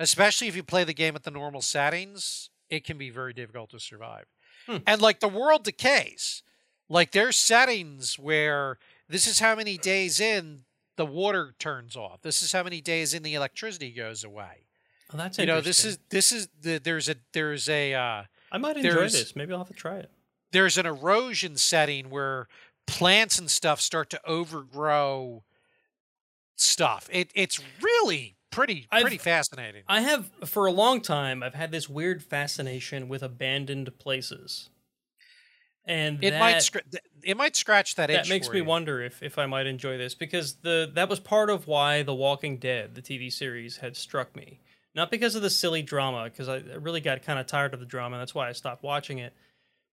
especially 0.00 0.48
if 0.48 0.56
you 0.56 0.62
play 0.62 0.82
the 0.82 0.94
game 0.94 1.14
at 1.14 1.22
the 1.22 1.30
normal 1.30 1.60
settings, 1.60 2.50
it 2.68 2.84
can 2.84 2.98
be 2.98 3.10
very 3.10 3.32
difficult 3.32 3.70
to 3.70 3.78
survive. 3.78 4.24
Hmm. 4.66 4.78
And 4.86 5.00
like 5.00 5.20
the 5.20 5.28
world 5.28 5.64
decays. 5.64 6.42
Like 6.88 7.12
there's 7.12 7.36
settings 7.36 8.18
where 8.18 8.78
this 9.10 9.26
is 9.26 9.38
how 9.40 9.54
many 9.54 9.76
days 9.78 10.20
in 10.20 10.64
the 10.96 11.04
water 11.06 11.54
turns 11.58 11.96
off. 11.96 12.22
This 12.22 12.42
is 12.42 12.52
how 12.52 12.62
many 12.62 12.80
days 12.80 13.14
in 13.14 13.22
the 13.22 13.34
electricity 13.34 13.90
goes 13.92 14.22
away. 14.24 14.66
oh, 15.12 15.16
that's 15.16 15.38
You 15.38 15.46
know, 15.46 15.60
this 15.60 15.84
is 15.84 15.98
this 16.10 16.32
is 16.32 16.48
the 16.60 16.78
there's 16.78 17.08
a 17.08 17.16
there's 17.32 17.68
a 17.68 17.94
uh 17.94 18.22
I 18.52 18.58
might 18.58 18.76
enjoy 18.76 19.08
this. 19.08 19.34
Maybe 19.36 19.52
I'll 19.52 19.58
have 19.58 19.68
to 19.68 19.74
try 19.74 19.96
it. 19.98 20.10
there's 20.52 20.76
an 20.78 20.86
erosion 20.86 21.56
setting 21.56 22.10
where 22.10 22.48
plants 22.86 23.38
and 23.38 23.50
stuff 23.50 23.80
start 23.80 24.10
to 24.10 24.20
overgrow 24.26 25.44
stuff. 26.56 27.08
It 27.12 27.30
it's 27.34 27.60
really 27.80 28.36
pretty 28.50 28.86
I've- 28.90 29.02
pretty 29.02 29.18
fascinating. 29.18 29.82
I 29.88 30.00
have 30.00 30.30
for 30.44 30.66
a 30.66 30.72
long 30.72 31.00
time. 31.00 31.42
I've 31.42 31.54
had 31.54 31.70
this 31.70 31.88
weird 31.88 32.22
fascination 32.22 33.08
with 33.08 33.22
abandoned 33.22 33.96
places, 33.98 34.70
and 35.90 36.22
It 36.24 36.30
that, 36.30 36.38
might 36.40 36.62
scr- 36.62 36.78
it 37.22 37.36
might 37.36 37.56
scratch 37.56 37.96
that, 37.96 38.06
that 38.08 38.28
makes 38.28 38.48
me 38.48 38.58
you. 38.58 38.64
wonder 38.64 39.02
if 39.02 39.22
if 39.22 39.38
I 39.38 39.46
might 39.46 39.66
enjoy 39.66 39.98
this 39.98 40.14
because 40.14 40.54
the 40.62 40.90
that 40.94 41.08
was 41.08 41.20
part 41.20 41.50
of 41.50 41.66
why 41.66 42.02
The 42.02 42.14
Walking 42.14 42.56
Dead, 42.58 42.94
the 42.94 43.02
TV 43.02 43.30
series, 43.32 43.78
had 43.78 43.96
struck 43.96 44.34
me. 44.36 44.60
Not 44.94 45.10
because 45.10 45.34
of 45.34 45.42
the 45.42 45.50
silly 45.50 45.82
drama, 45.82 46.24
because 46.24 46.48
I 46.48 46.58
really 46.78 47.00
got 47.00 47.22
kind 47.22 47.38
of 47.38 47.46
tired 47.46 47.74
of 47.74 47.80
the 47.80 47.86
drama. 47.86 48.16
and 48.16 48.20
That's 48.22 48.34
why 48.34 48.48
I 48.48 48.52
stopped 48.52 48.82
watching 48.82 49.18
it. 49.18 49.32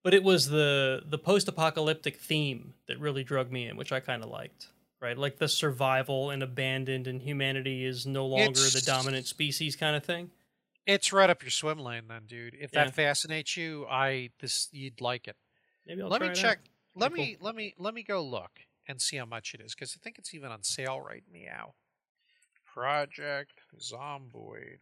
But 0.04 0.14
it 0.14 0.24
was 0.24 0.48
the 0.50 1.02
the 1.06 1.18
post 1.18 1.48
apocalyptic 1.48 2.18
theme 2.18 2.74
that 2.88 3.00
really 3.00 3.24
drug 3.24 3.52
me 3.52 3.68
in, 3.68 3.76
which 3.78 3.92
I 3.92 4.00
kind 4.00 4.24
of 4.24 4.30
liked. 4.30 4.68
Right, 5.00 5.16
like 5.18 5.38
the 5.38 5.48
survival 5.48 6.32
and 6.32 6.42
abandoned, 6.42 7.06
and 7.06 7.22
humanity 7.22 7.86
is 7.86 8.08
no 8.08 8.26
longer 8.26 8.60
the 8.62 8.82
dominant 8.84 9.28
species 9.28 9.76
kind 9.76 9.96
of 9.96 10.04
thing. 10.04 10.32
It's 10.88 11.14
right 11.14 11.30
up 11.30 11.44
your 11.44 11.52
swim 11.52 11.78
lane, 11.80 12.04
then, 12.08 12.24
dude. 12.26 12.56
If 12.60 12.72
Yeah. 12.74 12.86
that 12.86 12.96
fascinates 12.96 13.56
you, 13.58 13.86
I 13.88 14.30
this 14.40 14.70
you'd 14.72 15.00
like 15.02 15.28
it. 15.28 15.36
Maybe 15.88 16.02
I'll 16.02 16.10
let 16.10 16.22
me 16.22 16.28
it 16.28 16.32
out. 16.32 16.36
check. 16.36 16.60
Let 16.96 17.12
Pretty 17.12 17.32
me 17.32 17.38
let 17.40 17.56
me 17.56 17.74
let 17.78 17.94
me 17.94 18.04
go 18.04 18.24
look 18.24 18.60
and 18.88 19.02
see 19.02 19.18
how 19.18 19.26
much 19.26 19.54
it 19.54 19.62
is 19.62 19.74
because 19.74 19.96
I 19.96 20.04
think 20.04 20.18
it's 20.18 20.34
even 20.34 20.52
on 20.52 20.64
sale 20.64 21.00
right 21.02 21.24
now. 21.34 21.74
Project 22.66 23.62
Zomboid. 23.80 24.80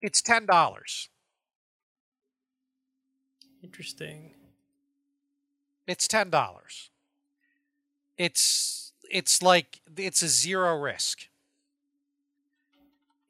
It's 0.00 0.22
ten 0.22 0.46
dollars. 0.46 1.08
Interesting. 3.62 4.34
It's 5.86 6.06
ten 6.06 6.30
dollars. 6.30 6.90
It's 8.16 8.92
it's 9.10 9.42
like 9.42 9.80
it's 9.96 10.22
a 10.22 10.28
zero 10.28 10.78
risk. 10.78 11.28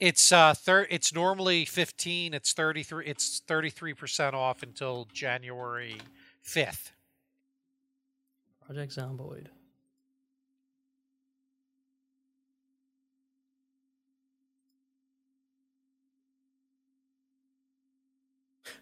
It's 0.01 0.31
uh 0.31 0.55
thir- 0.55 0.87
it's 0.91 1.13
normally 1.13 1.65
fifteen. 1.65 2.33
It's 2.33 2.53
thirty 2.53 2.83
three. 2.83 3.07
It's 3.07 3.41
thirty 3.47 3.71
three 3.71 3.95
percent 3.95 4.35
off 4.35 4.63
until 4.63 5.09
January 5.13 5.97
fifth. 6.41 6.93
Project 8.65 8.95
Zomboid. 8.95 9.47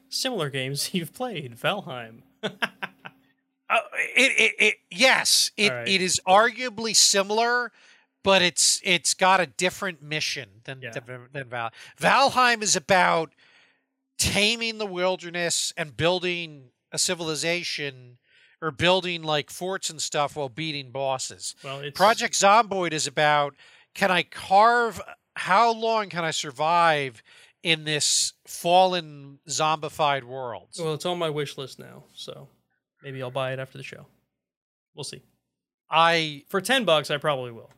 Similar 0.09 0.51
games 0.51 0.91
you've 0.93 1.13
played, 1.15 1.57
Valheim. 1.57 2.23
Uh, 2.43 2.51
it, 4.17 4.33
it, 4.39 4.55
it 4.59 4.75
yes, 4.91 5.51
it, 5.57 5.71
right. 5.71 5.89
it 5.89 6.01
is 6.01 6.21
arguably 6.27 6.95
similar, 6.95 7.73
but 8.27 8.43
it's 8.43 8.81
it's 8.83 9.15
got 9.15 9.39
a 9.41 9.47
different 9.47 10.03
mission 10.03 10.49
than 10.65 10.83
Yeah. 10.83 10.91
than, 10.91 11.29
than 11.33 11.49
Val. 11.49 11.71
Valheim 12.01 12.61
is 12.61 12.75
about 12.75 13.33
taming 14.19 14.79
the 14.79 14.87
wilderness 14.87 15.73
and 15.77 15.97
building 15.97 16.71
a 16.91 16.99
civilization 16.99 18.19
or 18.61 18.73
building 18.73 19.23
like 19.23 19.49
forts 19.49 19.91
and 19.91 20.03
stuff 20.03 20.35
while 20.35 20.49
beating 20.49 20.91
bosses. 20.91 21.55
well, 21.63 21.79
it's 21.79 21.97
Project 21.97 22.35
Zomboid 22.35 22.93
is 22.93 23.07
about 23.07 23.55
can 23.95 24.11
I 24.11 24.25
carve 24.25 25.01
how 25.37 25.73
long 25.73 26.09
can 26.09 26.25
I 26.25 26.33
survive 26.33 27.23
in 27.63 27.85
this 27.85 28.33
fallen 28.45 29.39
zombified 29.49 30.25
world? 30.25 30.69
Well, 30.79 30.95
it's 30.95 31.07
on 31.07 31.19
my 31.19 31.31
wish 31.31 31.57
list 31.57 31.79
now, 31.79 32.05
so 32.13 32.49
maybe 33.05 33.23
I'll 33.23 33.31
buy 33.31 33.53
it 33.53 33.61
after 33.61 33.79
the 33.79 33.85
show. 33.85 34.07
We'll 34.97 35.05
see. 35.05 35.23
I 35.89 36.43
For 36.49 36.61
ten 36.61 36.85
bucks, 36.85 37.09
I 37.13 37.19
probably 37.19 37.53
will. 37.53 37.71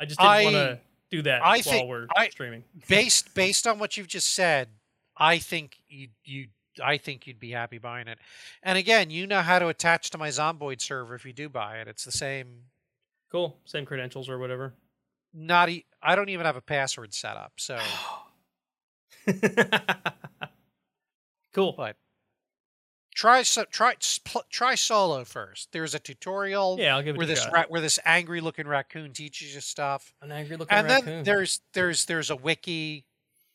I 0.00 0.06
just 0.06 0.18
didn't 0.18 0.44
want 0.44 0.54
to 0.56 0.80
do 1.10 1.22
that 1.22 1.42
I 1.42 1.46
while 1.56 1.62
think- 1.62 1.88
we're 1.88 2.06
I- 2.16 2.28
streaming. 2.30 2.64
based 2.88 3.34
based 3.34 3.66
on 3.66 3.78
what 3.78 3.96
you've 3.96 4.08
just 4.08 4.32
said, 4.34 4.68
I 5.16 5.38
think 5.38 5.76
you 5.88 6.08
you 6.24 6.46
I 6.82 6.96
think 6.96 7.26
you'd 7.26 7.38
be 7.40 7.50
happy 7.50 7.78
buying 7.78 8.08
it. 8.08 8.18
And 8.62 8.78
again, 8.78 9.10
you 9.10 9.26
know 9.26 9.42
how 9.42 9.58
to 9.58 9.68
attach 9.68 10.10
to 10.10 10.18
my 10.18 10.28
Zomboid 10.28 10.80
server 10.80 11.14
if 11.14 11.24
you 11.26 11.32
do 11.32 11.48
buy 11.48 11.76
it. 11.78 11.88
It's 11.88 12.04
the 12.04 12.12
same. 12.12 12.62
Cool. 13.30 13.56
Same 13.66 13.84
credentials 13.84 14.28
or 14.28 14.38
whatever. 14.38 14.72
Not 15.34 15.68
e- 15.68 15.84
I 16.02 16.16
don't 16.16 16.28
even 16.30 16.46
have 16.46 16.56
a 16.56 16.60
password 16.62 17.12
set 17.12 17.36
up. 17.36 17.52
So, 17.58 17.78
cool. 21.52 21.74
but 21.76 21.96
try 23.14 23.42
so, 23.42 23.64
try 23.64 23.94
try 24.50 24.74
solo 24.74 25.24
first. 25.24 25.72
There's 25.72 25.94
a 25.94 25.98
tutorial 25.98 26.76
Yeah, 26.78 26.96
I'll 26.96 27.02
give 27.02 27.16
it 27.16 27.18
where 27.18 27.26
this 27.26 27.46
ra- 27.52 27.64
where 27.68 27.80
this 27.80 27.98
angry 28.04 28.40
looking 28.40 28.66
raccoon 28.66 29.12
teaches 29.12 29.54
you 29.54 29.60
stuff. 29.60 30.12
An 30.22 30.32
angry 30.32 30.56
looking 30.56 30.74
raccoon. 30.74 30.90
and 30.90 31.06
raccoon. 31.06 31.14
then 31.16 31.24
there's 31.24 31.60
there's 31.72 32.04
there's 32.06 32.30
a 32.30 32.36
wiki 32.36 33.04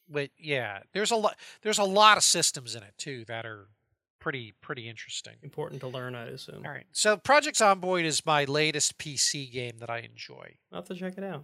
but 0.07 0.29
yeah 0.37 0.79
there's 0.93 1.11
a 1.11 1.15
lot 1.15 1.35
there's 1.63 1.79
a 1.79 1.83
lot 1.83 2.17
of 2.17 2.23
systems 2.23 2.75
in 2.75 2.83
it 2.83 2.93
too 2.97 3.25
that 3.27 3.45
are 3.45 3.67
pretty 4.19 4.53
pretty 4.59 4.89
interesting. 4.89 5.33
Important 5.43 5.81
to 5.81 5.87
learn, 5.87 6.15
I 6.15 6.25
assume. 6.29 6.63
All 6.65 6.71
right. 6.71 6.87
So 6.91 7.15
Project 7.15 7.57
Zomboid 7.57 8.05
is 8.05 8.25
my 8.25 8.43
latest 8.45 8.97
PC 8.97 9.51
game 9.51 9.77
that 9.77 9.89
I 9.89 9.99
enjoy. 9.99 10.55
I'll 10.71 10.79
have 10.79 10.87
to 10.87 10.95
check 10.95 11.17
it 11.17 11.23
out. 11.23 11.43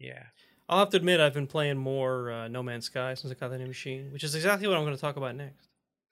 Yeah. 0.00 0.24
I'll 0.68 0.80
have 0.80 0.90
to 0.90 0.96
admit 0.96 1.20
I've 1.20 1.32
been 1.32 1.46
playing 1.46 1.78
more 1.78 2.30
uh, 2.30 2.48
No 2.48 2.62
Man's 2.62 2.86
Sky 2.86 3.14
since 3.14 3.32
I 3.32 3.34
got 3.34 3.50
the 3.50 3.58
new 3.58 3.66
machine, 3.66 4.12
which 4.12 4.24
is 4.24 4.34
exactly 4.34 4.66
what 4.66 4.76
I'm 4.76 4.82
going 4.84 4.96
to 4.96 5.00
talk 5.00 5.16
about 5.16 5.36
next. 5.36 5.67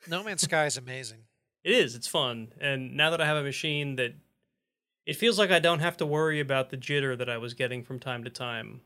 No 0.08 0.22
Man's 0.22 0.42
Sky 0.42 0.66
is 0.66 0.76
amazing. 0.76 1.20
It 1.64 1.72
is. 1.72 1.94
It's 1.94 2.06
fun, 2.06 2.52
and 2.60 2.96
now 2.96 3.10
that 3.10 3.20
I 3.20 3.26
have 3.26 3.36
a 3.36 3.42
machine 3.42 3.96
that, 3.96 4.14
it 5.04 5.16
feels 5.16 5.38
like 5.38 5.50
I 5.50 5.58
don't 5.58 5.80
have 5.80 5.96
to 5.98 6.06
worry 6.06 6.40
about 6.40 6.70
the 6.70 6.76
jitter 6.76 7.16
that 7.18 7.28
I 7.28 7.38
was 7.38 7.54
getting 7.54 7.82
from 7.82 7.98
time 7.98 8.24
to 8.24 8.30
time 8.30 8.80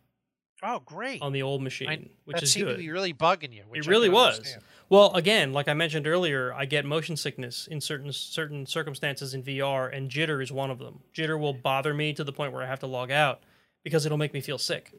Oh, 0.62 0.80
great. 0.80 1.20
on 1.22 1.32
the 1.32 1.42
old 1.42 1.62
machine, 1.62 1.88
I- 1.88 2.08
which 2.24 2.36
that 2.36 2.42
is 2.44 2.52
seemed 2.52 2.66
good. 2.68 2.72
to 2.72 2.78
be 2.78 2.90
really 2.90 3.12
bugging 3.14 3.52
you. 3.52 3.64
which 3.68 3.86
It 3.86 3.90
really 3.90 4.08
was. 4.08 4.36
understand. 4.38 4.62
Well, 4.88 5.14
again, 5.14 5.52
like 5.52 5.68
I 5.68 5.74
mentioned 5.74 6.06
earlier, 6.06 6.52
I 6.54 6.64
get 6.64 6.84
motion 6.84 7.16
sickness 7.16 7.66
in 7.66 7.80
certain 7.80 8.12
certain 8.12 8.66
circumstances 8.66 9.34
in 9.34 9.42
VR, 9.42 9.88
and 9.94 10.10
jitter 10.10 10.42
is 10.42 10.50
one 10.52 10.70
of 10.70 10.78
them. 10.78 11.00
Jitter 11.14 11.38
will 11.38 11.54
bother 11.54 11.92
me 11.94 12.12
to 12.14 12.24
the 12.24 12.32
point 12.32 12.52
where 12.52 12.62
I 12.62 12.66
have 12.66 12.80
to 12.80 12.86
log 12.86 13.10
out 13.10 13.42
because 13.84 14.04
it'll 14.06 14.18
make 14.18 14.32
me 14.34 14.40
feel 14.40 14.58
sick. 14.58 14.92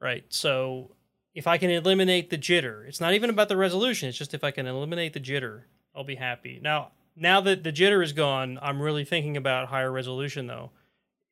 Right. 0.00 0.24
So 0.32 0.94
if 1.34 1.46
I 1.46 1.58
can 1.58 1.70
eliminate 1.70 2.30
the 2.30 2.38
jitter, 2.38 2.86
it's 2.88 3.00
not 3.00 3.14
even 3.14 3.30
about 3.30 3.48
the 3.48 3.56
resolution. 3.56 4.08
It's 4.08 4.18
just 4.18 4.34
if 4.34 4.42
I 4.44 4.50
can 4.50 4.66
eliminate 4.66 5.12
the 5.12 5.20
jitter, 5.20 5.62
I'll 5.94 6.04
be 6.04 6.16
happy. 6.16 6.58
Now, 6.62 6.90
now 7.16 7.40
that 7.42 7.62
the 7.64 7.72
jitter 7.72 8.02
is 8.02 8.12
gone, 8.12 8.58
I'm 8.62 8.80
really 8.82 9.04
thinking 9.04 9.36
about 9.36 9.68
higher 9.68 9.90
resolution 9.92 10.46
though. 10.46 10.70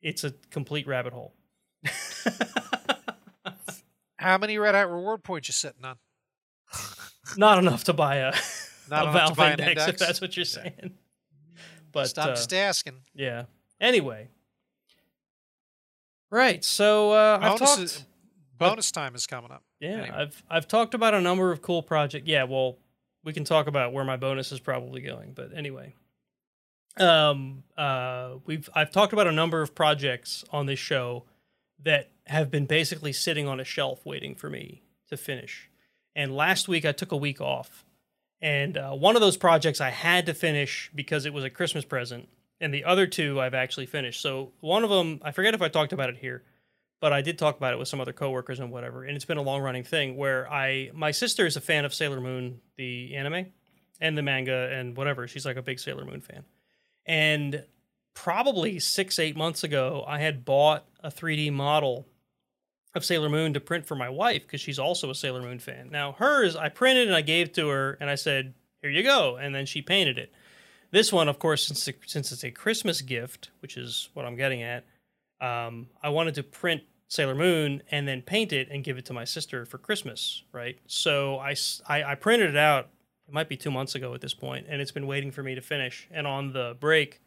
It's 0.03 0.23
a 0.25 0.33
complete 0.51 0.87
rabbit 0.87 1.13
hole. 1.13 1.35
How 4.17 4.37
many 4.39 4.59
Red 4.59 4.75
Hat 4.75 4.89
reward 4.91 5.23
points 5.23 5.49
you 5.49 5.53
sitting 5.53 5.85
on? 5.85 5.97
not 7.37 7.59
enough 7.59 7.85
to 7.85 7.93
buy 7.93 8.17
a, 8.17 8.33
Not 8.91 9.09
a 9.09 9.13
Valve 9.13 9.31
to 9.31 9.37
buy 9.37 9.51
an 9.53 9.61
index, 9.61 9.87
if 9.89 9.99
that's 9.99 10.21
what 10.21 10.37
you're 10.37 10.45
Yeah. 10.47 10.63
saying. 10.63 10.95
But 11.93 12.03
Just- 12.05 12.19
I'm 12.19 12.31
uh, 12.31 12.35
just 12.35 12.53
asking. 12.53 12.95
Yeah. 13.15 13.45
Anyway. 13.81 14.29
Right. 16.31 16.65
So 16.65 17.13
uh, 17.13 17.39
I've 17.41 17.59
talked. 17.59 17.81
is- 17.81 18.05
bonus 18.59 18.91
time 18.93 19.15
is 19.15 19.27
coming 19.27 19.51
up. 19.51 19.63
yeah, 19.81 19.91
anyway. 19.91 20.11
I've 20.11 20.43
I've 20.51 20.69
talked 20.69 20.95
about 20.95 21.15
a 21.15 21.21
number 21.21 21.53
of 21.53 21.63
cool 21.63 21.83
projects. 21.83 22.27
Yeah. 22.27 22.45
Well, 22.45 22.79
we 23.25 23.33
can 23.33 23.45
talk 23.45 23.67
about 23.67 23.93
where 23.93 24.05
my 24.05 24.17
bonus 24.17 24.53
is 24.53 24.61
probably 24.61 25.01
going, 25.01 25.33
but 25.35 25.51
anyway. 25.55 25.95
Um. 26.97 27.63
Uh. 27.77 28.35
We've 28.47 28.69
I've 28.75 28.91
talked 28.91 29.13
about 29.13 29.27
a 29.27 29.33
number 29.33 29.63
of 29.63 29.75
projects 29.75 30.45
on 30.51 30.67
this 30.67 30.79
show 30.79 31.25
that 31.85 32.11
have 32.27 32.51
been 32.51 32.67
basically 32.67 33.13
sitting 33.13 33.47
on 33.47 33.61
a 33.61 33.65
shelf 33.65 34.05
waiting 34.05 34.35
for 34.35 34.51
me 34.51 34.83
to 35.09 35.17
finish. 35.17 35.71
And 36.17 36.35
last 36.35 36.69
week 36.69 36.85
I 36.85 36.93
took 36.93 37.13
a 37.13 37.17
week 37.17 37.41
off, 37.41 37.85
and 38.43 38.77
uh, 38.77 38.91
one 38.91 39.15
of 39.15 39.23
those 39.23 39.37
projects 39.37 39.81
I 39.81 39.91
had 39.91 40.27
to 40.27 40.35
finish 40.35 40.91
because 40.95 41.25
it 41.27 41.33
was 41.33 41.45
a 41.45 41.51
Christmas 41.51 41.85
present, 41.85 42.29
and 42.61 42.75
the 42.75 42.85
other 42.85 43.07
two 43.07 43.41
I've 43.41 43.55
actually 43.55 43.87
finished. 43.87 44.21
So 44.21 44.51
one 44.61 44.83
of 44.83 44.91
them, 44.91 45.21
I 45.23 45.31
forget 45.31 45.55
if 45.55 45.63
I 45.63 45.69
talked 45.69 45.93
about 45.93 46.11
it 46.11 46.17
here, 46.17 46.43
but 47.01 47.13
I 47.13 47.23
did 47.23 47.39
talk 47.39 47.57
about 47.57 47.73
it 47.73 47.79
with 47.79 47.89
some 47.89 48.01
other 48.01 48.13
coworkers 48.13 48.61
and 48.61 48.71
whatever. 48.71 49.05
And 49.05 49.15
it's 49.17 49.25
been 49.25 49.39
a 49.39 49.43
long 49.43 49.63
running 49.63 49.85
thing 49.85 50.17
where 50.17 50.51
I, 50.51 50.91
my 50.95 51.11
sister 51.11 51.47
is 51.47 51.57
a 51.57 51.61
fan 51.61 51.85
of 51.85 51.95
Sailor 51.95 52.21
Moon, 52.21 52.61
the 52.77 53.15
anime, 53.15 53.47
and 54.01 54.17
the 54.17 54.23
manga 54.23 54.71
and 54.73 54.97
whatever. 54.97 55.29
She's 55.29 55.47
like 55.47 55.57
a 55.57 55.63
big 55.63 55.79
Sailor 55.79 56.05
Moon 56.05 56.21
fan, 56.21 56.45
and 57.07 57.65
probably 58.15 58.79
six 58.81 59.19
eight 59.19 59.37
months 59.37 59.63
ago, 59.63 60.05
I 60.07 60.19
had 60.19 60.45
bought 60.45 60.85
a 61.05 61.09
3D 61.09 61.53
model 61.53 62.07
of 62.95 63.05
Sailor 63.05 63.29
Moon 63.29 63.55
to 63.55 63.61
print 63.61 63.87
for 63.87 63.95
my 63.95 64.09
wife 64.09 64.43
because 64.43 64.61
she's 64.61 64.79
also 64.79 65.11
a 65.11 65.15
Sailor 65.15 65.43
Moon 65.43 65.59
fan. 65.59 65.89
Now 65.91 66.13
hers, 66.13 66.57
I 66.57 66.69
printed 66.69 67.07
and 67.07 67.17
I 67.17 67.21
gave 67.21 67.53
to 67.53 67.69
her, 67.69 67.97
and 68.01 68.11
I 68.11 68.17
said, 68.17 68.55
"Here 68.83 68.91
you 68.91 69.03
go," 69.03 69.37
and 69.37 69.55
then 69.55 69.67
she 69.67 69.83
painted 69.83 70.19
it. 70.19 70.33
This 70.91 71.13
one, 71.13 71.29
of 71.29 71.39
course, 71.39 71.67
since 71.67 71.89
since 72.07 72.33
it's 72.33 72.45
a 72.45 72.51
Christmas 72.51 73.03
gift, 73.03 73.51
which 73.61 73.77
is 73.77 74.09
what 74.15 74.25
I'm 74.25 74.37
getting 74.37 74.63
at, 74.63 74.85
um, 75.41 75.89
I 76.03 76.09
wanted 76.09 76.35
to 76.35 76.43
print 76.43 76.83
Sailor 77.09 77.35
Moon 77.35 77.83
and 77.91 78.07
then 78.07 78.23
paint 78.23 78.53
it 78.53 78.69
and 78.71 78.85
give 78.85 78.99
it 78.99 79.07
to 79.07 79.13
my 79.13 79.25
sister 79.25 79.65
for 79.65 79.79
Christmas, 79.79 80.43
right? 80.53 80.79
So 80.87 81.39
I 81.39 81.55
I 81.89 82.15
printed 82.15 82.51
it 82.51 82.57
out. 82.57 82.91
It 83.27 83.35
might 83.35 83.49
be 83.49 83.57
two 83.57 83.71
months 83.71 83.95
ago 83.95 84.15
at 84.15 84.21
this 84.21 84.35
point, 84.35 84.67
and 84.69 84.81
it's 84.81 84.91
been 84.91 85.07
waiting 85.07 85.31
for 85.31 85.43
me 85.43 85.55
to 85.55 85.61
finish. 85.61 86.09
And 86.11 86.27
on 86.27 86.53
the 86.53 86.77
break, 86.79 87.21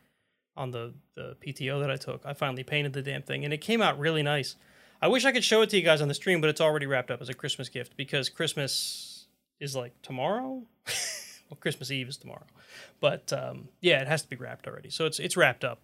on 0.55 0.71
the 0.71 0.93
the 1.15 1.35
PTO 1.45 1.79
that 1.81 1.89
I 1.89 1.95
took, 1.95 2.25
I 2.25 2.33
finally 2.33 2.63
painted 2.63 2.93
the 2.93 3.01
damn 3.01 3.23
thing, 3.23 3.43
and 3.43 3.53
it 3.53 3.59
came 3.59 3.81
out 3.81 3.99
really 3.99 4.23
nice. 4.23 4.55
I 5.01 5.07
wish 5.07 5.25
I 5.25 5.31
could 5.31 5.43
show 5.43 5.63
it 5.63 5.69
to 5.71 5.77
you 5.77 5.83
guys 5.83 5.99
on 6.01 6.07
the 6.07 6.13
stream, 6.13 6.41
but 6.41 6.49
it's 6.51 6.61
already 6.61 6.85
wrapped 6.85 7.09
up 7.09 7.21
as 7.21 7.29
a 7.29 7.33
Christmas 7.33 7.69
gift 7.69 7.97
because 7.97 8.29
Christmas 8.29 9.25
is 9.59 9.75
like 9.75 9.99
tomorrow. 10.03 10.61
well, 11.49 11.57
Christmas 11.59 11.89
Eve 11.89 12.09
is 12.09 12.17
tomorrow, 12.17 12.45
but 12.99 13.33
um, 13.33 13.69
yeah, 13.81 13.99
it 13.99 14.07
has 14.07 14.21
to 14.21 14.29
be 14.29 14.35
wrapped 14.35 14.67
already. 14.67 14.91
So 14.91 15.05
it's 15.05 15.17
it's 15.19 15.35
wrapped 15.35 15.63
up. 15.63 15.79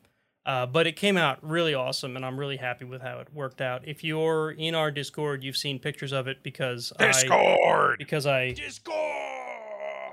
Uh, 0.48 0.66
but 0.66 0.88
it 0.88 0.94
came 0.94 1.18
out 1.18 1.38
really 1.42 1.74
awesome, 1.74 2.16
and 2.16 2.26
I'm 2.26 2.40
really 2.40 2.56
happy 2.56 2.86
with 2.86 3.02
how 3.02 3.20
it 3.20 3.28
worked 3.34 3.60
out. 3.60 3.86
If 3.86 4.02
you're 4.02 4.52
in 4.52 4.76
our 4.76 4.92
Discord, 4.92 5.44
you've 5.44 5.58
seen 5.58 5.78
pictures 5.78 6.14
of 6.14 6.30
it 6.30 6.42
because 6.42 6.94
I 6.98 7.08
Discord. 7.08 7.98
because 8.00 8.26
I 8.26 8.52
Discord. 8.54 8.96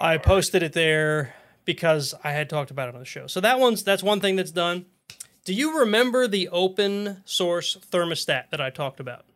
I 0.00 0.18
posted 0.20 0.64
it 0.64 0.72
there 0.72 1.36
because 1.64 2.14
I 2.24 2.32
had 2.32 2.50
talked 2.50 2.72
about 2.72 2.88
it 2.88 2.96
on 2.96 3.00
the 3.00 3.06
show. 3.06 3.28
So 3.28 3.40
that 3.42 3.60
one's 3.60 3.84
that's 3.84 4.02
one 4.02 4.18
thing 4.18 4.34
that's 4.34 4.50
done. 4.50 4.86
Do 5.44 5.54
you 5.54 5.78
remember 5.78 6.26
the 6.26 6.48
open 6.48 7.22
source 7.24 7.76
thermostat 7.92 8.50
that 8.50 8.60
I 8.60 8.70
talked 8.70 8.98
about? 8.98 9.26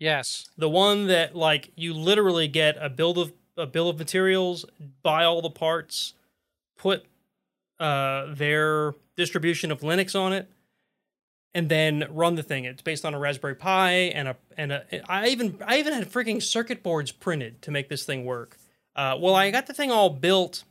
Yes. 0.00 0.48
The 0.58 0.68
one 0.68 1.06
that 1.06 1.36
like 1.36 1.70
you 1.76 1.94
literally 1.94 2.48
get 2.48 2.76
a 2.80 2.90
build 2.90 3.16
of 3.16 3.32
a 3.56 3.66
bill 3.66 3.88
of 3.88 3.96
materials, 3.98 4.64
buy 5.04 5.22
all 5.22 5.40
the 5.40 5.50
parts, 5.50 6.14
put 6.76 7.04
uh, 7.78 8.34
their 8.34 8.94
distribution 9.20 9.70
of 9.70 9.80
Linux 9.80 10.18
on 10.18 10.32
it, 10.32 10.50
and 11.54 11.68
then 11.68 12.06
run 12.10 12.34
the 12.34 12.42
thing. 12.42 12.64
It's 12.64 12.82
based 12.82 13.04
on 13.04 13.14
a 13.14 13.18
Raspberry 13.18 13.54
Pi 13.54 13.90
and 13.90 14.28
a 14.28 14.36
and 14.56 14.72
a. 14.72 15.10
I 15.10 15.28
even 15.28 15.58
I 15.64 15.78
even 15.78 15.92
had 15.92 16.10
freaking 16.10 16.42
circuit 16.42 16.82
boards 16.82 17.12
printed 17.12 17.62
to 17.62 17.70
make 17.70 17.88
this 17.88 18.04
thing 18.04 18.24
work. 18.24 18.56
Uh, 18.96 19.16
well, 19.20 19.34
I 19.34 19.50
got 19.50 19.66
the 19.66 19.74
thing 19.74 19.90
all 19.90 20.10
built. 20.10 20.64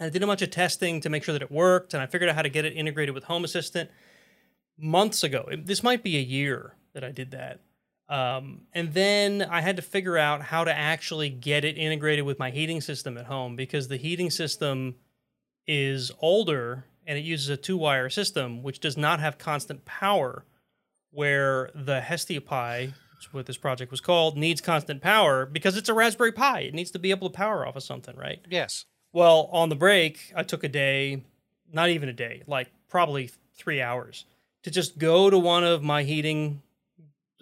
And 0.00 0.08
I 0.08 0.10
did 0.10 0.24
a 0.24 0.26
bunch 0.26 0.42
of 0.42 0.50
testing 0.50 1.00
to 1.02 1.08
make 1.08 1.22
sure 1.22 1.32
that 1.34 1.42
it 1.42 1.52
worked, 1.52 1.94
and 1.94 2.02
I 2.02 2.06
figured 2.06 2.28
out 2.28 2.34
how 2.34 2.42
to 2.42 2.48
get 2.48 2.64
it 2.64 2.72
integrated 2.72 3.14
with 3.14 3.24
Home 3.24 3.44
Assistant 3.44 3.90
months 4.76 5.22
ago. 5.22 5.48
This 5.56 5.84
might 5.84 6.02
be 6.02 6.16
a 6.16 6.20
year 6.20 6.74
that 6.94 7.04
I 7.04 7.12
did 7.12 7.30
that. 7.30 7.60
Um, 8.08 8.62
and 8.72 8.92
then 8.92 9.42
I 9.42 9.60
had 9.60 9.76
to 9.76 9.82
figure 9.82 10.18
out 10.18 10.42
how 10.42 10.64
to 10.64 10.72
actually 10.72 11.30
get 11.30 11.64
it 11.64 11.78
integrated 11.78 12.24
with 12.24 12.38
my 12.38 12.50
heating 12.50 12.80
system 12.80 13.16
at 13.16 13.26
home 13.26 13.56
because 13.56 13.88
the 13.88 13.96
heating 13.96 14.30
system 14.30 14.96
is 15.66 16.12
older 16.20 16.84
and 17.06 17.18
it 17.18 17.24
uses 17.24 17.48
a 17.48 17.56
two 17.56 17.76
wire 17.76 18.08
system, 18.08 18.62
which 18.62 18.80
does 18.80 18.96
not 18.96 19.20
have 19.20 19.38
constant 19.38 19.84
power, 19.84 20.44
where 21.10 21.70
the 21.74 22.00
Hestia 22.00 22.40
Pi, 22.40 22.92
which 23.16 23.26
is 23.26 23.32
what 23.32 23.46
this 23.46 23.56
project 23.56 23.90
was 23.90 24.00
called, 24.00 24.36
needs 24.36 24.60
constant 24.60 25.00
power 25.00 25.46
because 25.46 25.76
it's 25.76 25.88
a 25.88 25.94
Raspberry 25.94 26.32
Pi. 26.32 26.60
It 26.60 26.74
needs 26.74 26.90
to 26.92 26.98
be 26.98 27.10
able 27.10 27.28
to 27.30 27.36
power 27.36 27.66
off 27.66 27.76
of 27.76 27.82
something, 27.82 28.16
right? 28.16 28.40
Yes. 28.50 28.86
Well, 29.12 29.48
on 29.52 29.68
the 29.68 29.76
break, 29.76 30.32
I 30.34 30.42
took 30.42 30.64
a 30.64 30.68
day, 30.68 31.22
not 31.72 31.88
even 31.88 32.08
a 32.08 32.12
day, 32.12 32.42
like 32.46 32.70
probably 32.88 33.30
three 33.56 33.80
hours, 33.80 34.24
to 34.64 34.70
just 34.70 34.98
go 34.98 35.30
to 35.30 35.38
one 35.38 35.62
of 35.62 35.82
my 35.82 36.02
heating 36.02 36.62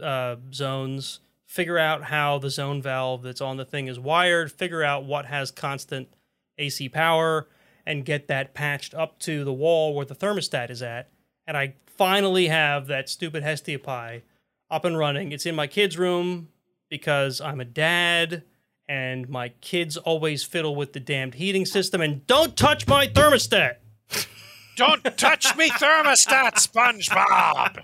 uh, 0.03 0.37
zones, 0.53 1.21
figure 1.47 1.79
out 1.79 2.05
how 2.05 2.39
the 2.39 2.51
zone 2.51 2.83
valve 2.83 3.23
that's 3.23 3.41
on 3.41 3.57
the 3.57 3.65
thing 3.65 3.87
is 3.87 3.99
wired, 3.99 4.53
figure 4.53 4.83
out 4.83 5.05
what 5.05 5.27
has 5.27 5.51
constant 5.51 6.09
AC 6.59 6.89
power, 6.91 7.47
and 7.87 8.05
get 8.05 8.29
that 8.29 8.55
patched 8.55 8.95
up 8.95 9.19
to 9.21 9.45
the 9.45 9.53
wall 9.53 9.95
where 9.95 10.07
the 10.07 10.15
thermostat 10.15 10.71
is 10.71 10.83
at. 10.83 11.11
And 11.47 11.57
I 11.57 11.75
finally 11.87 12.49
have 12.49 12.87
that 12.87 13.09
stupid 13.09 13.43
Hestia 13.43 13.79
Pi 13.79 14.23
up 14.71 14.85
and 14.85 14.97
running. 14.97 15.33
It's 15.33 15.47
in 15.47 15.55
my 15.55 15.67
kids' 15.67 15.99
room 15.99 16.49
because 16.89 17.41
I'm 17.41 17.61
a 17.61 17.65
dad 17.65 18.45
and 18.89 19.29
my 19.29 19.49
kids 19.61 19.97
always 19.97 20.45
fiddle 20.45 20.75
with 20.75 20.93
the 20.93 21.01
damned 21.01 21.35
heating 21.35 21.67
system 21.67 22.01
and 22.01 22.27
don't 22.27 22.57
touch 22.57 22.87
my 22.87 23.07
thermostat. 23.07 23.77
Don't 24.77 25.05
touch 25.19 25.57
me 25.57 25.69
thermostat, 25.69 26.55
SpongeBob. 26.55 27.83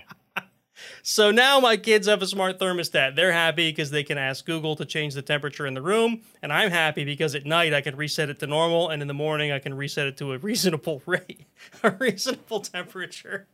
So 1.01 1.31
now 1.31 1.59
my 1.59 1.77
kids 1.77 2.07
have 2.07 2.21
a 2.21 2.27
smart 2.27 2.59
thermostat. 2.59 3.15
They're 3.15 3.31
happy 3.31 3.71
because 3.71 3.91
they 3.91 4.03
can 4.03 4.17
ask 4.17 4.45
Google 4.45 4.75
to 4.75 4.85
change 4.85 5.13
the 5.13 5.21
temperature 5.21 5.65
in 5.65 5.73
the 5.73 5.81
room, 5.81 6.21
and 6.41 6.51
I'm 6.53 6.71
happy 6.71 7.05
because 7.05 7.35
at 7.35 7.45
night 7.45 7.73
I 7.73 7.81
can 7.81 7.95
reset 7.95 8.29
it 8.29 8.39
to 8.39 8.47
normal, 8.47 8.89
and 8.89 9.01
in 9.01 9.07
the 9.07 9.13
morning 9.13 9.51
I 9.51 9.59
can 9.59 9.73
reset 9.73 10.07
it 10.07 10.17
to 10.17 10.33
a 10.33 10.37
reasonable 10.37 11.01
rate, 11.05 11.45
a 11.83 11.91
reasonable 11.91 12.61
temperature. 12.61 13.47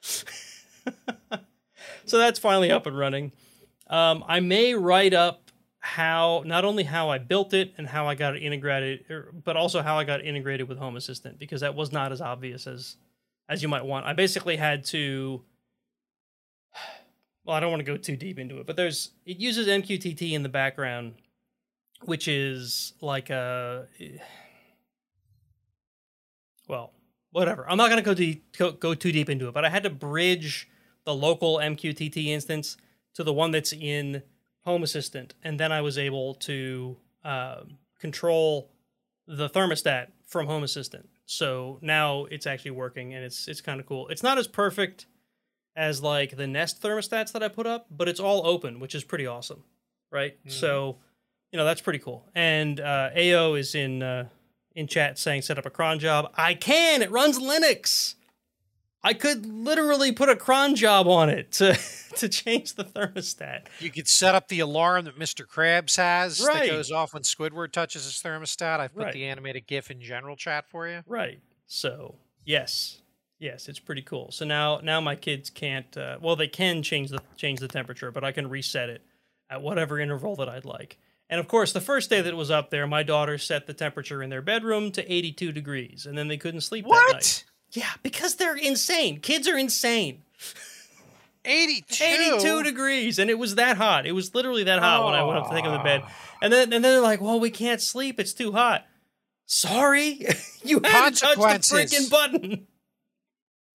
so 0.00 0.22
that's 2.18 2.38
finally 2.38 2.70
up 2.70 2.86
and 2.86 2.96
running. 2.98 3.32
Um, 3.88 4.24
I 4.26 4.40
may 4.40 4.74
write 4.74 5.14
up 5.14 5.50
how 5.80 6.42
not 6.46 6.64
only 6.64 6.84
how 6.84 7.08
I 7.08 7.18
built 7.18 7.54
it 7.54 7.72
and 7.78 7.86
how 7.86 8.06
I 8.06 8.14
got 8.14 8.36
it 8.36 8.42
integrated, 8.42 9.04
er, 9.10 9.32
but 9.44 9.56
also 9.56 9.82
how 9.82 9.98
I 9.98 10.04
got 10.04 10.22
integrated 10.22 10.68
with 10.68 10.78
Home 10.78 10.96
Assistant 10.96 11.38
because 11.38 11.62
that 11.62 11.74
was 11.74 11.90
not 11.90 12.12
as 12.12 12.20
obvious 12.20 12.66
as 12.66 12.96
as 13.48 13.62
you 13.62 13.68
might 13.68 13.84
want. 13.84 14.06
I 14.06 14.12
basically 14.12 14.56
had 14.56 14.84
to 14.86 15.42
well, 17.44 17.56
I 17.56 17.60
don't 17.60 17.70
want 17.70 17.80
to 17.80 17.90
go 17.90 17.96
too 17.96 18.16
deep 18.16 18.38
into 18.38 18.58
it, 18.58 18.66
but 18.66 18.76
there's 18.76 19.10
it 19.24 19.38
uses 19.38 19.66
MQTT 19.66 20.32
in 20.32 20.42
the 20.42 20.48
background, 20.48 21.14
which 22.04 22.28
is 22.28 22.94
like 23.00 23.30
a 23.30 23.86
well, 26.68 26.92
whatever. 27.32 27.68
I'm 27.68 27.76
not 27.76 27.90
going 27.90 28.04
to 28.04 28.34
go, 28.58 28.70
go 28.70 28.76
go 28.76 28.94
too 28.94 29.12
deep 29.12 29.28
into 29.28 29.48
it, 29.48 29.54
but 29.54 29.64
I 29.64 29.70
had 29.70 29.82
to 29.84 29.90
bridge 29.90 30.68
the 31.04 31.14
local 31.14 31.56
MQTT 31.58 32.26
instance 32.26 32.76
to 33.14 33.24
the 33.24 33.32
one 33.32 33.50
that's 33.50 33.72
in 33.72 34.22
Home 34.64 34.82
Assistant, 34.82 35.34
and 35.42 35.58
then 35.58 35.72
I 35.72 35.80
was 35.80 35.98
able 35.98 36.34
to 36.34 36.96
uh, 37.24 37.62
control 37.98 38.70
the 39.26 39.48
thermostat 39.48 40.08
from 40.26 40.46
Home 40.46 40.62
Assistant. 40.62 41.08
So 41.26 41.78
now 41.80 42.24
it's 42.26 42.46
actually 42.46 42.72
working, 42.72 43.14
and 43.14 43.24
it's 43.24 43.48
it's 43.48 43.60
kind 43.60 43.80
of 43.80 43.86
cool. 43.86 44.08
It's 44.08 44.22
not 44.22 44.38
as 44.38 44.46
perfect 44.46 45.06
as 45.76 46.02
like 46.02 46.36
the 46.36 46.46
Nest 46.46 46.82
thermostats 46.82 47.32
that 47.32 47.42
I 47.42 47.48
put 47.48 47.66
up, 47.66 47.86
but 47.90 48.08
it's 48.08 48.20
all 48.20 48.46
open, 48.46 48.80
which 48.80 48.94
is 48.94 49.04
pretty 49.04 49.26
awesome, 49.26 49.64
right? 50.10 50.36
Mhm. 50.46 50.50
So 50.52 50.98
you 51.52 51.56
know 51.58 51.64
that's 51.64 51.80
pretty 51.80 51.98
cool. 52.00 52.26
And 52.34 52.78
uh, 52.80 53.10
Ao 53.16 53.54
is 53.54 53.74
in 53.74 54.02
uh, 54.02 54.28
in 54.74 54.86
chat 54.86 55.18
saying 55.18 55.42
set 55.42 55.58
up 55.58 55.66
a 55.66 55.70
cron 55.70 55.98
job. 55.98 56.32
I 56.36 56.54
can. 56.54 57.02
It 57.02 57.10
runs 57.10 57.38
Linux. 57.38 58.14
I 59.02 59.14
could 59.14 59.46
literally 59.46 60.12
put 60.12 60.28
a 60.28 60.36
cron 60.36 60.74
job 60.74 61.08
on 61.08 61.30
it 61.30 61.52
to 61.52 61.74
to 62.16 62.28
change 62.28 62.74
the 62.74 62.84
thermostat. 62.84 63.62
You 63.78 63.90
could 63.90 64.06
set 64.06 64.34
up 64.34 64.48
the 64.48 64.60
alarm 64.60 65.06
that 65.06 65.18
Mr. 65.18 65.46
Krabs 65.46 65.96
has 65.96 66.44
Right. 66.46 66.68
that 66.68 66.74
goes 66.74 66.90
off 66.92 67.14
when 67.14 67.22
Squidward 67.22 67.72
touches 67.72 68.04
his 68.04 68.14
thermostat. 68.22 68.78
I've 68.78 68.94
put 68.94 69.04
Right. 69.04 69.12
the 69.14 69.24
animated 69.24 69.66
GIF 69.66 69.90
in 69.90 70.02
general 70.02 70.36
chat 70.36 70.68
for 70.68 70.86
you. 70.86 71.02
Right. 71.06 71.40
So 71.66 72.16
yes, 72.44 72.99
yes, 73.40 73.68
it's 73.68 73.80
pretty 73.80 74.02
cool. 74.02 74.30
So 74.30 74.44
now 74.44 74.80
now 74.82 75.00
my 75.00 75.16
kids 75.16 75.50
can't. 75.50 75.96
Uh, 75.96 76.18
well, 76.20 76.36
they 76.36 76.46
can 76.46 76.82
change 76.84 77.10
the 77.10 77.20
change 77.36 77.58
the 77.58 77.68
temperature, 77.68 78.12
but 78.12 78.22
I 78.22 78.30
can 78.30 78.48
reset 78.48 78.88
it 78.88 79.02
at 79.48 79.62
whatever 79.62 79.98
interval 79.98 80.36
that 80.36 80.48
I'd 80.48 80.64
like. 80.64 80.98
And 81.28 81.40
of 81.40 81.48
course, 81.48 81.72
the 81.72 81.80
first 81.80 82.10
day 82.10 82.20
that 82.20 82.28
it 82.28 82.36
was 82.36 82.50
up 82.50 82.70
there, 82.70 82.86
my 82.86 83.02
daughter 83.02 83.38
set 83.38 83.66
the 83.66 83.74
temperature 83.74 84.22
in 84.22 84.30
their 84.30 84.42
bedroom 84.42 84.90
to 84.92 85.12
82 85.12 85.52
degrees, 85.52 86.06
and 86.06 86.16
then 86.16 86.28
they 86.28 86.36
couldn't 86.36 86.60
sleep 86.62 86.84
that 86.84 86.90
night. 86.90 87.14
What? 87.14 87.44
Yeah, 87.72 87.90
because 88.02 88.34
they're 88.34 88.56
insane. 88.56 89.20
Kids 89.20 89.46
are 89.46 89.56
insane. 89.56 90.22
82? 91.44 92.04
82 92.04 92.62
degrees, 92.64 93.18
and 93.18 93.30
it 93.30 93.38
was 93.38 93.54
that 93.54 93.76
hot. 93.76 94.06
It 94.06 94.12
was 94.12 94.34
literally 94.34 94.64
that 94.64 94.80
hot 94.80 95.04
when 95.06 95.14
I 95.14 95.22
went 95.22 95.38
up 95.38 95.48
to 95.48 95.54
take 95.54 95.64
them 95.64 95.78
to 95.78 95.82
bed. 95.82 96.02
And 96.42 96.52
then 96.52 96.64
and 96.64 96.72
then 96.72 96.82
they're 96.82 97.00
like, 97.00 97.20
"Well, 97.20 97.38
we 97.38 97.50
can't 97.50 97.80
sleep. 97.80 98.18
It's 98.18 98.32
too 98.32 98.52
hot." 98.52 98.86
Sorry, 99.46 100.26
you 100.62 100.80
had 100.84 101.14
to 101.14 101.20
touch 101.20 101.36
the 101.36 101.76
freaking 101.76 102.10
button. 102.10 102.66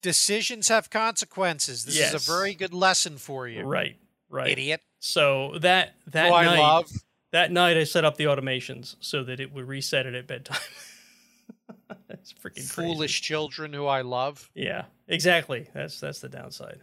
Decisions 0.06 0.68
have 0.68 0.92
consequences. 0.92 1.84
This 1.86 2.00
is 2.00 2.14
a 2.14 2.32
very 2.32 2.54
good 2.54 2.74
lesson 2.76 3.18
for 3.18 3.48
you, 3.48 3.64
Right, 3.64 3.98
right. 4.30 4.52
idiot. 4.52 4.82
So 5.00 5.58
that 5.62 5.96
that 6.08 6.32
I 6.32 6.46
night, 6.46 6.60
love. 6.60 6.92
that 7.32 7.52
night, 7.52 7.76
I 7.76 7.86
set 7.86 8.06
up 8.06 8.16
the 8.18 8.26
automations 8.26 8.96
so 9.00 9.24
that 9.24 9.40
it 9.40 9.52
would 9.52 9.68
reset 9.68 10.06
it 10.06 10.14
at 10.14 10.28
bedtime. 10.28 10.60
That's 12.08 12.34
freaking 12.34 12.54
crazy. 12.56 12.68
Foolish 12.68 13.22
children 13.22 13.74
who 13.74 13.88
I 13.88 14.02
love. 14.02 14.50
Yeah, 14.54 14.86
exactly. 15.08 15.68
That's 15.74 16.00
that's 16.00 16.20
the 16.20 16.30
downside. 16.30 16.80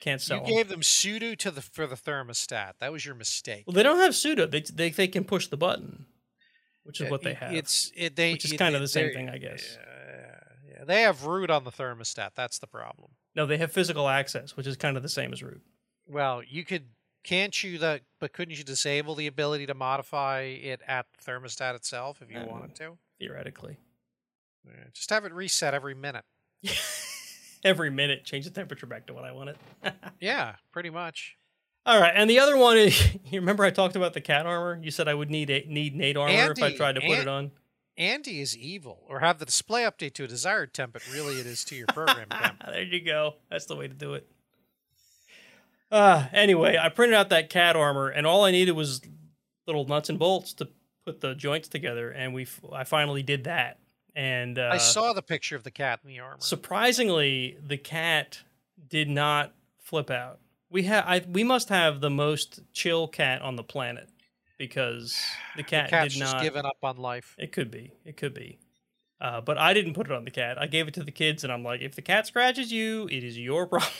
Can't 0.00 0.20
sell 0.20 0.38
you 0.38 0.44
'em. 0.44 0.50
gave 0.50 0.68
them 0.68 0.80
sudo 0.82 1.36
to 1.38 1.50
the 1.50 1.62
for 1.62 1.86
the 1.86 1.96
thermostat. 1.96 2.72
That 2.80 2.92
was 2.92 3.04
your 3.06 3.14
mistake. 3.14 3.64
Well, 3.66 3.74
they 3.74 3.82
don't 3.82 4.00
have 4.00 4.12
sudo. 4.12 4.50
They 4.50 4.60
they 4.60 4.90
they 4.90 5.08
can 5.08 5.24
push 5.24 5.46
the 5.48 5.56
button, 5.56 6.06
which 6.84 7.00
is 7.00 7.04
Yeah, 7.06 7.10
what 7.10 7.22
they 7.22 7.34
have. 7.34 7.54
It's 7.54 7.90
it, 7.96 8.16
they, 8.16 8.32
which 8.32 8.44
is 8.44 8.52
it- 8.52 8.58
kind 8.58 8.74
of 8.74 8.80
the 8.82 8.88
same 8.88 9.12
thing, 9.14 9.28
I 9.30 9.38
guess. 9.38 9.78
They 10.86 11.02
have 11.02 11.24
root 11.24 11.50
on 11.50 11.64
the 11.64 11.70
thermostat. 11.72 12.30
That's 12.34 12.58
the 12.58 12.66
problem. 12.66 13.12
No, 13.34 13.44
they 13.46 13.58
have 13.58 13.72
physical 13.72 14.08
access, 14.08 14.56
which 14.56 14.66
is 14.66 14.76
kind 14.76 14.96
of 14.96 15.02
the 15.02 15.08
same 15.08 15.32
as 15.32 15.42
root. 15.42 15.60
Well, 16.06 16.42
you 16.42 16.64
could 16.64 16.84
can't 17.24 17.62
you 17.64 17.76
the 17.78 18.00
but 18.20 18.32
couldn't 18.32 18.56
you 18.56 18.62
disable 18.64 19.14
the 19.16 19.26
ability 19.26 19.66
to 19.66 19.74
modify 19.74 20.42
it 20.42 20.80
at 20.86 21.06
the 21.18 21.30
thermostat 21.30 21.74
itself 21.74 22.22
if 22.22 22.30
you 22.30 22.38
Uh, 22.38 22.46
wanted 22.46 22.74
to? 22.76 22.98
Theoretically, 23.18 23.78
Yeah, 24.64 24.84
just 24.92 25.10
have 25.10 25.24
it 25.24 25.32
reset 25.32 25.74
every 25.74 25.94
minute. 25.94 26.24
every 27.64 27.90
minute, 27.90 28.24
change 28.24 28.44
the 28.44 28.50
temperature 28.50 28.86
back 28.86 29.06
to 29.06 29.14
what 29.14 29.24
I 29.24 29.32
want 29.32 29.50
it. 29.50 29.56
Yeah, 30.20 30.54
pretty 30.72 30.90
much. 30.90 31.36
All 31.84 32.00
right, 32.00 32.12
and 32.14 32.28
the 32.28 32.38
other 32.38 32.56
one 32.56 32.76
is 32.76 33.14
you 33.30 33.40
remember 33.40 33.64
I 33.64 33.70
talked 33.70 33.96
about 33.96 34.12
the 34.12 34.20
cat 34.20 34.46
armor? 34.46 34.78
You 34.82 34.90
said 34.90 35.08
I 35.08 35.14
would 35.14 35.30
need 35.30 35.50
a, 35.50 35.64
need 35.68 35.94
Nate 35.94 36.16
armor 36.16 36.52
if 36.52 36.62
I 36.62 36.74
tried 36.74 36.94
to 36.94 37.00
put 37.00 37.18
it 37.18 37.28
on. 37.28 37.50
Andy 37.98 38.40
is 38.40 38.56
evil, 38.56 39.04
or 39.08 39.20
have 39.20 39.38
the 39.38 39.46
display 39.46 39.82
update 39.84 40.12
to 40.14 40.24
a 40.24 40.26
desired 40.28 40.74
temp, 40.74 40.92
but 40.92 41.02
really 41.12 41.40
it 41.40 41.46
is 41.46 41.64
to 41.64 41.74
your 41.74 41.86
program 41.88 42.28
temp. 42.30 42.62
there 42.64 42.82
you 42.82 43.00
go. 43.04 43.34
That's 43.50 43.66
the 43.66 43.76
way 43.76 43.88
to 43.88 43.94
do 43.94 44.14
it. 44.14 44.28
Uh, 45.90 46.26
anyway, 46.32 46.76
I 46.76 46.88
printed 46.88 47.14
out 47.14 47.28
that 47.30 47.48
cat 47.48 47.76
armor, 47.76 48.08
and 48.08 48.26
all 48.26 48.44
I 48.44 48.50
needed 48.50 48.72
was 48.72 49.00
little 49.66 49.86
nuts 49.86 50.08
and 50.08 50.18
bolts 50.18 50.52
to 50.54 50.68
put 51.04 51.20
the 51.20 51.34
joints 51.34 51.68
together, 51.68 52.10
and 52.10 52.34
we 52.34 52.42
f- 52.42 52.60
I 52.72 52.84
finally 52.84 53.22
did 53.22 53.44
that. 53.44 53.78
And 54.14 54.58
uh, 54.58 54.70
I 54.72 54.78
saw 54.78 55.12
the 55.12 55.22
picture 55.22 55.56
of 55.56 55.62
the 55.62 55.70
cat 55.70 56.00
in 56.02 56.08
the 56.08 56.18
armor. 56.20 56.38
surprisingly, 56.40 57.56
the 57.64 57.76
cat 57.76 58.42
did 58.88 59.08
not 59.08 59.54
flip 59.78 60.10
out. 60.10 60.40
We 60.70 60.82
have 60.84 61.04
I 61.06 61.22
we 61.28 61.44
must 61.44 61.68
have 61.68 62.00
the 62.00 62.10
most 62.10 62.60
chill 62.72 63.06
cat 63.08 63.40
on 63.42 63.56
the 63.56 63.62
planet 63.62 64.08
because 64.58 65.16
the 65.56 65.62
the 65.62 65.68
cat 65.68 65.90
cat's 65.90 66.14
did 66.14 66.20
just 66.20 66.34
not. 66.34 66.42
given 66.42 66.64
up 66.66 66.78
on 66.82 66.96
life. 66.96 67.34
It 67.38 67.52
could 67.52 67.70
be. 67.70 67.92
It 68.04 68.16
could 68.16 68.34
be. 68.34 68.58
Uh, 69.20 69.40
but 69.40 69.56
I 69.56 69.72
didn't 69.72 69.94
put 69.94 70.06
it 70.06 70.12
on 70.12 70.24
the 70.24 70.30
cat. 70.30 70.60
I 70.60 70.66
gave 70.66 70.88
it 70.88 70.94
to 70.94 71.02
the 71.02 71.10
kids, 71.10 71.42
and 71.42 71.52
I'm 71.52 71.62
like, 71.62 71.80
if 71.80 71.94
the 71.94 72.02
cat 72.02 72.26
scratches 72.26 72.70
you, 72.70 73.08
it 73.10 73.24
is 73.24 73.38
your 73.38 73.66
problem. 73.68 73.90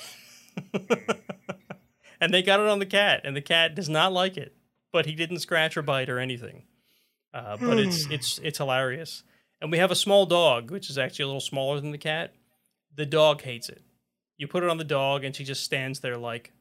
and 2.20 2.34
they 2.34 2.42
got 2.42 2.60
it 2.60 2.66
on 2.66 2.78
the 2.78 2.86
cat, 2.86 3.22
and 3.24 3.34
the 3.34 3.42
cat 3.42 3.74
does 3.74 3.88
not 3.88 4.12
like 4.12 4.36
it. 4.36 4.54
But 4.92 5.06
he 5.06 5.14
didn't 5.14 5.40
scratch 5.40 5.76
or 5.76 5.82
bite 5.82 6.08
or 6.08 6.18
anything. 6.18 6.64
Uh, 7.34 7.56
but 7.58 7.78
it's 7.78 8.06
it's 8.10 8.38
it's 8.42 8.58
hilarious. 8.58 9.22
And 9.60 9.70
we 9.70 9.78
have 9.78 9.90
a 9.90 9.96
small 9.96 10.26
dog, 10.26 10.70
which 10.70 10.88
is 10.88 10.96
actually 10.98 11.24
a 11.24 11.28
little 11.28 11.40
smaller 11.40 11.80
than 11.80 11.90
the 11.90 11.98
cat. 11.98 12.34
The 12.94 13.06
dog 13.06 13.42
hates 13.42 13.68
it. 13.68 13.82
You 14.38 14.48
put 14.48 14.62
it 14.62 14.70
on 14.70 14.78
the 14.78 14.84
dog, 14.84 15.24
and 15.24 15.34
she 15.34 15.44
just 15.44 15.64
stands 15.64 16.00
there 16.00 16.16
like, 16.16 16.52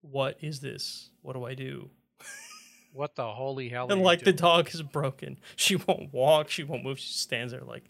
"What 0.00 0.38
is 0.40 0.60
this? 0.60 1.10
What 1.22 1.34
do 1.34 1.44
I 1.44 1.54
do?" 1.54 1.90
What 2.92 3.14
the 3.14 3.26
holy 3.30 3.68
hell? 3.68 3.86
are 3.88 3.92
And 3.92 4.00
you 4.00 4.04
like 4.06 4.24
the 4.24 4.32
dog 4.32 4.68
is 4.74 4.82
broken. 4.82 5.38
She 5.56 5.76
won't 5.76 6.12
walk. 6.12 6.50
She 6.50 6.64
won't 6.64 6.84
move. 6.84 6.98
She 6.98 7.12
stands 7.12 7.52
there 7.52 7.62
like. 7.62 7.84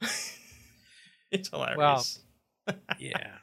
it's 1.30 1.48
hilarious. 1.48 2.20
yeah. 2.98 3.36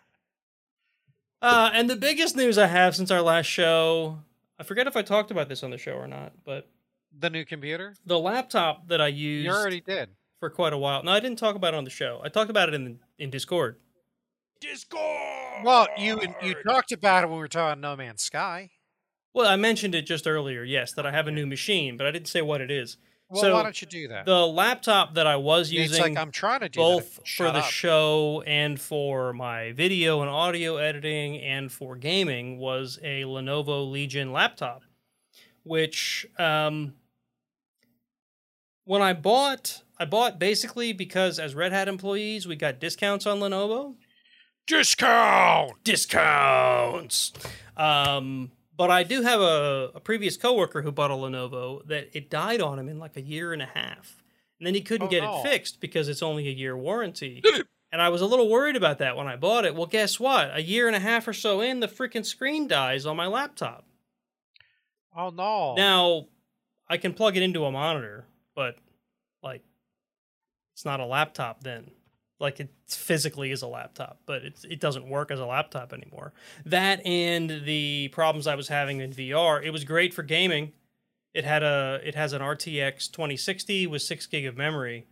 uh, 1.42 1.72
and 1.74 1.90
the 1.90 1.96
biggest 1.96 2.36
news 2.36 2.58
I 2.58 2.68
have 2.68 2.96
since 2.96 3.12
our 3.12 3.22
last 3.22 3.46
show, 3.48 4.20
I 4.60 4.64
forget 4.64 4.88
if 4.88 4.96
I 4.96 5.02
talked 5.02 5.32
about 5.32 5.50
this 5.50 5.64
on 5.64 5.72
the 5.72 5.78
show 5.78 5.94
or 5.94 6.08
not, 6.08 6.34
but 6.46 6.70
The 7.18 7.30
new 7.30 7.46
computer? 7.46 7.96
the 8.06 8.20
laptop 8.20 8.88
that 8.88 9.02
I 9.02 9.08
used 9.08 9.46
You 9.46 9.52
already 9.52 9.82
did. 9.82 10.10
for 10.40 10.50
quite 10.50 10.74
a 10.74 10.78
while. 10.78 11.04
No, 11.04 11.12
I 11.12 11.20
didn't 11.20 11.38
talk 11.40 11.56
about 11.56 11.74
it 11.74 11.78
on 11.78 11.84
the 11.84 11.90
show. 11.90 12.22
I 12.24 12.30
talked 12.30 12.50
about 12.50 12.70
it 12.70 12.76
in 12.76 13.00
in 13.18 13.30
Discord. 13.30 13.78
Discord. 14.62 15.64
Well, 15.64 15.88
you 15.98 16.20
you 16.42 16.56
talked 16.68 16.92
about 16.92 17.24
it 17.24 17.28
when 17.28 17.38
we 17.38 17.42
were 17.42 17.48
talking 17.50 17.82
No 17.82 17.96
Man's 17.96 18.22
Sky. 18.24 18.72
Well, 19.34 19.48
I 19.48 19.56
mentioned 19.56 19.96
it 19.96 20.04
just 20.06 20.28
earlier. 20.28 20.64
Yes, 20.64 20.94
that 20.94 21.06
I 21.06 21.12
have 21.12 21.28
a 21.28 21.32
new 21.32 21.46
machine, 21.46 21.98
but 21.98 22.08
I 22.08 22.12
didn't 22.12 22.28
say 22.28 22.42
what 22.42 22.62
it 22.62 22.72
is. 22.72 22.98
Well, 23.30 23.42
So, 23.44 23.54
why 23.54 23.62
don't 23.62 23.80
you 23.80 23.88
do 23.88 24.08
that? 24.08 24.26
The 24.26 24.48
laptop 24.48 25.14
that 25.14 25.28
I 25.28 25.36
was 25.36 25.68
it's 25.68 25.92
using. 25.92 26.02
like 26.02 26.18
I'm 26.18 26.32
trying 26.32 26.62
to 26.62 26.70
do 26.70 26.80
both 26.80 27.16
that. 27.16 27.22
for 27.22 27.26
Shut 27.28 27.54
the 27.54 27.62
show 27.62 28.42
and 28.48 28.82
for 28.82 29.34
my 29.34 29.72
video 29.74 30.22
and 30.22 30.30
audio 30.32 30.78
editing 30.78 31.38
and 31.40 31.72
for 31.72 31.96
gaming 31.96 32.58
was 32.58 32.98
a 33.04 33.22
Lenovo 33.26 33.90
Legion 33.90 34.32
laptop, 34.32 34.82
which 35.62 36.26
um, 36.40 36.94
when 38.86 39.04
I 39.04 39.14
bought, 39.14 39.84
I 40.00 40.06
bought 40.06 40.40
basically 40.40 40.92
because 40.92 41.38
as 41.38 41.54
Red 41.54 41.72
Hat 41.72 41.88
employees 41.88 42.48
we 42.48 42.56
got 42.56 42.80
discounts 42.80 43.28
on 43.28 43.40
Lenovo 43.40 43.94
discount. 44.66 45.74
discounts. 45.84 47.32
Um, 47.78 48.52
but 48.80 48.90
I 48.90 49.04
do 49.04 49.22
have 49.24 49.42
a, 49.42 49.92
a 49.96 50.00
previous 50.00 50.38
coworker 50.38 50.82
who 50.82 50.92
bought 50.94 51.12
a 51.12 51.14
Lenovo 51.14 51.86
that 51.88 52.10
it 52.14 52.30
died 52.30 52.62
on 52.62 52.80
him 52.80 52.88
in 52.88 52.98
like 52.98 53.18
a 53.18 53.22
year 53.22 53.52
and 53.52 53.62
a 53.62 53.66
half. 53.66 54.24
And 54.58 54.66
then 54.66 54.74
he 54.74 54.80
couldn't 54.82 55.08
Oh, 55.08 55.10
get 55.12 55.22
no. 55.22 55.40
it 55.40 55.44
fixed 55.44 55.82
because 55.82 56.08
it's 56.08 56.24
only 56.24 56.48
a 56.48 56.52
year 56.52 56.78
warranty. 56.78 57.44
and 57.92 58.02
I 58.02 58.08
was 58.08 58.22
a 58.22 58.26
little 58.26 58.50
worried 58.50 58.78
about 58.78 59.00
that 59.00 59.18
when 59.18 59.28
I 59.28 59.36
bought 59.36 59.66
it. 59.66 59.76
Well, 59.76 59.86
guess 59.86 60.18
what? 60.18 60.56
A 60.56 60.62
year 60.62 60.88
and 60.88 60.96
a 60.96 61.00
half 61.02 61.28
or 61.28 61.34
so 61.34 61.60
in, 61.60 61.82
the 61.82 61.88
freaking 61.90 62.26
screen 62.26 62.68
dies 62.70 63.06
on 63.06 63.18
my 63.18 63.28
laptop. 63.28 63.84
Oh 65.16 65.30
no. 65.30 65.76
Now, 65.76 66.28
I 66.88 66.96
can 66.98 67.14
plug 67.14 67.36
it 67.36 67.44
into 67.44 67.66
a 67.66 67.72
monitor, 67.72 68.26
but 68.56 68.76
like 69.44 69.62
it's 70.74 70.86
not 70.86 71.00
a 71.02 71.06
laptop 71.06 71.64
then. 71.64 71.92
Like 72.40 72.60
it 72.60 72.70
physically 72.88 73.52
is 73.52 73.62
a 73.62 73.68
laptop, 73.68 74.20
but 74.26 74.44
it's, 74.44 74.64
it 74.64 74.80
doesn't 74.80 75.10
work 75.10 75.30
as 75.30 75.40
a 75.40 75.46
laptop 75.46 75.92
anymore. 75.92 76.32
That 76.66 77.06
and 77.06 77.64
the 77.66 78.08
problems 78.14 78.48
I 78.48 78.56
was 78.56 78.70
having 78.70 79.02
in 79.02 79.12
VR, 79.12 79.62
it 79.64 79.72
was 79.72 79.84
great 79.84 80.14
for 80.14 80.24
gaming. 80.24 80.72
It 81.34 81.44
had 81.44 81.64
a 81.64 82.00
it 82.04 82.16
has 82.16 82.34
an 82.34 82.42
RTX 82.42 83.12
2060 83.12 83.88
with 83.88 84.02
six 84.02 84.26
gig 84.26 84.46
of 84.46 84.56
memory, 84.58 85.06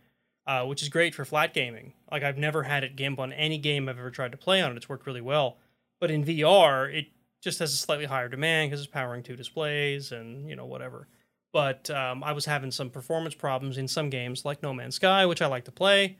uh, 0.46 0.64
which 0.64 0.82
is 0.82 0.88
great 0.88 1.14
for 1.14 1.24
flat 1.24 1.52
gaming. 1.54 1.92
Like 2.10 2.22
I've 2.22 2.38
never 2.38 2.62
had 2.64 2.82
it 2.82 2.96
gimp 2.96 3.18
on 3.18 3.32
any 3.32 3.58
game 3.58 3.88
I've 3.88 3.98
ever 3.98 4.10
tried 4.10 4.32
to 4.32 4.38
play 4.38 4.60
on 4.62 4.72
it. 4.72 4.76
It's 4.76 4.88
worked 4.88 5.06
really 5.06 5.20
well. 5.20 5.58
But 6.00 6.10
in 6.10 6.24
VR, 6.24 6.92
it 6.92 7.08
just 7.42 7.58
has 7.60 7.72
a 7.74 7.76
slightly 7.76 8.06
higher 8.06 8.28
demand 8.28 8.70
because 8.70 8.80
it's 8.84 8.90
powering 8.90 9.22
two 9.22 9.36
displays 9.36 10.12
and 10.12 10.48
you 10.48 10.56
know 10.56 10.66
whatever. 10.66 11.06
but 11.52 11.88
um, 11.90 12.24
I 12.24 12.32
was 12.32 12.44
having 12.46 12.70
some 12.70 12.90
performance 12.90 13.34
problems 13.34 13.78
in 13.78 13.86
some 13.88 14.10
games 14.10 14.44
like 14.44 14.62
No 14.62 14.72
Man's 14.74 14.96
Sky, 14.96 15.26
which 15.26 15.42
I 15.42 15.46
like 15.46 15.64
to 15.66 15.72
play. 15.72 16.16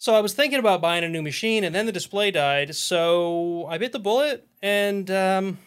So 0.00 0.14
I 0.14 0.20
was 0.20 0.32
thinking 0.32 0.60
about 0.60 0.80
buying 0.80 1.02
a 1.02 1.08
new 1.08 1.22
machine, 1.22 1.64
and 1.64 1.74
then 1.74 1.86
the 1.86 1.92
display 1.92 2.30
died. 2.30 2.76
So 2.76 3.66
I 3.68 3.78
bit 3.78 3.90
the 3.90 3.98
bullet, 3.98 4.46
and 4.62 5.10
um, 5.10 5.58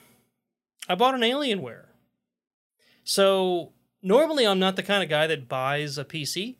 I 0.87 0.95
bought 0.95 1.15
an 1.15 1.21
Alienware. 1.21 1.87
So 3.03 3.73
normally 4.01 4.47
I'm 4.47 4.57
not 4.57 4.77
the 4.77 4.83
kind 4.83 5.03
of 5.03 5.09
guy 5.09 5.27
that 5.27 5.49
buys 5.49 5.97
a 5.97 6.05
PC, 6.05 6.55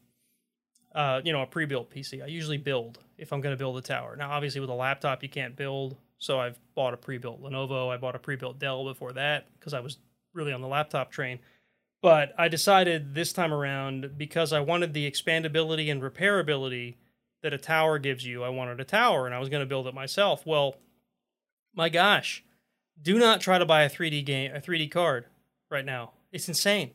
uh, 0.94 1.22
you 1.24 1.32
know, 1.32 1.44
a 1.44 1.46
pre-built 1.46 1.90
PC. 1.90 2.22
I 2.22 2.28
usually 2.28 2.58
build 2.58 3.00
if 3.18 3.32
I'm 3.32 3.40
going 3.40 3.54
to 3.54 3.58
build 3.58 3.78
a 3.78 3.82
tower. 3.82 4.18
Now, 4.18 4.32
obviously, 4.32 4.60
with 4.60 4.70
a 4.70 4.74
laptop, 4.74 5.24
you 5.24 5.30
can't 5.30 5.56
build, 5.56 5.96
so 6.18 6.42
I've 6.42 6.60
bought 6.76 6.94
a 6.94 6.98
pre-built 6.98 7.42
Lenovo. 7.42 7.90
I 7.90 7.96
bought 7.96 8.16
a 8.16 8.20
pre-built 8.20 8.60
Dell 8.60 8.84
before 8.84 9.14
that 9.14 9.48
because 9.58 9.74
I 9.74 9.80
was 9.80 9.98
really 10.34 10.52
on 10.52 10.60
the 10.60 10.68
laptop 10.68 11.10
train. 11.10 11.40
But 12.02 12.34
I 12.38 12.50
decided 12.50 13.16
this 13.16 13.32
time 13.32 13.54
around 13.54 14.18
because 14.18 14.52
I 14.52 14.60
wanted 14.60 14.94
the 14.94 15.10
expandability 15.10 15.90
and 15.90 16.02
repairability 16.02 16.96
that 17.42 17.54
a 17.54 17.58
tower 17.58 17.98
gives 18.00 18.26
you. 18.26 18.44
I 18.44 18.50
wanted 18.50 18.80
a 18.80 18.84
tower, 18.86 19.26
and 19.26 19.34
I 19.36 19.40
was 19.40 19.50
going 19.50 19.62
to 19.62 19.66
build 19.66 19.88
it 19.88 19.94
myself. 19.94 20.46
Well, 20.46 20.76
my 21.74 21.90
gosh, 21.90 22.44
do 23.02 23.18
not 23.18 23.42
try 23.42 23.58
to 23.58 23.66
buy 23.66 23.84
a 23.84 23.90
3D 23.90 24.24
game, 24.26 24.54
a 24.54 24.60
3D 24.60 24.92
card 24.92 25.26
right 25.70 25.86
now. 25.86 26.12
It's 26.32 26.48
insane. 26.48 26.92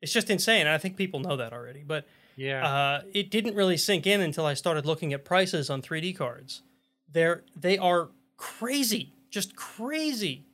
It's 0.00 0.12
just 0.12 0.30
insane. 0.30 0.60
And 0.62 0.68
I 0.70 0.78
think 0.78 0.96
people 0.96 1.20
know 1.20 1.36
that 1.36 1.52
already. 1.52 1.82
But 1.86 2.06
Yeah. 2.36 2.66
uh, 2.66 3.02
it 3.12 3.30
didn't 3.30 3.54
really 3.54 3.76
sink 3.76 4.06
in 4.06 4.20
until 4.20 4.46
I 4.46 4.54
started 4.54 4.84
looking 4.86 5.12
at 5.12 5.24
prices 5.24 5.70
on 5.70 5.82
3D 5.82 6.12
cards. 6.16 6.62
They're 7.10 7.44
they 7.56 7.78
are 7.78 8.10
crazy, 8.36 9.12
just 9.30 9.54
crazy. 9.56 10.44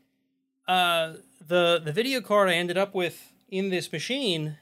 Uh, 0.68 1.14
the 1.47 1.81
the 1.85 1.93
video 1.93 2.21
card 2.21 2.49
I 2.49 2.55
ended 2.55 2.79
up 2.79 2.95
with 2.95 3.33
in 3.49 3.71
this 3.71 3.91
machine 3.93 4.57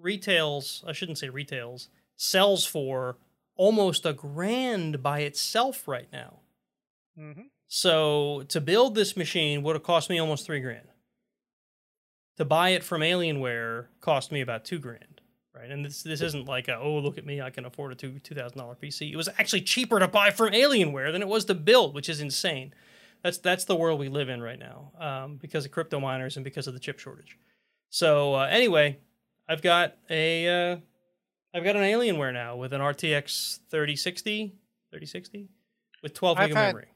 retails. 0.00 0.84
I 0.86 0.92
shouldn't 0.92 1.18
say 1.18 1.28
retails. 1.28 1.88
Sells 2.16 2.64
for 2.64 3.16
almost 3.58 4.06
a 4.06 4.14
grand 4.14 5.02
by 5.02 5.20
itself 5.20 5.86
right 5.86 6.08
now. 6.10 6.40
hmm 7.14 7.42
So 7.66 8.44
to 8.48 8.60
build 8.62 8.94
this 8.94 9.14
machine 9.14 9.62
would 9.62 9.76
have 9.76 9.82
cost 9.82 10.08
me 10.08 10.18
almost 10.18 10.46
three 10.46 10.60
grand. 10.60 10.88
To 12.38 12.46
buy 12.46 12.70
it 12.70 12.84
from 12.84 13.02
Alienware 13.02 13.86
cost 14.00 14.30
me 14.30 14.40
about 14.40 14.64
two 14.64 14.78
grand, 14.78 15.20
right? 15.52 15.70
And 15.70 15.84
this 15.84 16.02
this 16.04 16.22
isn't 16.22 16.46
like 16.46 16.68
a, 16.68 16.78
oh 16.78 16.98
look 16.98 17.18
at 17.18 17.26
me 17.26 17.42
I 17.42 17.50
can 17.50 17.66
afford 17.66 17.92
a 17.92 17.94
two 17.96 18.20
two 18.20 18.34
thousand 18.34 18.56
dollar 18.56 18.76
PC. 18.76 19.12
It 19.12 19.16
was 19.16 19.28
actually 19.38 19.62
cheaper 19.62 19.98
to 19.98 20.08
buy 20.08 20.30
from 20.30 20.52
Alienware 20.52 21.12
than 21.12 21.20
it 21.20 21.28
was 21.28 21.44
to 21.46 21.54
build, 21.54 21.94
which 21.94 22.08
is 22.08 22.20
insane. 22.20 22.72
That's 23.22 23.38
that's 23.38 23.64
the 23.64 23.74
world 23.74 23.98
we 23.98 24.08
live 24.08 24.28
in 24.28 24.40
right 24.40 24.58
now 24.58 24.92
um, 25.00 25.36
because 25.36 25.64
of 25.64 25.72
crypto 25.72 25.98
miners 25.98 26.36
and 26.36 26.44
because 26.44 26.68
of 26.68 26.74
the 26.74 26.80
chip 26.80 27.00
shortage. 27.00 27.36
So 27.90 28.34
uh, 28.36 28.46
anyway, 28.48 28.98
I've 29.48 29.62
got 29.62 29.96
a 30.08 30.72
uh, 30.72 30.76
I've 31.54 31.64
got 31.64 31.76
an 31.76 31.82
Alienware 31.82 32.32
now 32.32 32.56
with 32.56 32.72
an 32.72 32.80
RTX 32.80 33.60
3060 33.70 34.54
3060 34.90 35.48
with 36.02 36.14
12 36.14 36.38
gig 36.38 36.50
of 36.50 36.56
had- 36.56 36.66
memory. 36.74 36.88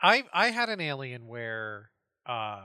I 0.00 0.24
I 0.32 0.50
had 0.50 0.68
an 0.68 0.78
Alienware 0.78 1.86
uh, 2.24 2.62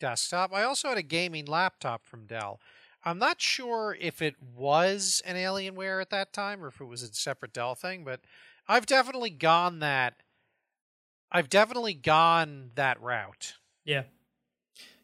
desktop. 0.00 0.52
I 0.52 0.64
also 0.64 0.88
had 0.88 0.98
a 0.98 1.02
gaming 1.02 1.46
laptop 1.46 2.04
from 2.04 2.26
Dell. 2.26 2.60
I'm 3.04 3.18
not 3.18 3.40
sure 3.40 3.96
if 3.98 4.20
it 4.20 4.34
was 4.54 5.22
an 5.24 5.36
Alienware 5.36 6.02
at 6.02 6.10
that 6.10 6.32
time 6.32 6.62
or 6.62 6.68
if 6.68 6.80
it 6.80 6.84
was 6.84 7.02
a 7.02 7.12
separate 7.14 7.52
Dell 7.54 7.74
thing, 7.74 8.04
but 8.04 8.20
I've 8.66 8.84
definitely 8.86 9.30
gone 9.30 9.78
that. 9.78 10.14
I've 11.30 11.48
definitely 11.48 11.94
gone 11.94 12.72
that 12.74 13.00
route. 13.00 13.54
Yeah. 13.84 14.02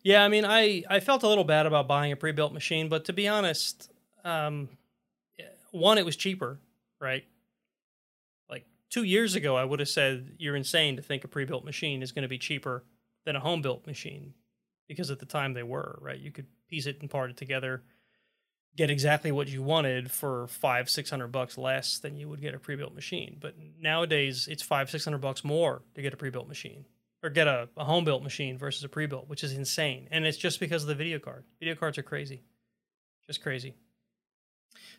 Yeah, 0.02 0.22
I 0.22 0.28
mean, 0.28 0.44
I, 0.44 0.82
I 0.90 1.00
felt 1.00 1.22
a 1.22 1.28
little 1.28 1.44
bad 1.44 1.64
about 1.64 1.88
buying 1.88 2.12
a 2.12 2.16
pre-built 2.16 2.52
machine, 2.52 2.90
but 2.90 3.06
to 3.06 3.14
be 3.14 3.26
honest, 3.26 3.90
um, 4.22 4.68
one, 5.74 5.98
it 5.98 6.04
was 6.04 6.16
cheaper, 6.16 6.60
right? 7.00 7.24
Like 8.48 8.64
two 8.90 9.02
years 9.02 9.34
ago, 9.34 9.56
I 9.56 9.64
would 9.64 9.80
have 9.80 9.88
said 9.88 10.36
you're 10.38 10.56
insane 10.56 10.96
to 10.96 11.02
think 11.02 11.24
a 11.24 11.28
pre-built 11.28 11.64
machine 11.64 12.02
is 12.02 12.12
going 12.12 12.22
to 12.22 12.28
be 12.28 12.38
cheaper 12.38 12.84
than 13.26 13.34
a 13.34 13.40
home-built 13.40 13.86
machine, 13.86 14.34
because 14.86 15.10
at 15.10 15.18
the 15.18 15.26
time 15.26 15.52
they 15.52 15.62
were, 15.64 15.98
right? 16.00 16.18
You 16.18 16.30
could 16.30 16.46
piece 16.68 16.86
it 16.86 17.00
and 17.00 17.10
part 17.10 17.30
it 17.30 17.36
together, 17.36 17.82
get 18.76 18.90
exactly 18.90 19.32
what 19.32 19.48
you 19.48 19.62
wanted 19.62 20.10
for 20.10 20.46
five, 20.46 20.88
six 20.88 21.10
hundred 21.10 21.28
bucks 21.28 21.58
less 21.58 21.98
than 21.98 22.16
you 22.16 22.28
would 22.28 22.40
get 22.40 22.54
a 22.54 22.58
pre-built 22.58 22.94
machine. 22.94 23.38
But 23.40 23.54
nowadays, 23.80 24.46
it's 24.48 24.62
five, 24.62 24.90
six 24.90 25.04
hundred 25.04 25.22
bucks 25.22 25.42
more 25.42 25.82
to 25.94 26.02
get 26.02 26.14
a 26.14 26.16
pre-built 26.16 26.46
machine 26.46 26.84
or 27.22 27.30
get 27.30 27.48
a, 27.48 27.68
a 27.76 27.84
home 27.84 28.04
built 28.04 28.22
machine 28.22 28.58
versus 28.58 28.84
a 28.84 28.88
pre 28.88 29.06
built, 29.06 29.28
which 29.28 29.42
is 29.42 29.52
insane. 29.52 30.06
And 30.12 30.24
it's 30.24 30.38
just 30.38 30.60
because 30.60 30.82
of 30.82 30.88
the 30.88 30.94
video 30.94 31.18
card. 31.18 31.44
Video 31.58 31.74
cards 31.74 31.98
are 31.98 32.02
crazy. 32.02 32.44
Just 33.26 33.42
crazy. 33.42 33.74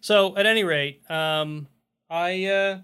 So 0.01 0.35
at 0.37 0.45
any 0.45 0.63
rate, 0.63 1.01
um, 1.09 1.67
I 2.09 2.45
uh, 2.45 2.79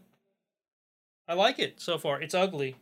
I 1.27 1.33
like 1.33 1.59
it 1.59 1.79
so 1.79 1.97
far. 1.97 2.21
It's 2.21 2.33
ugly. 2.33 2.75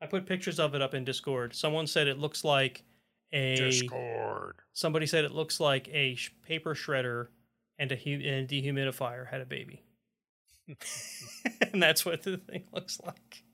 I 0.00 0.06
put 0.06 0.26
pictures 0.26 0.58
of 0.58 0.74
it 0.74 0.82
up 0.82 0.94
in 0.94 1.04
Discord. 1.04 1.54
Someone 1.54 1.86
said 1.86 2.08
it 2.08 2.18
looks 2.18 2.44
like 2.44 2.84
a 3.32 3.56
Discord. 3.56 4.56
somebody 4.72 5.06
said 5.06 5.24
it 5.24 5.32
looks 5.32 5.60
like 5.60 5.88
a 5.88 6.14
sh- 6.14 6.32
paper 6.42 6.74
shredder 6.74 7.28
and 7.78 7.92
a, 7.92 7.96
hu- 7.96 8.12
and 8.12 8.24
a 8.24 8.46
dehumidifier 8.46 9.28
had 9.28 9.40
a 9.40 9.46
baby. 9.46 9.82
and 11.72 11.82
that's 11.82 12.04
what 12.04 12.22
the 12.22 12.38
thing 12.38 12.64
looks 12.72 13.00
like. 13.04 13.44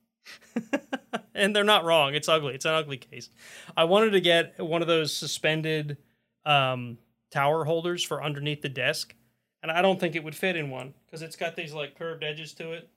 and 1.35 1.55
they're 1.55 1.65
not 1.65 1.85
wrong. 1.85 2.15
It's 2.15 2.29
ugly. 2.29 2.55
It's 2.55 2.65
an 2.65 2.75
ugly 2.75 2.99
case. 2.99 3.29
I 3.77 3.85
wanted 3.85 4.11
to 4.11 4.21
get 4.21 4.59
one 4.59 4.83
of 4.83 4.89
those 4.89 5.15
suspended 5.15 5.99
um, 6.45 6.99
tower 7.31 7.65
holders 7.65 8.03
for 8.05 8.23
underneath 8.23 8.63
the 8.63 8.69
desk, 8.69 9.15
and 9.63 9.71
I 9.71 9.83
don't 9.83 9.99
think 9.99 10.15
it 10.15 10.25
would 10.25 10.35
fit 10.35 10.57
in 10.57 10.71
one 10.71 10.95
because 11.07 11.23
it's 11.23 11.37
got 11.37 11.57
these 11.57 11.73
like 11.73 11.99
curved 11.99 12.23
edges 12.23 12.53
to 12.55 12.73
it. 12.73 12.89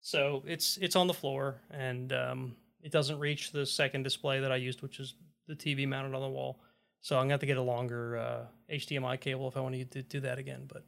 So 0.00 0.42
it's 0.46 0.78
it's 0.78 0.96
on 0.96 1.06
the 1.06 1.14
floor, 1.14 1.56
and 1.70 2.12
um, 2.12 2.56
it 2.82 2.92
doesn't 2.92 3.18
reach 3.18 3.52
the 3.52 3.66
second 3.66 4.02
display 4.04 4.40
that 4.40 4.52
I 4.52 4.56
used, 4.56 4.82
which 4.82 5.00
is 5.00 5.14
the 5.46 5.54
TV 5.54 5.88
mounted 5.88 6.14
on 6.14 6.22
the 6.22 6.28
wall. 6.28 6.60
So 7.00 7.16
I'm 7.16 7.24
gonna 7.24 7.34
have 7.34 7.40
to 7.40 7.46
get 7.46 7.56
a 7.56 7.62
longer 7.62 8.16
uh, 8.16 8.72
HDMI 8.72 9.20
cable 9.20 9.48
if 9.48 9.56
I 9.56 9.60
want 9.60 9.74
to 9.74 10.02
do- 10.02 10.20
that 10.20 10.38
again. 10.38 10.68
But 10.72 10.84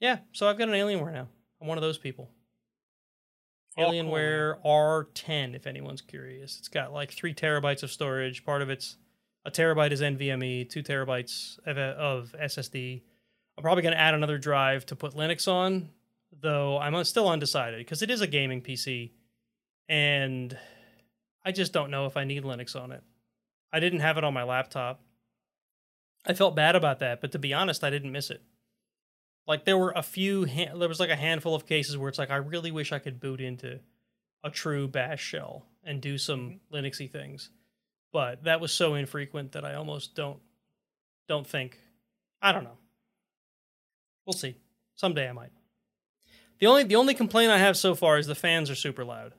yeah, 0.00 0.18
so 0.32 0.48
I've 0.48 0.58
got 0.58 0.68
an 0.68 0.74
Alienware 0.74 1.12
now. 1.12 1.28
I'm 1.60 1.68
one 1.68 1.78
of 1.78 1.82
those 1.82 1.98
people. 1.98 2.30
Cool. 3.76 3.92
Alienware 3.92 4.60
R10, 4.64 5.54
if 5.54 5.66
anyone's 5.66 6.00
curious. 6.00 6.58
It's 6.58 6.68
got 6.68 6.92
like 6.92 7.12
three 7.12 7.34
terabytes 7.34 7.82
of 7.82 7.90
storage. 7.90 8.44
Part 8.44 8.62
of 8.62 8.70
it's 8.70 8.96
a 9.44 9.50
terabyte 9.50 9.92
is 9.92 10.00
NVMe, 10.00 10.68
two 10.68 10.82
terabytes 10.82 11.58
of, 11.66 11.78
of 11.78 12.34
SSD. 12.40 13.02
I'm 13.60 13.62
probably 13.62 13.82
going 13.82 13.92
to 13.92 14.00
add 14.00 14.14
another 14.14 14.38
drive 14.38 14.86
to 14.86 14.96
put 14.96 15.12
Linux 15.12 15.46
on, 15.46 15.90
though 16.40 16.78
I'm 16.78 17.04
still 17.04 17.28
undecided 17.28 17.78
because 17.78 18.00
it 18.00 18.08
is 18.08 18.22
a 18.22 18.26
gaming 18.26 18.62
PC, 18.62 19.10
and 19.86 20.56
I 21.44 21.52
just 21.52 21.70
don't 21.70 21.90
know 21.90 22.06
if 22.06 22.16
I 22.16 22.24
need 22.24 22.42
Linux 22.42 22.74
on 22.74 22.90
it. 22.90 23.02
I 23.70 23.78
didn't 23.78 24.00
have 24.00 24.16
it 24.16 24.24
on 24.24 24.32
my 24.32 24.44
laptop. 24.44 25.02
I 26.24 26.32
felt 26.32 26.56
bad 26.56 26.74
about 26.74 27.00
that, 27.00 27.20
but 27.20 27.32
to 27.32 27.38
be 27.38 27.52
honest, 27.52 27.84
I 27.84 27.90
didn't 27.90 28.12
miss 28.12 28.30
it. 28.30 28.40
Like 29.46 29.66
there 29.66 29.76
were 29.76 29.92
a 29.94 30.02
few, 30.02 30.46
ha- 30.46 30.74
there 30.74 30.88
was 30.88 30.98
like 30.98 31.10
a 31.10 31.16
handful 31.16 31.54
of 31.54 31.66
cases 31.66 31.98
where 31.98 32.08
it's 32.08 32.18
like 32.18 32.30
I 32.30 32.36
really 32.36 32.70
wish 32.70 32.92
I 32.92 32.98
could 32.98 33.20
boot 33.20 33.42
into 33.42 33.78
a 34.42 34.48
true 34.48 34.88
Bash 34.88 35.22
shell 35.22 35.66
and 35.84 36.00
do 36.00 36.16
some 36.16 36.60
mm-hmm. 36.72 36.74
Linuxy 36.74 37.10
things, 37.10 37.50
but 38.10 38.44
that 38.44 38.62
was 38.62 38.72
so 38.72 38.94
infrequent 38.94 39.52
that 39.52 39.66
I 39.66 39.74
almost 39.74 40.14
don't 40.14 40.40
don't 41.28 41.46
think. 41.46 41.78
I 42.40 42.52
don't 42.52 42.64
know. 42.64 42.78
We'll 44.26 44.34
see. 44.34 44.56
Someday 44.96 45.28
I 45.28 45.32
might. 45.32 45.50
The 46.58 46.66
only 46.66 46.84
the 46.84 46.96
only 46.96 47.14
complaint 47.14 47.50
I 47.50 47.58
have 47.58 47.76
so 47.76 47.94
far 47.94 48.18
is 48.18 48.26
the 48.26 48.34
fans 48.34 48.70
are 48.70 48.74
super 48.74 49.04
loud. 49.04 49.32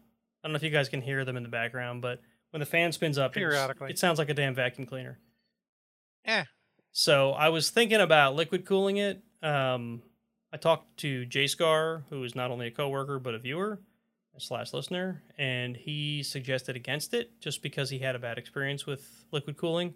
I 0.43 0.47
don't 0.47 0.53
know 0.53 0.57
if 0.57 0.63
you 0.63 0.71
guys 0.71 0.89
can 0.89 1.01
hear 1.01 1.23
them 1.23 1.37
in 1.37 1.43
the 1.43 1.49
background, 1.49 2.01
but 2.01 2.19
when 2.49 2.59
the 2.59 2.65
fan 2.65 2.91
spins 2.91 3.17
up, 3.17 3.33
Periodically. 3.33 3.91
it 3.91 3.99
sounds 3.99 4.17
like 4.17 4.29
a 4.29 4.33
damn 4.33 4.55
vacuum 4.55 4.87
cleaner. 4.87 5.19
Eh. 6.25 6.43
So 6.91 7.31
I 7.31 7.49
was 7.49 7.69
thinking 7.69 8.01
about 8.01 8.35
liquid 8.35 8.65
cooling 8.65 8.97
it. 8.97 9.21
Um, 9.43 10.01
I 10.51 10.57
talked 10.57 10.97
to 10.97 11.25
JScar, 11.27 12.03
who 12.09 12.23
is 12.23 12.35
not 12.35 12.51
only 12.51 12.67
a 12.67 12.71
coworker 12.71 13.19
but 13.19 13.35
a 13.35 13.39
viewer 13.39 13.79
slash 14.37 14.73
listener, 14.73 15.21
and 15.37 15.77
he 15.77 16.23
suggested 16.23 16.75
against 16.75 17.13
it 17.13 17.39
just 17.39 17.61
because 17.61 17.89
he 17.89 17.99
had 17.99 18.15
a 18.15 18.19
bad 18.19 18.37
experience 18.37 18.85
with 18.85 19.25
liquid 19.31 19.57
cooling. 19.57 19.93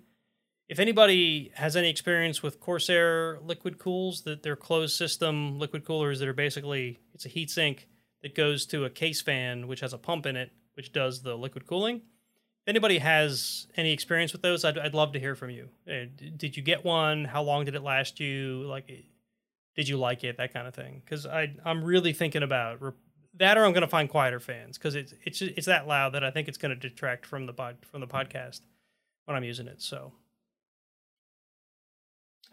If 0.67 0.79
anybody 0.79 1.51
has 1.55 1.75
any 1.75 1.89
experience 1.89 2.41
with 2.41 2.59
Corsair 2.59 3.39
liquid 3.41 3.77
cools, 3.77 4.21
that 4.21 4.41
they're 4.41 4.55
closed 4.55 4.95
system 4.95 5.59
liquid 5.59 5.85
coolers 5.85 6.19
that 6.19 6.27
are 6.27 6.33
basically 6.33 6.99
it's 7.13 7.25
a 7.25 7.29
heat 7.29 7.51
sink 7.51 7.87
that 8.23 8.33
goes 8.33 8.65
to 8.67 8.85
a 8.85 8.89
case 8.89 9.21
fan 9.21 9.67
which 9.67 9.81
has 9.81 9.93
a 9.93 9.97
pump 9.97 10.25
in 10.25 10.35
it 10.35 10.51
which 10.75 10.91
does 10.91 11.21
the 11.21 11.35
liquid 11.35 11.67
cooling. 11.67 11.97
If 11.97 12.69
anybody 12.69 12.97
has 12.97 13.67
any 13.77 13.93
experience 13.93 14.33
with 14.33 14.41
those, 14.41 14.65
I'd, 14.65 14.77
I'd 14.77 14.95
love 14.95 15.13
to 15.13 15.19
hear 15.19 15.35
from 15.35 15.51
you. 15.51 15.69
Uh, 15.87 16.05
did 16.35 16.57
you 16.57 16.63
get 16.63 16.83
one? 16.83 17.25
How 17.25 17.43
long 17.43 17.65
did 17.65 17.75
it 17.75 17.83
last 17.83 18.19
you? 18.19 18.65
Like, 18.67 18.87
did 19.75 19.87
you 19.87 19.97
like 19.97 20.23
it? 20.23 20.37
That 20.37 20.51
kind 20.51 20.67
of 20.67 20.73
thing. 20.73 21.01
Because 21.05 21.27
I 21.27 21.53
I'm 21.63 21.83
really 21.83 22.11
thinking 22.11 22.41
about 22.41 22.79
that, 23.35 23.57
or 23.57 23.65
I'm 23.65 23.73
going 23.73 23.81
to 23.81 23.87
find 23.87 24.09
quieter 24.09 24.39
fans 24.39 24.77
because 24.79 24.95
it's 24.95 25.13
it's 25.23 25.41
it's 25.41 25.67
that 25.67 25.87
loud 25.87 26.13
that 26.13 26.23
I 26.23 26.31
think 26.31 26.47
it's 26.47 26.57
going 26.57 26.71
to 26.71 26.89
detract 26.89 27.27
from 27.27 27.45
the 27.45 27.53
pod 27.53 27.77
from 27.83 28.01
the 28.01 28.07
podcast 28.07 28.61
when 29.25 29.37
I'm 29.37 29.43
using 29.43 29.67
it. 29.67 29.81
So 29.81 30.13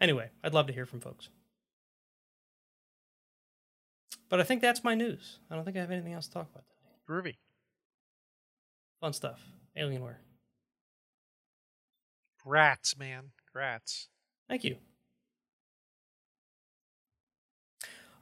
Anyway, 0.01 0.29
I'd 0.43 0.53
love 0.53 0.67
to 0.67 0.73
hear 0.73 0.85
from 0.85 0.99
folks. 0.99 1.29
But 4.29 4.39
I 4.39 4.43
think 4.43 4.61
that's 4.61 4.83
my 4.83 4.95
news. 4.95 5.39
I 5.51 5.55
don't 5.55 5.63
think 5.63 5.77
I 5.77 5.81
have 5.81 5.91
anything 5.91 6.13
else 6.13 6.27
to 6.27 6.33
talk 6.33 6.49
about 6.51 6.65
today. 6.67 6.95
Groovy. 7.07 7.35
Fun 8.99 9.13
stuff. 9.13 9.41
Alienware. 9.77 10.15
Rats, 12.45 12.97
man. 12.97 13.31
Rats. 13.53 14.07
Thank 14.49 14.63
you. 14.63 14.77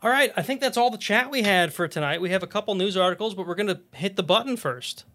All 0.03 0.09
right, 0.09 0.33
I 0.35 0.41
think 0.41 0.61
that's 0.61 0.77
all 0.77 0.89
the 0.89 0.97
chat 0.97 1.29
we 1.29 1.43
had 1.43 1.73
for 1.73 1.87
tonight. 1.87 2.21
We 2.21 2.31
have 2.31 2.41
a 2.41 2.47
couple 2.47 2.73
news 2.73 2.97
articles, 2.97 3.35
but 3.35 3.45
we're 3.45 3.55
going 3.55 3.67
to 3.67 3.81
hit 3.93 4.15
the 4.15 4.23
button 4.23 4.57
first. 4.57 5.05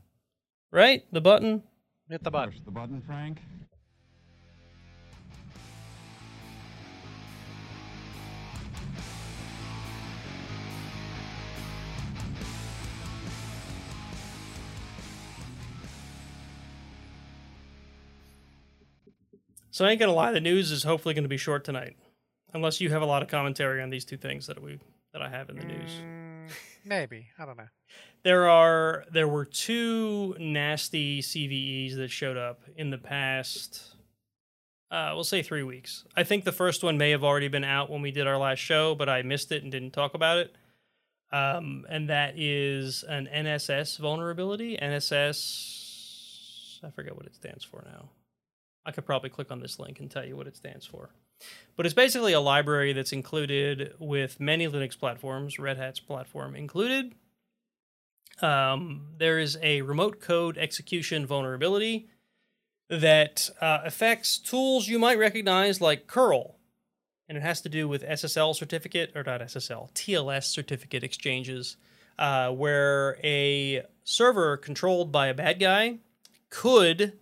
Right? 0.70 1.04
The 1.12 1.20
button. 1.20 1.64
Hit 2.08 2.22
the 2.22 2.30
button. 2.30 2.52
Push 2.52 2.60
the 2.64 2.70
button, 2.70 3.02
Frank. 3.02 3.40
So 19.76 19.84
I 19.84 19.90
ain't 19.90 20.00
gonna 20.00 20.14
lie, 20.14 20.32
the 20.32 20.40
news 20.40 20.70
is 20.70 20.84
hopefully 20.84 21.12
going 21.12 21.24
to 21.24 21.28
be 21.28 21.36
short 21.36 21.62
tonight, 21.62 21.98
unless 22.54 22.80
you 22.80 22.88
have 22.92 23.02
a 23.02 23.04
lot 23.04 23.22
of 23.22 23.28
commentary 23.28 23.82
on 23.82 23.90
these 23.90 24.06
two 24.06 24.16
things 24.16 24.46
that 24.46 24.62
we 24.62 24.78
that 25.12 25.20
I 25.20 25.28
have 25.28 25.50
in 25.50 25.58
the 25.58 25.66
news. 25.66 25.90
Mm, 26.00 26.50
maybe. 26.86 27.26
I 27.38 27.44
don't 27.44 27.58
know. 27.58 27.68
There 28.22 28.48
are 28.48 29.04
there 29.12 29.28
were 29.28 29.44
two 29.44 30.34
nasty 30.40 31.20
CVEs 31.20 31.94
that 31.96 32.10
showed 32.10 32.38
up 32.38 32.62
in 32.74 32.88
the 32.88 32.96
past. 32.96 33.96
Uh, 34.90 35.10
we'll 35.12 35.24
say 35.24 35.42
three 35.42 35.62
weeks. 35.62 36.06
I 36.16 36.24
think 36.24 36.44
the 36.44 36.52
first 36.52 36.82
one 36.82 36.96
may 36.96 37.10
have 37.10 37.22
already 37.22 37.48
been 37.48 37.62
out 37.62 37.90
when 37.90 38.00
we 38.00 38.10
did 38.10 38.26
our 38.26 38.38
last 38.38 38.60
show, 38.60 38.94
but 38.94 39.10
I 39.10 39.20
missed 39.20 39.52
it 39.52 39.62
and 39.62 39.70
didn't 39.70 39.90
talk 39.90 40.14
about 40.14 40.38
it. 40.38 40.56
Um, 41.32 41.84
and 41.90 42.08
that 42.08 42.38
is 42.38 43.04
an 43.06 43.28
NSS 43.30 43.98
vulnerability. 43.98 44.78
NSS, 44.78 46.82
I 46.82 46.88
forget 46.88 47.14
what 47.14 47.26
it 47.26 47.34
stands 47.34 47.62
for 47.62 47.84
now. 47.84 48.08
I 48.86 48.92
could 48.92 49.04
probably 49.04 49.30
click 49.30 49.50
on 49.50 49.60
this 49.60 49.78
link 49.78 49.98
and 49.98 50.08
tell 50.08 50.24
you 50.24 50.36
what 50.36 50.46
it 50.46 50.56
stands 50.56 50.86
for. 50.86 51.10
But 51.76 51.84
it's 51.84 51.94
basically 51.94 52.32
a 52.32 52.40
library 52.40 52.92
that's 52.92 53.12
included 53.12 53.94
with 53.98 54.40
many 54.40 54.68
Linux 54.68 54.98
platforms, 54.98 55.58
Red 55.58 55.76
Hat's 55.76 56.00
platform 56.00 56.54
included. 56.54 57.14
Um, 58.40 59.08
there 59.18 59.38
is 59.38 59.58
a 59.62 59.82
remote 59.82 60.20
code 60.20 60.56
execution 60.56 61.26
vulnerability 61.26 62.08
that 62.88 63.50
uh, 63.60 63.80
affects 63.84 64.38
tools 64.38 64.88
you 64.88 64.98
might 64.98 65.18
recognize 65.18 65.80
like 65.80 66.06
curl. 66.06 66.56
And 67.28 67.36
it 67.36 67.42
has 67.42 67.60
to 67.62 67.68
do 67.68 67.88
with 67.88 68.04
SSL 68.04 68.54
certificate, 68.54 69.10
or 69.16 69.24
not 69.24 69.40
SSL, 69.40 69.92
TLS 69.94 70.44
certificate 70.44 71.02
exchanges, 71.02 71.76
uh, 72.18 72.50
where 72.50 73.18
a 73.24 73.84
server 74.04 74.56
controlled 74.56 75.10
by 75.10 75.26
a 75.26 75.34
bad 75.34 75.58
guy 75.58 75.98
could 76.50 77.18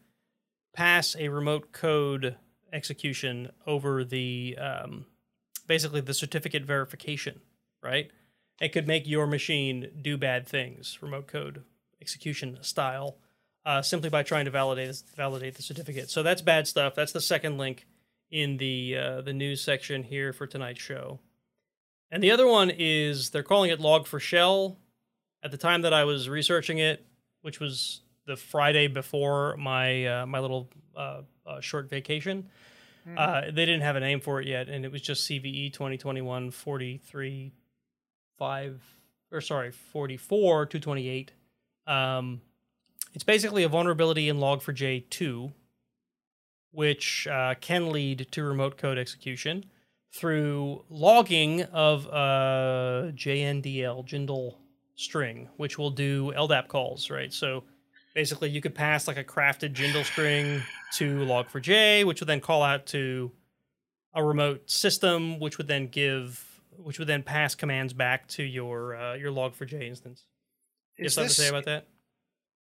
pass 0.74 1.16
a 1.18 1.28
remote 1.28 1.72
code 1.72 2.36
execution 2.72 3.50
over 3.66 4.04
the 4.04 4.58
um, 4.60 5.06
basically 5.66 6.00
the 6.00 6.14
certificate 6.14 6.64
verification, 6.64 7.40
right? 7.82 8.10
It 8.60 8.72
could 8.72 8.86
make 8.86 9.06
your 9.06 9.26
machine 9.26 9.90
do 10.02 10.16
bad 10.16 10.46
things, 10.46 10.98
remote 11.00 11.26
code 11.26 11.64
execution 12.00 12.58
style, 12.60 13.16
uh, 13.64 13.82
simply 13.82 14.10
by 14.10 14.22
trying 14.22 14.44
to 14.44 14.50
validate 14.50 15.02
validate 15.16 15.54
the 15.54 15.62
certificate. 15.62 16.10
So 16.10 16.22
that's 16.22 16.42
bad 16.42 16.68
stuff. 16.68 16.94
That's 16.94 17.12
the 17.12 17.20
second 17.20 17.56
link 17.56 17.86
in 18.30 18.58
the 18.58 18.96
uh, 18.96 19.20
the 19.22 19.32
news 19.32 19.62
section 19.62 20.02
here 20.02 20.32
for 20.32 20.46
tonight's 20.46 20.82
show. 20.82 21.20
And 22.10 22.22
the 22.22 22.30
other 22.30 22.46
one 22.46 22.70
is 22.70 23.30
they're 23.30 23.42
calling 23.42 23.70
it 23.70 23.80
Log4Shell. 23.80 24.76
At 25.42 25.50
the 25.50 25.58
time 25.58 25.82
that 25.82 25.92
I 25.92 26.04
was 26.04 26.28
researching 26.28 26.78
it, 26.78 27.04
which 27.42 27.60
was 27.60 28.00
the 28.26 28.36
Friday 28.36 28.86
before 28.86 29.56
my 29.56 30.06
uh, 30.06 30.26
my 30.26 30.38
little 30.40 30.70
uh, 30.96 31.22
uh, 31.46 31.60
short 31.60 31.88
vacation. 31.90 32.48
Mhm. 33.06 33.18
Uh, 33.18 33.40
they 33.52 33.66
didn't 33.66 33.82
have 33.82 33.96
a 33.96 34.00
name 34.00 34.20
for 34.20 34.40
it 34.40 34.46
yet, 34.46 34.68
and 34.68 34.84
it 34.84 34.90
was 34.92 35.02
just 35.02 35.28
CVE 35.28 35.72
2021 35.72 36.50
43 36.50 37.52
5 38.38 38.82
or 39.30 39.40
sorry 39.40 39.70
44 39.70 40.66
228. 40.66 41.32
Um, 41.86 42.40
it's 43.12 43.24
basically 43.24 43.62
a 43.62 43.68
vulnerability 43.68 44.28
in 44.28 44.38
Log4j 44.38 45.08
2, 45.10 45.52
which 46.72 47.26
uh, 47.28 47.54
can 47.60 47.92
lead 47.92 48.26
to 48.32 48.42
remote 48.42 48.76
code 48.76 48.98
execution 48.98 49.66
through 50.12 50.84
logging 50.88 51.62
of 51.64 52.06
a 52.06 53.12
JNDI 53.14 54.06
Jindal 54.06 54.54
string, 54.96 55.48
which 55.56 55.76
will 55.78 55.90
do 55.90 56.32
LDAP 56.36 56.68
calls, 56.68 57.10
right? 57.10 57.32
So 57.32 57.64
basically 58.14 58.50
you 58.50 58.60
could 58.60 58.74
pass 58.74 59.06
like 59.08 59.16
a 59.16 59.24
crafted 59.24 59.74
Jindal 59.74 60.04
string 60.04 60.62
to 60.94 61.18
log4j, 61.18 62.04
which 62.04 62.20
would 62.20 62.28
then 62.28 62.40
call 62.40 62.62
out 62.62 62.86
to 62.86 63.32
a 64.14 64.22
remote 64.24 64.70
system, 64.70 65.40
which 65.40 65.58
would 65.58 65.66
then 65.66 65.88
give, 65.88 66.60
which 66.76 66.98
would 66.98 67.08
then 67.08 67.22
pass 67.22 67.54
commands 67.54 67.92
back 67.92 68.28
to 68.28 68.42
your 68.42 68.96
uh, 68.96 69.14
your 69.14 69.32
log4j 69.32 69.88
instance. 69.88 70.24
You 70.96 71.02
have 71.02 71.06
Is 71.06 71.14
something 71.14 71.28
to 71.28 71.34
say 71.34 71.48
about 71.48 71.64
that? 71.64 71.88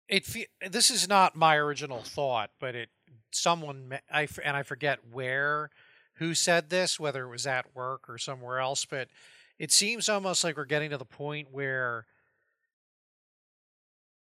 it 0.09 0.24
fe- 0.24 0.48
this 0.70 0.90
is 0.90 1.09
not 1.09 1.36
my 1.36 1.57
original 1.57 2.03
thought, 2.03 2.50
but 2.59 2.74
it 2.74 2.88
someone 3.30 3.88
me- 3.88 3.98
I 4.11 4.26
and 4.42 4.57
I 4.57 4.62
forget 4.62 5.00
where 5.11 5.70
who 6.16 6.34
said 6.34 6.70
this, 6.70 6.98
whether 7.00 7.24
it 7.24 7.30
was 7.30 7.46
at 7.46 7.74
work 7.74 8.09
or 8.09 8.18
somewhere 8.18 8.59
else, 8.59 8.84
but 8.84 9.09
it 9.59 9.72
seems 9.72 10.09
almost 10.09 10.44
like 10.44 10.57
we're 10.57 10.64
getting 10.64 10.90
to 10.90 10.98
the 10.98 11.05
point 11.05 11.48
where 11.50 12.07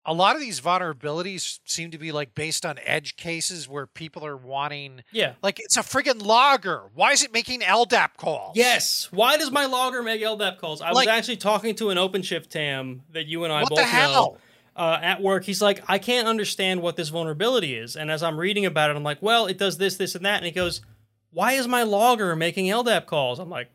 a 0.06 0.14
lot 0.14 0.36
of 0.36 0.42
these 0.42 0.60
vulnerabilities 0.60 1.60
seem 1.66 1.92
to 1.92 1.98
be 2.00 2.12
like 2.12 2.34
based 2.34 2.66
on 2.66 2.80
edge 2.86 3.16
cases 3.18 3.70
where 3.70 3.86
people 3.86 4.26
are 4.26 4.36
wanting 4.38 5.04
Yeah. 5.12 5.34
like 5.44 5.60
it's 5.60 5.78
a 5.78 5.82
friggin' 5.82 6.26
logger. 6.26 6.90
Why 6.96 7.12
is 7.12 7.24
it 7.24 7.32
making 7.32 7.62
LDAP 7.62 8.18
calls? 8.18 8.58
Yes. 8.58 9.08
Why 9.12 9.38
does 9.38 9.52
my 9.52 9.66
logger 9.66 10.02
make 10.02 10.22
LDAP 10.22 10.58
calls? 10.58 10.82
I 10.82 10.92
Like- 10.92 11.08
was 11.08 11.16
actually 11.16 11.38
talking 11.38 11.76
to 11.76 11.92
an 11.92 11.98
OpenShift 12.00 12.50
TAM 12.50 13.04
that 13.12 13.28
you 13.28 13.44
and 13.44 13.54
I 13.54 13.62
What 13.62 13.70
both 13.70 13.78
the 13.80 13.86
know. 13.94 14.38
uh, 14.76 14.98
at 15.02 15.22
work, 15.22 15.44
he's 15.46 15.62
like, 15.62 15.84
I 15.88 16.00
can't 16.00 16.28
understand 16.28 16.82
what 16.82 16.96
this 16.96 17.10
vulnerability 17.10 17.76
is. 17.76 17.96
And 17.96 18.10
as 18.10 18.24
I'm 18.24 18.38
reading 18.40 18.66
about 18.66 18.90
it, 18.90 18.96
I'm 18.96 19.04
like, 19.04 19.22
well, 19.22 19.46
it 19.46 19.58
does 19.60 19.78
this, 19.78 19.98
this, 19.98 20.16
and 20.16 20.26
that. 20.26 20.38
And 20.38 20.46
he 20.46 20.52
goes, 20.52 20.82
why 21.30 21.52
is 21.54 21.68
my 21.68 21.84
logger 21.84 22.36
making 22.36 22.66
LDAP 22.66 23.06
calls? 23.06 23.38
I'm 23.38 23.50
like, 23.50 23.70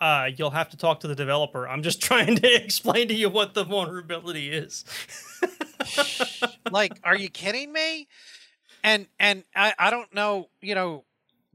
uh, 0.00 0.28
you'll 0.36 0.50
have 0.50 0.68
to 0.70 0.76
talk 0.76 1.00
to 1.00 1.08
the 1.08 1.14
developer. 1.14 1.68
I'm 1.68 1.82
just 1.82 2.00
trying 2.08 2.34
to 2.36 2.54
explain 2.64 3.06
to 3.08 3.14
you 3.14 3.28
what 3.28 3.54
the 3.54 3.62
vulnerability 3.64 4.50
is. 4.50 4.84
like 6.70 6.98
are 7.04 7.16
you 7.16 7.28
kidding 7.28 7.72
me? 7.72 8.08
And 8.84 9.06
and 9.18 9.44
I, 9.54 9.74
I 9.78 9.90
don't 9.90 10.12
know 10.14 10.48
you 10.60 10.74
know 10.74 11.04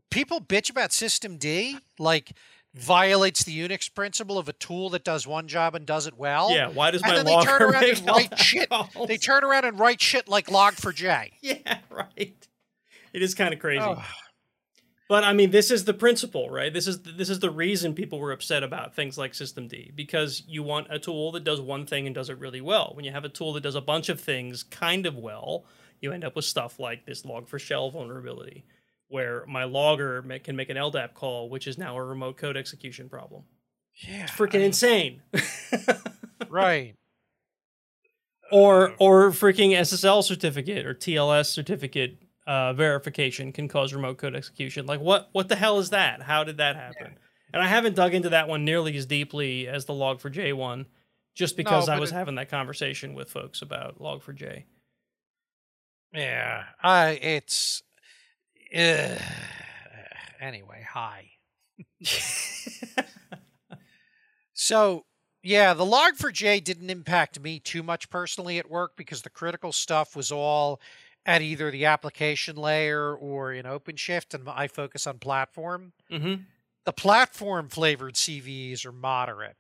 people 0.09 0.39
bitch 0.41 0.69
about 0.69 0.91
systemd 0.91 1.79
like 1.99 2.34
violates 2.75 3.43
the 3.43 3.57
unix 3.57 3.93
principle 3.93 4.38
of 4.38 4.49
a 4.49 4.53
tool 4.53 4.89
that 4.89 5.03
does 5.03 5.27
one 5.27 5.47
job 5.47 5.75
and 5.75 5.86
does 5.86 6.07
it 6.07 6.17
well. 6.17 6.51
Yeah, 6.51 6.69
why 6.69 6.91
does 6.91 7.01
and 7.03 7.11
my 7.11 7.15
then 7.17 7.25
they 7.25 7.43
turn 7.43 7.61
around 7.61 7.84
and 7.84 8.07
write 8.07 8.39
shit. 8.39 8.71
they 9.07 9.17
turn 9.17 9.43
around 9.43 9.65
and 9.65 9.79
write 9.79 10.01
shit 10.01 10.27
like 10.27 10.47
log4j 10.47 11.31
yeah, 11.41 11.79
right. 11.89 12.47
It 13.13 13.21
is 13.21 13.36
kind 13.36 13.53
of 13.53 13.59
crazy. 13.59 13.84
Oh, 13.84 14.03
But 15.10 15.24
I 15.24 15.34
mean, 15.34 15.51
this 15.51 15.70
is 15.70 15.84
the 15.86 15.93
principle, 15.93 16.49
right? 16.49 16.74
This 16.74 16.88
is 16.88 17.01
this 17.04 17.30
is 17.30 17.39
the 17.39 17.51
reason 17.51 17.93
people 17.93 18.20
were 18.20 18.32
upset 18.32 18.64
about 18.64 18.95
things 18.95 19.18
like 19.18 19.34
Systemd 19.34 19.95
because 19.95 20.43
you 20.47 20.64
want 20.64 20.88
a 20.89 20.97
tool 20.97 21.32
that 21.34 21.43
does 21.43 21.60
one 21.62 21.86
thing 21.86 22.06
and 22.06 22.16
does 22.16 22.30
it 22.30 22.39
really 22.39 22.62
well. 22.62 22.91
When 22.95 23.04
you 23.06 23.12
have 23.12 23.26
a 23.26 23.30
tool 23.30 23.54
that 23.54 23.62
does 23.64 23.76
a 23.76 23.82
bunch 23.82 24.10
of 24.10 24.20
things 24.20 24.64
kind 24.64 25.06
of 25.06 25.16
well, 25.18 25.66
you 25.99 26.12
end 26.14 26.24
up 26.24 26.36
with 26.36 26.45
stuff 26.45 26.80
like 26.80 27.06
this 27.06 27.24
Log4Shell 27.24 27.91
vulnerability, 27.91 28.64
where 29.10 29.45
my 29.47 29.66
logger 29.66 30.22
can 30.43 30.56
make 30.56 30.70
an 30.70 30.78
LDAP 30.78 31.14
call, 31.14 31.49
which 31.49 31.68
is 31.68 31.78
now 31.78 31.97
a 31.97 32.04
remote 32.04 32.38
code 32.38 32.56
execution 32.58 33.10
problem. 33.10 33.43
yeah 34.08 34.26
Freaking 34.28 34.62
I- 34.62 34.66
insane. 34.66 35.22
right 36.49 36.95
or 38.51 38.93
or 38.99 39.32
freaking 39.32 39.72
SSL 39.72 40.24
certificate 40.24 40.86
or 40.86 40.93
TLS 40.93 41.47
certificate 41.47 42.18
uh, 42.47 42.73
verification 42.73 43.51
can 43.51 43.67
cause 43.67 43.93
remote 43.93 44.17
code 44.17 44.35
execution. 44.35 44.85
Like 44.85 44.99
what 44.99 45.29
what 45.31 45.47
the 45.49 45.55
hell 45.55 45.79
is 45.79 45.89
that? 45.91 46.21
How 46.21 46.43
did 46.43 46.57
that 46.57 46.75
happen? 46.75 47.17
And 47.53 47.61
I 47.61 47.67
haven't 47.67 47.95
dug 47.95 48.13
into 48.13 48.29
that 48.29 48.47
one 48.47 48.65
nearly 48.65 48.97
as 48.97 49.05
deeply 49.05 49.67
as 49.67 49.85
the 49.85 49.93
Log4j 49.93 50.53
one, 50.55 50.87
just 51.35 51.55
because 51.55 51.87
I 51.87 51.99
was 51.99 52.11
it- 52.11 52.15
having 52.15 52.35
that 52.35 52.49
conversation 52.49 53.13
with 53.13 53.29
folks 53.29 53.61
about 53.61 53.99
Log4j. 53.99 54.63
yeah 56.13 56.63
i 56.83 57.09
it's 57.21 57.81
uh, 58.75 59.17
anyway 60.39 60.85
hi 60.87 61.29
So, 64.55 65.05
yeah, 65.41 65.73
the 65.73 65.83
log4j 65.83 66.63
didn't 66.63 66.89
impact 66.89 67.39
me 67.39 67.59
too 67.59 67.83
much 67.83 68.09
personally 68.09 68.59
at 68.59 68.69
work 68.69 68.95
because 68.95 69.21
the 69.23 69.29
critical 69.29 69.71
stuff 69.71 70.15
was 70.15 70.31
all 70.31 70.79
at 71.26 71.41
either 71.41 71.71
the 71.71 71.86
application 71.86 72.55
layer 72.57 73.15
or 73.15 73.53
in 73.53 73.65
OpenShift, 73.65 74.34
and 74.34 74.47
I 74.49 74.67
focus 74.67 75.07
on 75.07 75.19
platform. 75.19 75.93
hmm 76.09 76.45
the 76.86 76.93
platform 76.93 77.69
flavored 77.69 78.15
CVEs 78.17 78.86
are 78.86 78.91
moderate 78.93 79.57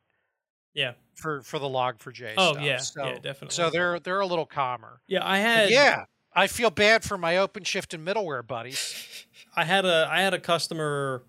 Yeah. 0.73 0.93
for 1.15 1.41
for 1.41 1.59
the 1.59 1.69
log 1.69 1.99
for 1.99 2.11
J. 2.11 2.37
Oh, 2.37 2.51
stuff. 2.51 2.63
yeah, 2.63 2.77
so, 2.77 3.03
yeah, 3.05 3.19
definitely. 3.19 3.53
So 3.55 3.69
they're 3.69 3.99
they're 3.99 4.19
a 4.19 4.25
little 4.25 4.45
calmer. 4.45 5.01
Yeah, 5.07 5.25
I 5.27 5.39
But 5.53 5.65
had 5.65 5.69
yeah, 5.69 6.05
I 6.33 6.47
feel 6.47 6.69
bad 6.71 7.03
for 7.03 7.17
my 7.17 7.35
OpenShift 7.35 7.93
and 7.93 8.05
middleware 8.07 8.45
buddies. 8.45 9.25
I 9.55 9.65
had 9.65 9.85
a 9.85 10.07
I 10.09 10.21
had 10.21 10.33
a 10.33 10.39
customer. 10.39 11.23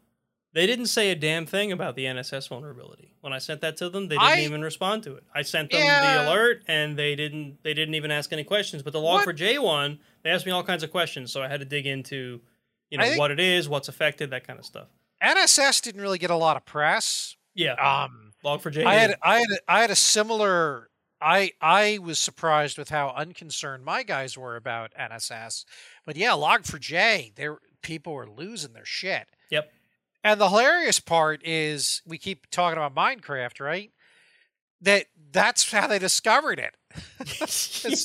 They 0.54 0.66
didn't 0.66 0.86
say 0.86 1.10
a 1.10 1.14
damn 1.16 1.46
thing 1.46 1.72
about 1.72 1.96
the 1.96 2.04
NSS 2.06 2.48
vulnerability 2.48 3.12
when 3.20 3.32
I 3.32 3.38
sent 3.38 3.60
that 3.62 3.76
to 3.78 3.90
them. 3.90 4.08
They 4.08 4.14
didn't 4.14 4.22
I- 4.28 4.44
even 4.44 4.62
respond 4.62 5.02
to 5.02 5.14
it. 5.16 5.24
I 5.34 5.42
sent 5.42 5.70
them 5.72 5.80
Yeah. 5.80 6.22
the 6.24 6.30
alert, 6.30 6.62
and 6.68 6.96
they 6.96 7.16
didn't. 7.16 7.58
They 7.64 7.74
didn't 7.74 7.96
even 7.96 8.10
ask 8.12 8.32
any 8.32 8.44
questions. 8.44 8.82
But 8.82 8.92
the 8.92 9.00
log4j 9.00 9.58
one, 9.58 9.98
they 10.22 10.30
asked 10.30 10.46
me 10.46 10.52
all 10.52 10.62
kinds 10.62 10.82
of 10.84 10.90
questions, 10.90 11.32
so 11.32 11.42
I 11.42 11.48
had 11.48 11.58
to 11.60 11.66
dig 11.66 11.86
into, 11.86 12.40
you 12.88 12.98
know, 12.98 13.14
what 13.16 13.30
it 13.32 13.40
is, 13.40 13.68
what's 13.68 13.88
affected, 13.88 14.30
that 14.30 14.46
kind 14.46 14.58
of 14.58 14.64
stuff. 14.64 14.86
NSS 15.20 15.80
didn't 15.80 16.00
really 16.00 16.18
get 16.18 16.30
a 16.30 16.36
lot 16.36 16.56
of 16.56 16.64
press. 16.64 17.36
Yeah, 17.54 17.72
Um, 17.74 18.32
log4j. 18.44 18.84
I 18.84 18.94
had. 18.94 19.14
I 19.22 19.38
had 19.38 19.48
I 19.68 19.80
had 19.80 19.90
a 19.90 19.96
similar. 19.96 20.88
I 21.20 21.52
I 21.60 21.98
was 21.98 22.18
surprised 22.20 22.78
with 22.78 22.90
how 22.90 23.08
unconcerned 23.16 23.84
my 23.84 24.02
guys 24.04 24.36
were 24.38 24.54
about 24.56 24.92
NSS, 24.98 25.64
but 26.04 26.16
yeah, 26.16 26.30
Log4j, 26.32 27.34
there 27.34 27.58
people 27.82 28.12
were 28.12 28.28
losing 28.28 28.72
their 28.72 28.84
shit. 28.84 29.26
Yep. 29.50 29.72
And 30.24 30.40
the 30.40 30.48
hilarious 30.48 30.98
part 31.00 31.42
is 31.44 32.00
we 32.06 32.16
keep 32.18 32.50
talking 32.50 32.78
about 32.82 32.94
Minecraft, 32.94 33.60
right? 33.60 33.92
That 34.80 35.04
that's 35.30 35.70
how 35.70 35.86
they 35.86 35.98
discovered 35.98 36.58
it 36.58 36.74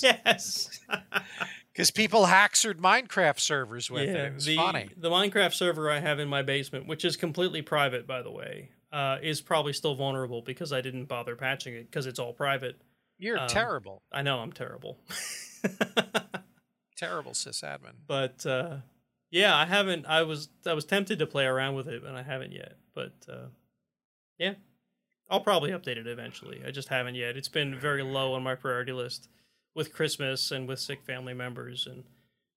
yes. 0.03 0.79
because 1.73 1.91
people 1.91 2.25
hacksered 2.25 2.75
Minecraft 2.75 3.39
servers 3.39 3.89
with 3.89 4.03
it. 4.03 4.15
yeah, 4.15 4.23
It 4.25 4.33
was 4.35 4.45
the, 4.45 4.55
funny. 4.55 4.89
the 4.97 5.09
Minecraft 5.09 5.53
server 5.53 5.89
I 5.89 5.99
have 5.99 6.19
in 6.19 6.27
my 6.27 6.41
basement, 6.41 6.87
which 6.87 7.05
is 7.05 7.15
completely 7.15 7.61
private, 7.61 8.05
by 8.07 8.21
the 8.21 8.31
way, 8.31 8.69
uh, 8.91 9.17
is 9.21 9.39
probably 9.41 9.73
still 9.73 9.95
vulnerable 9.95 10.41
because 10.41 10.73
I 10.73 10.81
didn't 10.81 11.05
bother 11.05 11.35
patching 11.35 11.73
it 11.75 11.89
because 11.91 12.05
it's 12.05 12.19
all 12.19 12.33
private. 12.33 12.81
You're 13.17 13.39
um, 13.39 13.47
terrible, 13.47 14.01
I 14.11 14.21
know 14.21 14.39
I'm 14.39 14.51
terrible. 14.53 14.97
terrible 16.97 17.31
sysadmin. 17.31 17.95
but 18.07 18.45
uh, 18.45 18.77
yeah, 19.31 19.55
I 19.55 19.65
haven't. 19.65 20.05
I 20.05 20.23
was 20.23 20.49
I 20.65 20.73
was 20.73 20.85
tempted 20.85 21.19
to 21.19 21.27
play 21.27 21.45
around 21.45 21.75
with 21.75 21.87
it, 21.87 22.01
but 22.03 22.15
I 22.15 22.23
haven't 22.23 22.51
yet. 22.51 22.77
But 22.93 23.13
uh, 23.31 23.47
yeah, 24.37 24.53
I'll 25.29 25.41
probably 25.41 25.71
update 25.71 25.97
it 25.97 26.07
eventually. 26.07 26.61
I 26.65 26.71
just 26.71 26.87
haven't 26.89 27.15
yet. 27.15 27.37
It's 27.37 27.47
been 27.49 27.77
very 27.77 28.03
low 28.03 28.33
on 28.33 28.43
my 28.43 28.55
priority 28.55 28.91
list 28.91 29.29
with 29.75 29.93
Christmas 29.93 30.51
and 30.51 30.67
with 30.67 30.79
sick 30.79 31.03
family 31.03 31.33
members 31.33 31.87
and 31.87 32.03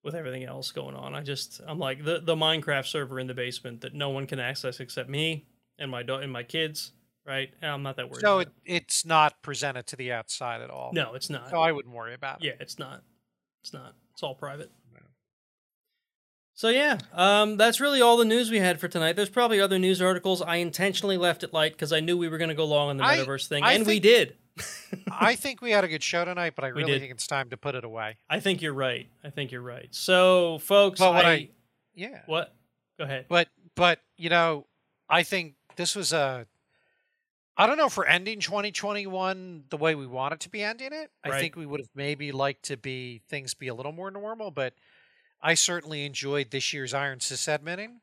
with 0.02 0.14
everything 0.14 0.44
else 0.44 0.72
going 0.72 0.96
on. 0.96 1.14
I 1.14 1.22
just 1.22 1.60
I'm 1.66 1.78
like 1.78 2.04
the 2.04 2.20
the 2.20 2.34
Minecraft 2.34 2.86
server 2.86 3.20
in 3.20 3.26
the 3.26 3.34
basement 3.34 3.82
that 3.82 3.94
no 3.94 4.10
one 4.10 4.26
can 4.26 4.40
access 4.40 4.80
except 4.80 5.08
me 5.08 5.46
and 5.78 5.90
my 5.90 6.02
do- 6.02 6.14
and 6.16 6.32
my 6.32 6.42
kids. 6.42 6.92
Right? 7.24 7.50
And 7.62 7.70
I'm 7.70 7.84
not 7.84 7.94
that 7.98 8.10
worried. 8.10 8.20
So 8.20 8.40
it, 8.40 8.48
it's 8.64 9.06
not 9.06 9.40
presented 9.42 9.86
to 9.86 9.96
the 9.96 10.10
outside 10.10 10.60
at 10.60 10.70
all. 10.70 10.90
no, 10.92 11.14
it's 11.14 11.30
not. 11.30 11.50
So 11.50 11.60
I 11.60 11.70
wouldn't 11.70 11.94
worry 11.94 12.14
about 12.14 12.42
it. 12.42 12.46
Yeah, 12.46 12.52
it's 12.58 12.80
not. 12.80 13.04
It's 13.62 13.72
not. 13.72 13.94
It's 14.12 14.24
all 14.24 14.34
private. 14.34 14.72
So 16.62 16.68
yeah, 16.68 16.96
um, 17.12 17.56
that's 17.56 17.80
really 17.80 18.00
all 18.00 18.16
the 18.16 18.24
news 18.24 18.48
we 18.48 18.60
had 18.60 18.78
for 18.78 18.86
tonight. 18.86 19.16
There's 19.16 19.28
probably 19.28 19.60
other 19.60 19.80
news 19.80 20.00
articles. 20.00 20.40
I 20.40 20.58
intentionally 20.58 21.16
left 21.16 21.42
it 21.42 21.52
light 21.52 21.72
because 21.72 21.92
I 21.92 21.98
knew 21.98 22.16
we 22.16 22.28
were 22.28 22.38
going 22.38 22.50
to 22.50 22.54
go 22.54 22.66
long 22.66 22.90
on 22.90 22.98
the 22.98 23.04
I- 23.04 23.16
metaverse 23.16 23.48
thing, 23.48 23.64
I 23.64 23.72
and 23.72 23.84
we 23.84 23.98
did. 23.98 24.36
I 25.10 25.34
think 25.34 25.60
we 25.60 25.72
had 25.72 25.82
a 25.82 25.88
good 25.88 26.04
show 26.04 26.24
tonight, 26.24 26.52
but 26.54 26.64
I 26.64 26.68
really 26.68 27.00
think 27.00 27.10
it's 27.10 27.26
time 27.26 27.50
to 27.50 27.56
put 27.56 27.74
it 27.74 27.82
away. 27.82 28.16
I 28.30 28.38
think 28.38 28.62
you're 28.62 28.74
right. 28.74 29.08
I 29.24 29.30
think 29.30 29.50
you're 29.50 29.60
right. 29.60 29.88
So, 29.90 30.58
folks, 30.58 31.00
But 31.00 31.14
what 31.14 31.26
I, 31.26 31.32
I- 31.32 31.48
Yeah. 31.96 32.20
what? 32.26 32.54
Go 32.96 33.06
ahead. 33.06 33.26
But 33.28 33.48
but 33.74 33.98
you 34.16 34.30
know, 34.30 34.66
I 35.10 35.24
think 35.24 35.54
this 35.74 35.96
was 35.96 36.12
a 36.12 36.46
I 37.56 37.66
don't 37.66 37.76
know 37.76 37.86
if 37.86 37.96
we're 37.96 38.04
ending 38.04 38.38
2021 38.38 39.64
the 39.68 39.76
way 39.76 39.96
we 39.96 40.06
want 40.06 40.34
it 40.34 40.38
to 40.40 40.48
be 40.48 40.62
ending 40.62 40.92
it. 40.92 41.10
I 41.24 41.40
think 41.40 41.56
we 41.56 41.66
would 41.66 41.80
have 41.80 41.90
maybe 41.96 42.30
liked 42.30 42.66
to 42.66 42.76
be 42.76 43.20
things 43.28 43.52
be 43.52 43.66
a 43.66 43.74
little 43.74 43.90
more 43.90 44.12
normal, 44.12 44.52
but 44.52 44.74
I 45.42 45.54
certainly 45.54 46.04
enjoyed 46.04 46.50
this 46.50 46.72
year's 46.72 46.94
Iron 46.94 47.18
Sysadminning. 47.18 47.96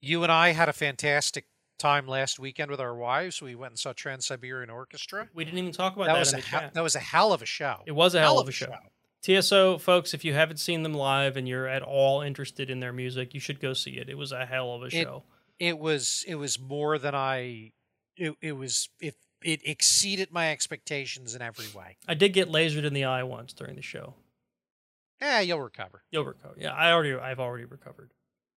You 0.00 0.22
and 0.22 0.30
I 0.32 0.52
had 0.52 0.68
a 0.68 0.72
fantastic 0.72 1.46
time 1.78 2.06
last 2.06 2.38
weekend 2.38 2.70
with 2.70 2.80
our 2.80 2.94
wives. 2.94 3.42
We 3.42 3.54
went 3.54 3.72
and 3.72 3.78
saw 3.78 3.92
Trans 3.92 4.26
Siberian 4.26 4.70
Orchestra. 4.70 5.28
We 5.34 5.44
didn't 5.44 5.58
even 5.58 5.72
talk 5.72 5.96
about 5.96 6.06
That 6.06 6.12
that, 6.14 6.18
was 6.20 6.32
in 6.32 6.38
a 6.38 6.42
the 6.42 6.48
hell, 6.48 6.60
chat. 6.60 6.74
that 6.74 6.82
was 6.82 6.94
a 6.96 7.00
hell 7.00 7.32
of 7.32 7.42
a 7.42 7.46
show. 7.46 7.76
It 7.86 7.92
was 7.92 8.14
a 8.14 8.20
hell 8.20 8.38
of 8.38 8.48
a 8.48 8.52
show. 8.52 8.74
TSO 9.22 9.78
folks, 9.78 10.14
if 10.14 10.24
you 10.24 10.32
haven't 10.32 10.56
seen 10.58 10.82
them 10.82 10.94
live 10.94 11.36
and 11.36 11.46
you're 11.48 11.66
at 11.66 11.82
all 11.82 12.22
interested 12.22 12.70
in 12.70 12.80
their 12.80 12.92
music, 12.92 13.34
you 13.34 13.40
should 13.40 13.60
go 13.60 13.72
see 13.74 13.98
it. 13.98 14.08
It 14.08 14.16
was 14.16 14.32
a 14.32 14.46
hell 14.46 14.72
of 14.74 14.82
a 14.82 14.86
It- 14.86 14.92
show. 14.92 15.24
it 15.58 15.78
was 15.78 16.24
it 16.26 16.36
was 16.36 16.58
more 16.58 16.98
than 16.98 17.14
I 17.14 17.72
it, 18.16 18.34
it 18.40 18.52
was 18.52 18.88
it 19.00 19.16
it 19.42 19.60
exceeded 19.66 20.30
my 20.32 20.50
expectations 20.50 21.34
in 21.34 21.42
every 21.42 21.66
way. 21.74 21.96
I 22.08 22.14
did 22.14 22.32
get 22.32 22.48
lasered 22.48 22.84
in 22.84 22.92
the 22.94 23.04
eye 23.04 23.22
once 23.22 23.52
during 23.52 23.76
the 23.76 23.82
show. 23.82 24.14
Yeah, 25.20 25.40
you'll 25.40 25.60
recover. 25.60 26.02
You'll 26.10 26.24
recover. 26.24 26.54
Yeah, 26.58 26.72
I 26.72 26.92
already 26.92 27.14
I've 27.14 27.40
already 27.40 27.64
recovered. 27.64 28.10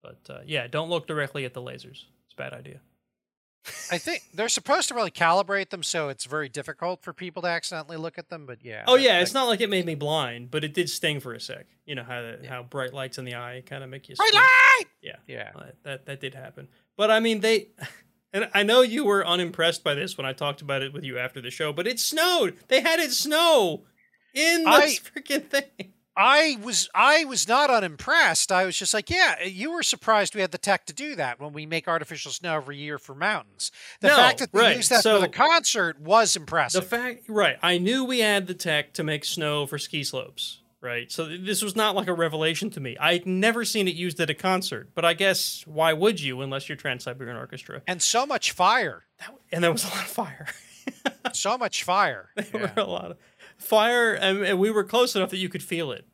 But 0.03 0.19
uh, 0.29 0.39
yeah, 0.45 0.67
don't 0.67 0.89
look 0.89 1.07
directly 1.07 1.45
at 1.45 1.53
the 1.53 1.61
lasers. 1.61 2.05
It's 2.25 2.33
a 2.33 2.37
bad 2.37 2.53
idea. 2.53 2.81
I 3.91 3.97
think 3.99 4.23
they're 4.33 4.49
supposed 4.49 4.87
to 4.87 4.95
really 4.95 5.11
calibrate 5.11 5.69
them, 5.69 5.83
so 5.83 6.09
it's 6.09 6.25
very 6.25 6.49
difficult 6.49 7.03
for 7.03 7.13
people 7.13 7.43
to 7.43 7.47
accidentally 7.47 7.97
look 7.97 8.17
at 8.17 8.29
them. 8.29 8.45
But 8.47 8.63
yeah. 8.63 8.83
Oh 8.87 8.95
yeah, 8.95 9.13
that- 9.13 9.21
it's 9.23 9.33
not 9.33 9.47
like 9.47 9.61
it 9.61 9.69
made 9.69 9.85
me 9.85 9.95
blind, 9.95 10.49
but 10.51 10.63
it 10.63 10.73
did 10.73 10.89
sting 10.89 11.19
for 11.19 11.33
a 11.33 11.39
sec. 11.39 11.67
You 11.85 11.95
know 11.95 12.03
how 12.03 12.21
the, 12.21 12.39
Yeah. 12.43 12.49
how 12.49 12.63
bright 12.63 12.93
lights 12.93 13.17
in 13.17 13.25
the 13.25 13.35
eye 13.35 13.61
kind 13.65 13.83
of 13.83 13.89
make 13.89 14.09
you. 14.09 14.15
bright 14.15 14.33
light. 14.33 14.85
Yeah, 15.01 15.17
Yeah. 15.27 15.51
uh, 15.55 15.65
that 15.83 16.05
that 16.07 16.19
did 16.21 16.33
happen. 16.35 16.67
But 16.97 17.11
I 17.11 17.19
mean, 17.19 17.39
they. 17.41 17.69
And 18.33 18.49
I 18.53 18.63
know 18.63 18.79
you 18.79 19.03
were 19.03 19.27
unimpressed 19.27 19.83
by 19.83 19.93
this 19.93 20.15
when 20.17 20.25
I 20.25 20.31
talked 20.31 20.61
about 20.61 20.81
it 20.81 20.93
with 20.93 21.03
you 21.03 21.17
after 21.19 21.41
the 21.41 21.49
show, 21.51 21.73
but 21.73 21.85
it 21.85 21.99
snowed. 21.99 22.55
They 22.69 22.79
had 22.79 22.97
it 23.01 23.11
snow 23.11 23.83
in 24.33 24.63
I- 24.65 24.95
freaking 25.03 25.49
thing. 25.49 25.91
I 26.15 26.57
was 26.61 26.89
I 26.93 27.23
was 27.25 27.47
not 27.47 27.69
unimpressed. 27.69 28.51
I 28.51 28.65
was 28.65 28.77
just 28.77 28.93
like, 28.93 29.09
yeah, 29.09 29.43
you 29.43 29.71
were 29.71 29.81
surprised 29.83 30.35
we 30.35 30.41
had 30.41 30.51
the 30.51 30.57
tech 30.57 30.85
to 30.87 30.93
do 30.93 31.15
that 31.15 31.39
when 31.39 31.53
we 31.53 31.65
make 31.65 31.87
artificial 31.87 32.31
snow 32.31 32.55
every 32.57 32.77
year 32.77 32.97
for 32.97 33.15
mountains. 33.15 33.71
The 34.01 34.09
No, 34.09 34.15
fact 34.17 34.39
that 34.39 34.51
they 34.51 34.59
right, 34.59 34.75
used 34.75 34.89
that 34.91 35.03
so- 35.03 35.15
for 35.15 35.21
the 35.21 35.31
concert 35.31 35.99
was 36.01 36.35
impressive. 36.35 36.83
The 36.83 36.89
fact, 36.89 37.23
right? 37.29 37.57
I 37.63 37.77
knew 37.77 38.03
we 38.03 38.19
had 38.19 38.47
the 38.47 38.53
tech 38.53 38.93
to 38.95 39.03
make 39.03 39.23
snow 39.23 39.65
for 39.65 39.77
ski 39.77 40.03
slopes, 40.03 40.59
right? 40.81 41.09
So 41.09 41.27
th- 41.29 41.45
this 41.45 41.61
was 41.61 41.75
not 41.77 41.95
like 41.95 42.07
a 42.07 42.13
revelation 42.13 42.69
to 42.71 42.81
me. 42.81 42.97
I'd 42.99 43.25
never 43.25 43.63
seen 43.63 43.87
it 43.87 43.95
used 43.95 44.19
at 44.19 44.29
a 44.29 44.33
concert, 44.35 44.89
but 44.93 45.05
I 45.05 45.13
guess 45.13 45.63
why 45.65 45.93
would 45.93 46.19
you 46.19 46.41
unless 46.41 46.67
you're 46.67 46.75
Trans 46.75 47.05
Siberian 47.05 47.37
Orchestra? 47.37 47.83
and 47.87 48.01
so 48.01 48.25
much 48.25 48.51
fire. 48.51 49.05
That, 49.19 49.33
and 49.51 49.63
there 49.63 49.71
was 49.71 49.85
a 49.85 49.87
lot 49.87 50.01
of 50.03 50.07
fire. 50.07 50.47
So 51.33 51.55
much 51.57 51.83
fire. 51.83 52.29
there 52.35 52.45
Yeah. 52.53 52.59
were 52.75 52.81
a 52.81 52.85
lot 52.85 53.11
of 53.11 53.17
fire, 53.61 54.13
and, 54.13 54.43
and 54.43 54.59
we 54.59 54.71
were 54.71 54.83
close 54.83 55.15
enough 55.15 55.29
that 55.31 55.37
you 55.37 55.49
could 55.49 55.63
feel 55.63 55.91
it. 55.91 56.05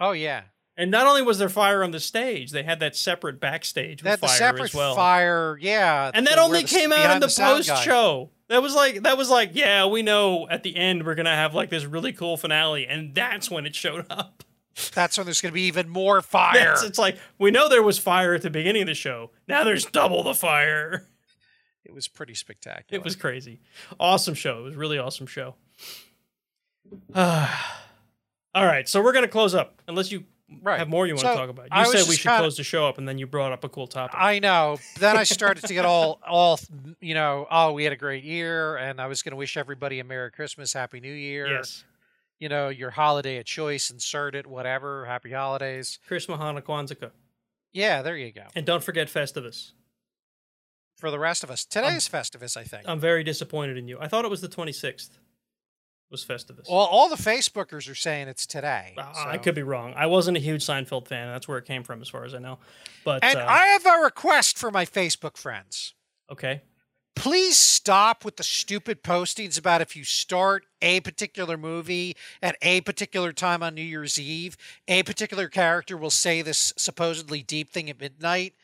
Oh 0.00 0.12
yeah. 0.12 0.42
And 0.76 0.90
not 0.90 1.06
only 1.06 1.20
was 1.22 1.38
there 1.38 1.50
fire 1.50 1.84
on 1.84 1.90
the 1.90 2.00
stage, 2.00 2.50
they 2.50 2.62
had 2.62 2.80
that 2.80 2.96
separate 2.96 3.38
backstage 3.38 4.02
with 4.02 4.04
That 4.10 4.20
the 4.22 4.26
fire 4.28 4.38
separate 4.38 4.62
as 4.64 4.74
well. 4.74 4.94
fire, 4.94 5.58
yeah. 5.60 6.10
and 6.14 6.26
that 6.26 6.36
the- 6.36 6.40
only 6.42 6.62
the- 6.62 6.68
came 6.68 6.92
out 6.92 6.98
in 7.12 7.20
behind 7.20 7.22
the, 7.22 7.26
post 7.26 7.68
guy. 7.68 7.82
show. 7.82 8.30
That 8.48 8.62
was 8.62 8.74
like 8.74 9.02
that 9.02 9.16
was 9.16 9.30
like 9.30 9.50
yeah, 9.54 9.86
we 9.86 10.02
know 10.02 10.46
at 10.50 10.62
the 10.62 10.76
end 10.76 11.04
we're 11.06 11.14
gonna 11.14 11.34
have 11.34 11.54
like 11.54 11.70
this 11.70 11.84
really 11.84 12.12
cool 12.12 12.36
finale, 12.36 12.86
and 12.86 13.14
that's 13.14 13.50
when 13.50 13.64
it 13.66 13.74
showed 13.74 14.06
up. 14.10 14.44
That's 14.94 15.18
when 15.18 15.26
there's 15.26 15.42
going 15.42 15.50
to 15.52 15.54
be 15.54 15.64
even 15.66 15.90
more 15.90 16.22
fire. 16.22 16.74
It's 16.82 16.98
like 16.98 17.18
we 17.38 17.50
know 17.50 17.68
there 17.68 17.82
was 17.82 17.98
fire 17.98 18.32
at 18.32 18.40
the 18.40 18.48
beginning 18.48 18.80
of 18.82 18.88
the 18.88 18.94
show. 18.94 19.30
Now 19.46 19.64
there's 19.64 19.84
double 19.84 20.22
the 20.22 20.32
fire. 20.34 21.06
It 21.84 21.92
was 21.92 22.08
pretty 22.08 22.32
spectacular. 22.32 22.98
It 22.98 23.04
was 23.04 23.14
crazy. 23.14 23.60
Awesome 24.00 24.32
show. 24.32 24.60
It 24.60 24.62
was 24.62 24.74
a 24.74 24.78
really 24.78 24.96
awesome 24.98 25.26
show. 25.26 25.56
All 28.54 28.66
right, 28.66 28.88
so 28.88 29.02
we're 29.02 29.12
gonna 29.12 29.28
close 29.28 29.54
up 29.54 29.80
unless 29.88 30.12
you 30.12 30.24
Right. 30.60 30.78
have 30.78 30.88
more 30.90 31.06
you 31.06 31.14
want 31.14 31.22
So, 31.22 31.30
to 31.32 31.36
talk 31.38 31.48
about. 31.48 31.68
I 31.70 31.80
You 31.84 31.88
was 31.88 31.92
said 31.92 32.00
we 32.00 32.04
just 32.08 32.20
should 32.20 32.28
kinda- 32.28 32.40
close 32.42 32.56
the 32.58 32.64
show 32.64 32.86
up, 32.86 32.98
and 32.98 33.08
then 33.08 33.16
you 33.16 33.26
brought 33.26 33.52
up 33.52 33.64
a 33.64 33.70
cool 33.70 33.86
topic. 33.86 34.14
I 34.18 34.38
know. 34.38 34.76
Then 34.98 35.16
I 35.16 35.22
started 35.24 35.64
to 35.64 35.72
get 35.72 35.86
all, 35.86 36.20
all, 36.28 36.60
you 37.00 37.14
know, 37.14 37.46
oh, 37.50 37.72
we 37.72 37.84
had 37.84 37.92
a 37.94 37.96
great 37.96 38.22
year, 38.22 38.76
and 38.76 39.00
I 39.00 39.06
was 39.06 39.22
going 39.22 39.30
to 39.30 39.36
wish 39.38 39.56
everybody 39.56 39.98
a 39.98 40.04
Merry 40.04 40.30
Christmas, 40.30 40.74
Happy 40.74 41.00
New 41.00 41.14
Year. 41.14 41.46
yes, 41.46 41.84
You 42.38 42.50
know, 42.50 42.68
your 42.68 42.90
holiday 42.90 43.38
of 43.38 43.46
choice, 43.46 43.88
insert 43.90 44.34
it, 44.34 44.46
whatever. 44.46 45.06
Happy 45.06 45.32
holidays. 45.32 45.98
Chris 46.06 46.26
Mahana 46.26 46.60
Kwanzaa, 46.60 47.12
Yeah, 47.72 48.02
there 48.02 48.18
you 48.18 48.30
go. 48.30 48.44
and 48.54 48.66
don't 48.66 48.84
forget 48.84 49.08
Festivus. 49.08 49.72
For 50.98 51.10
the 51.10 51.18
rest 51.18 51.42
of 51.42 51.50
us, 51.50 51.64
today's 51.64 52.06
Festivus, 52.10 52.58
I 52.58 52.64
think. 52.64 52.82
I'm 52.86 53.00
very 53.00 53.24
disappointed 53.24 53.78
in 53.78 53.88
you. 53.88 53.96
I 53.98 54.06
thought 54.06 54.26
it 54.26 54.30
was 54.30 54.42
the 54.42 54.48
26th. 54.48 55.18
Was 56.12 56.24
Festivus? 56.24 56.68
well, 56.68 56.78
all 56.78 57.08
the 57.08 57.16
Facebookers 57.16 57.90
are 57.90 57.94
saying 57.96 58.28
it's 58.28 58.46
today. 58.46 58.94
Uh, 58.96 59.12
I 59.16 59.38
could 59.38 59.54
be 59.54 59.62
wrong. 59.62 59.94
I 59.96 60.06
wasn't 60.06 60.36
a 60.36 60.40
huge 60.40 60.64
Seinfeld 60.64 61.08
fan. 61.08 61.26
That's 61.26 61.48
where 61.48 61.58
it 61.58 61.64
came 61.64 61.82
from, 61.82 62.00
as 62.02 62.08
far 62.08 62.24
as 62.24 62.34
I 62.34 62.38
know. 62.38 62.58
But 63.04 63.24
And 63.24 63.38
uh, 63.38 63.46
I 63.48 63.66
have 63.68 63.86
a 63.86 64.04
request 64.04 64.58
for 64.58 64.70
my 64.70 64.84
Facebook 64.84 65.36
friends. 65.36 65.94
okay, 66.30 66.62
please 67.16 67.56
stop 67.56 68.24
with 68.24 68.36
the 68.36 68.42
stupid 68.44 69.02
postings 69.02 69.58
about 69.58 69.80
if 69.80 69.96
you 69.96 70.04
start 70.04 70.64
a 70.80 71.00
particular 71.00 71.56
movie 71.56 72.16
at 72.42 72.56
a 72.62 72.80
particular 72.82 73.32
time 73.32 73.62
on 73.62 73.74
New 73.74 73.82
Year's 73.82 74.18
Eve, 74.20 74.56
a 74.88 75.02
particular 75.02 75.48
character 75.48 75.96
will 75.96 76.10
say 76.10 76.40
this 76.42 76.72
supposedly 76.76 77.42
deep 77.42 77.70
thing 77.70 77.90
at 77.90 78.00
midnight. 78.00 78.54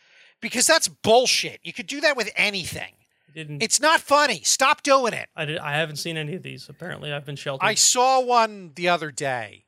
because 0.40 0.66
that's 0.66 0.86
bullshit. 0.88 1.60
You 1.62 1.72
could 1.72 1.86
do 1.88 2.00
that 2.02 2.16
with 2.16 2.30
anything. 2.36 2.92
I 3.28 3.32
didn't. 3.32 3.62
It's 3.62 3.80
not 3.80 4.00
funny. 4.00 4.42
Stop 4.44 4.82
doing 4.82 5.12
it. 5.12 5.28
I 5.36 5.44
did. 5.44 5.58
I 5.58 5.72
haven't 5.72 5.96
seen 5.96 6.16
any 6.16 6.34
of 6.34 6.42
these. 6.42 6.68
Apparently, 6.68 7.12
I've 7.12 7.24
been 7.26 7.36
sheltered. 7.36 7.64
I 7.66 7.74
saw 7.74 8.20
one 8.20 8.72
the 8.74 8.88
other 8.88 9.10
day 9.10 9.64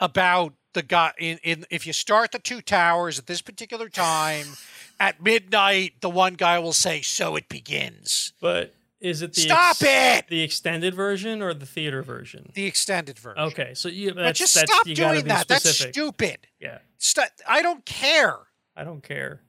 about 0.00 0.54
the 0.74 0.82
guy 0.82 1.12
in, 1.18 1.38
in 1.42 1.64
if 1.70 1.86
you 1.86 1.92
start 1.92 2.32
the 2.32 2.38
two 2.38 2.60
towers 2.60 3.18
at 3.18 3.26
this 3.26 3.42
particular 3.42 3.88
time 3.88 4.46
at 5.00 5.22
midnight, 5.22 5.94
the 6.00 6.10
one 6.10 6.34
guy 6.34 6.58
will 6.58 6.72
say, 6.72 7.00
"So 7.02 7.36
it 7.36 7.48
begins." 7.48 8.32
but 8.40 8.74
is 9.00 9.20
it 9.20 9.34
the 9.34 9.40
Stop 9.40 9.76
it! 9.80 10.28
the 10.28 10.42
extended 10.42 10.94
version 10.94 11.42
or 11.42 11.54
the 11.54 11.66
theater 11.66 12.02
version? 12.02 12.52
The 12.54 12.66
extended 12.66 13.18
version. 13.18 13.42
Okay, 13.44 13.74
so 13.74 13.88
you 13.88 14.14
But 14.14 14.34
just 14.36 14.54
that's, 14.54 14.70
stop 14.72 14.86
you 14.86 14.94
doing 14.94 15.22
be 15.22 15.28
that. 15.28 15.48
That's 15.48 15.68
stupid. 15.68 16.46
Yeah, 16.60 16.78
St- 16.98 17.28
I 17.48 17.62
don't 17.62 17.84
care. 17.84 18.36
I 18.76 18.84
don't 18.84 19.02
care. 19.02 19.40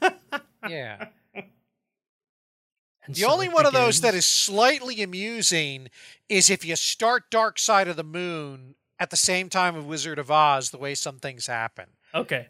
Yeah. 0.68 1.06
And 3.10 3.16
The 3.16 3.22
so 3.22 3.30
only 3.32 3.48
one 3.48 3.66
of 3.66 3.72
those 3.72 4.00
that 4.02 4.14
is 4.14 4.24
slightly 4.24 5.02
amusing 5.02 5.88
is 6.28 6.48
if 6.48 6.64
you 6.64 6.76
start 6.76 7.30
Dark 7.30 7.58
Side 7.58 7.88
of 7.88 7.96
the 7.96 8.04
Moon 8.04 8.76
at 8.98 9.10
the 9.10 9.16
same 9.16 9.48
time 9.48 9.74
of 9.74 9.86
Wizard 9.86 10.18
of 10.18 10.30
Oz, 10.30 10.70
the 10.70 10.78
way 10.78 10.94
some 10.94 11.18
things 11.18 11.46
happen. 11.46 11.86
okay. 12.14 12.48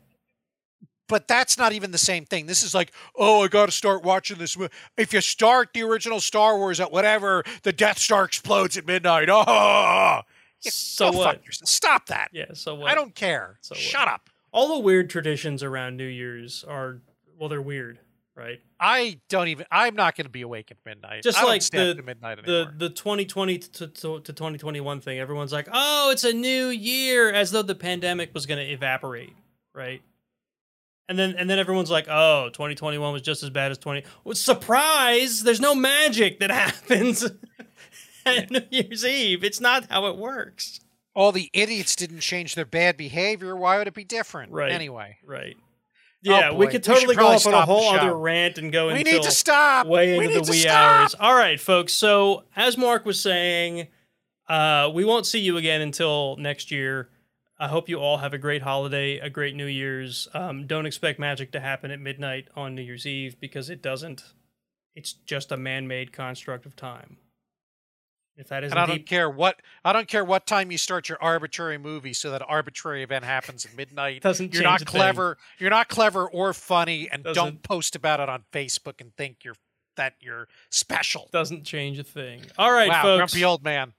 But 1.08 1.26
that's 1.26 1.58
not 1.58 1.72
even 1.72 1.90
the 1.90 1.98
same 1.98 2.24
thing. 2.24 2.46
This 2.46 2.62
is 2.62 2.72
like, 2.72 2.92
oh, 3.16 3.42
I 3.42 3.48
got 3.48 3.66
to 3.66 3.72
start 3.72 4.04
watching 4.04 4.38
this. 4.38 4.56
If 4.96 5.12
you 5.12 5.20
start 5.20 5.70
the 5.74 5.82
original 5.82 6.20
Star 6.20 6.56
Wars 6.56 6.78
at 6.78 6.92
whatever, 6.92 7.42
the 7.64 7.72
Death 7.72 7.98
Star 7.98 8.22
explodes 8.24 8.76
at 8.76 8.86
midnight. 8.86 9.28
Oh, 9.32 10.20
Yeah, 10.62 10.70
So 10.72 11.10
what? 11.10 11.40
Stop 11.50 12.06
that. 12.06 12.28
Yeah. 12.32 12.44
So 12.52 12.76
what? 12.76 12.92
I 12.92 12.94
don't 12.94 13.12
care. 13.14 13.58
So 13.60 13.72
what? 13.72 13.78
Shut 13.80 14.06
up. 14.06 14.30
All 14.52 14.68
the 14.68 14.78
weird 14.78 15.10
traditions 15.10 15.64
around 15.64 15.96
New 15.96 16.06
Year's 16.06 16.62
are 16.62 17.00
well, 17.36 17.48
they're 17.48 17.60
weird, 17.62 17.98
right? 18.40 18.60
I 18.80 19.20
don't 19.28 19.48
even. 19.48 19.66
I'm 19.70 19.94
not 19.94 20.16
going 20.16 20.24
to 20.24 20.30
be 20.30 20.42
awake 20.42 20.70
at 20.70 20.78
midnight. 20.86 21.22
Just 21.22 21.38
I 21.38 21.44
like 21.44 21.62
the- 21.62 22.02
midnight 22.04 22.44
the 22.44 22.52
anymore. 22.52 22.74
the 22.78 22.88
2020 22.90 23.58
to, 23.58 23.86
to, 23.88 24.20
to 24.20 24.32
2021 24.32 25.00
thing 25.00 25.18
everyone's 25.18 25.52
like 25.52 25.68
oh 25.72 26.10
it's 26.10 26.24
a 26.24 26.32
new 26.32 26.68
year 26.68 27.30
as 27.30 27.50
though 27.50 27.62
the 27.62 27.74
pandemic 27.74 28.32
was 28.34 28.46
going 28.46 28.58
to 28.58 28.72
evaporate 28.72 29.34
right 29.74 30.02
and 31.08 31.18
then 31.18 31.34
and 31.36 31.48
then 31.50 31.58
everyone's 31.58 31.90
like 31.90 32.06
oh 32.08 32.48
2021 32.52 33.12
was 33.12 33.22
just 33.22 33.42
as 33.42 33.50
bad 33.50 33.70
as 33.70 33.78
20 33.78 34.04
well, 34.24 34.34
surprise 34.34 35.42
there's 35.42 35.60
no 35.60 35.74
magic 35.74 36.40
that 36.40 36.50
happens 36.64 37.24
at 38.26 38.50
new 38.50 38.60
year's 38.70 39.04
eve 39.04 39.44
it's 39.44 39.60
not 39.60 39.86
how 39.90 40.06
it 40.06 40.16
works 40.16 40.80
All 41.14 41.32
the 41.32 41.50
idiots 41.52 41.96
didn't 41.96 42.20
change 42.20 42.54
their 42.54 42.64
bad 42.64 42.96
behavior. 42.96 43.56
Why 43.56 43.78
would 43.78 43.88
it 43.88 43.94
be 43.94 44.04
different? 44.04 44.52
Right. 44.52 44.70
Anyway, 44.72 45.18
right 45.26 45.56
yeah 46.22 46.52
we 46.52 46.66
boy. 46.66 46.72
could 46.72 46.86
We 46.86 46.94
totally 46.94 47.16
go 47.16 47.28
off 47.28 47.46
on 47.46 47.54
a 47.54 47.64
whole 47.64 47.90
other 47.90 48.16
rant 48.16 48.58
and 48.58 48.72
go 48.72 48.88
we 48.88 49.02
need 49.02 49.22
to 49.22 49.30
stop. 49.30 49.86
way 49.86 50.18
we 50.18 50.24
into 50.24 50.38
need 50.38 50.44
the 50.44 50.50
wee 50.50 50.68
hours. 50.68 51.14
All 51.18 51.34
right, 51.34 51.60
folks. 51.60 51.92
So 51.92 52.44
as 52.56 52.76
Mark 52.76 53.04
was 53.04 53.20
saying, 53.20 53.88
uh, 54.48 54.90
we 54.92 55.04
won't 55.04 55.26
see 55.26 55.40
you 55.40 55.56
again 55.56 55.80
until 55.80 56.36
next 56.36 56.70
year. 56.70 57.08
I 57.58 57.68
hope 57.68 57.90
you 57.90 57.98
all 57.98 58.16
have 58.18 58.32
a 58.32 58.38
great 58.38 58.62
holiday, 58.62 59.18
a 59.18 59.28
great 59.28 59.54
New 59.54 59.66
Year's. 59.66 60.28
Um, 60.32 60.66
don't 60.66 60.86
expect 60.86 61.18
magic 61.18 61.52
to 61.52 61.60
happen 61.60 61.90
at 61.90 62.00
midnight 62.00 62.48
on 62.56 62.74
New 62.74 62.80
Year's 62.82 63.06
Eve 63.06 63.38
because 63.38 63.68
it 63.68 63.82
doesn't. 63.82 64.24
It's 64.94 65.12
just 65.12 65.52
a 65.52 65.58
man-made 65.58 66.10
construct 66.12 66.64
of 66.64 66.74
time. 66.74 67.18
If 68.40 68.48
that 68.48 68.64
isn't 68.64 68.76
And 68.76 68.82
I 68.82 68.86
don't 68.86 69.06
care 69.06 69.28
what 69.30 69.60
I 69.84 69.92
don't 69.92 70.08
care 70.08 70.24
what 70.24 70.46
time 70.46 70.72
you 70.72 70.78
start 70.78 71.08
your 71.08 71.18
arbitrary 71.22 71.76
movie, 71.78 72.12
so 72.14 72.30
that 72.30 72.42
arbitrary 72.48 73.02
event 73.02 73.24
happens 73.24 73.66
at 73.66 73.76
midnight. 73.76 74.22
doesn't 74.22 74.54
You're 74.54 74.62
not 74.62 74.82
a 74.82 74.84
thing. 74.84 74.98
clever. 75.00 75.36
You're 75.58 75.70
not 75.70 75.88
clever 75.88 76.26
or 76.28 76.52
funny, 76.54 77.08
and 77.10 77.22
Doesn't- 77.22 77.34
don't 77.42 77.62
post 77.62 77.94
about 77.94 78.18
it 78.20 78.28
on 78.28 78.44
Facebook 78.52 79.00
and 79.00 79.14
think 79.16 79.44
you're 79.44 79.56
that 79.96 80.14
you're 80.20 80.48
special. 80.70 81.28
Doesn't 81.32 81.64
change 81.64 81.98
a 81.98 82.04
thing. 82.04 82.42
All 82.56 82.72
right, 82.72 82.88
wow, 82.88 83.02
folks. 83.02 83.32
grumpy 83.34 83.44
old 83.44 83.62
man. 83.62 83.92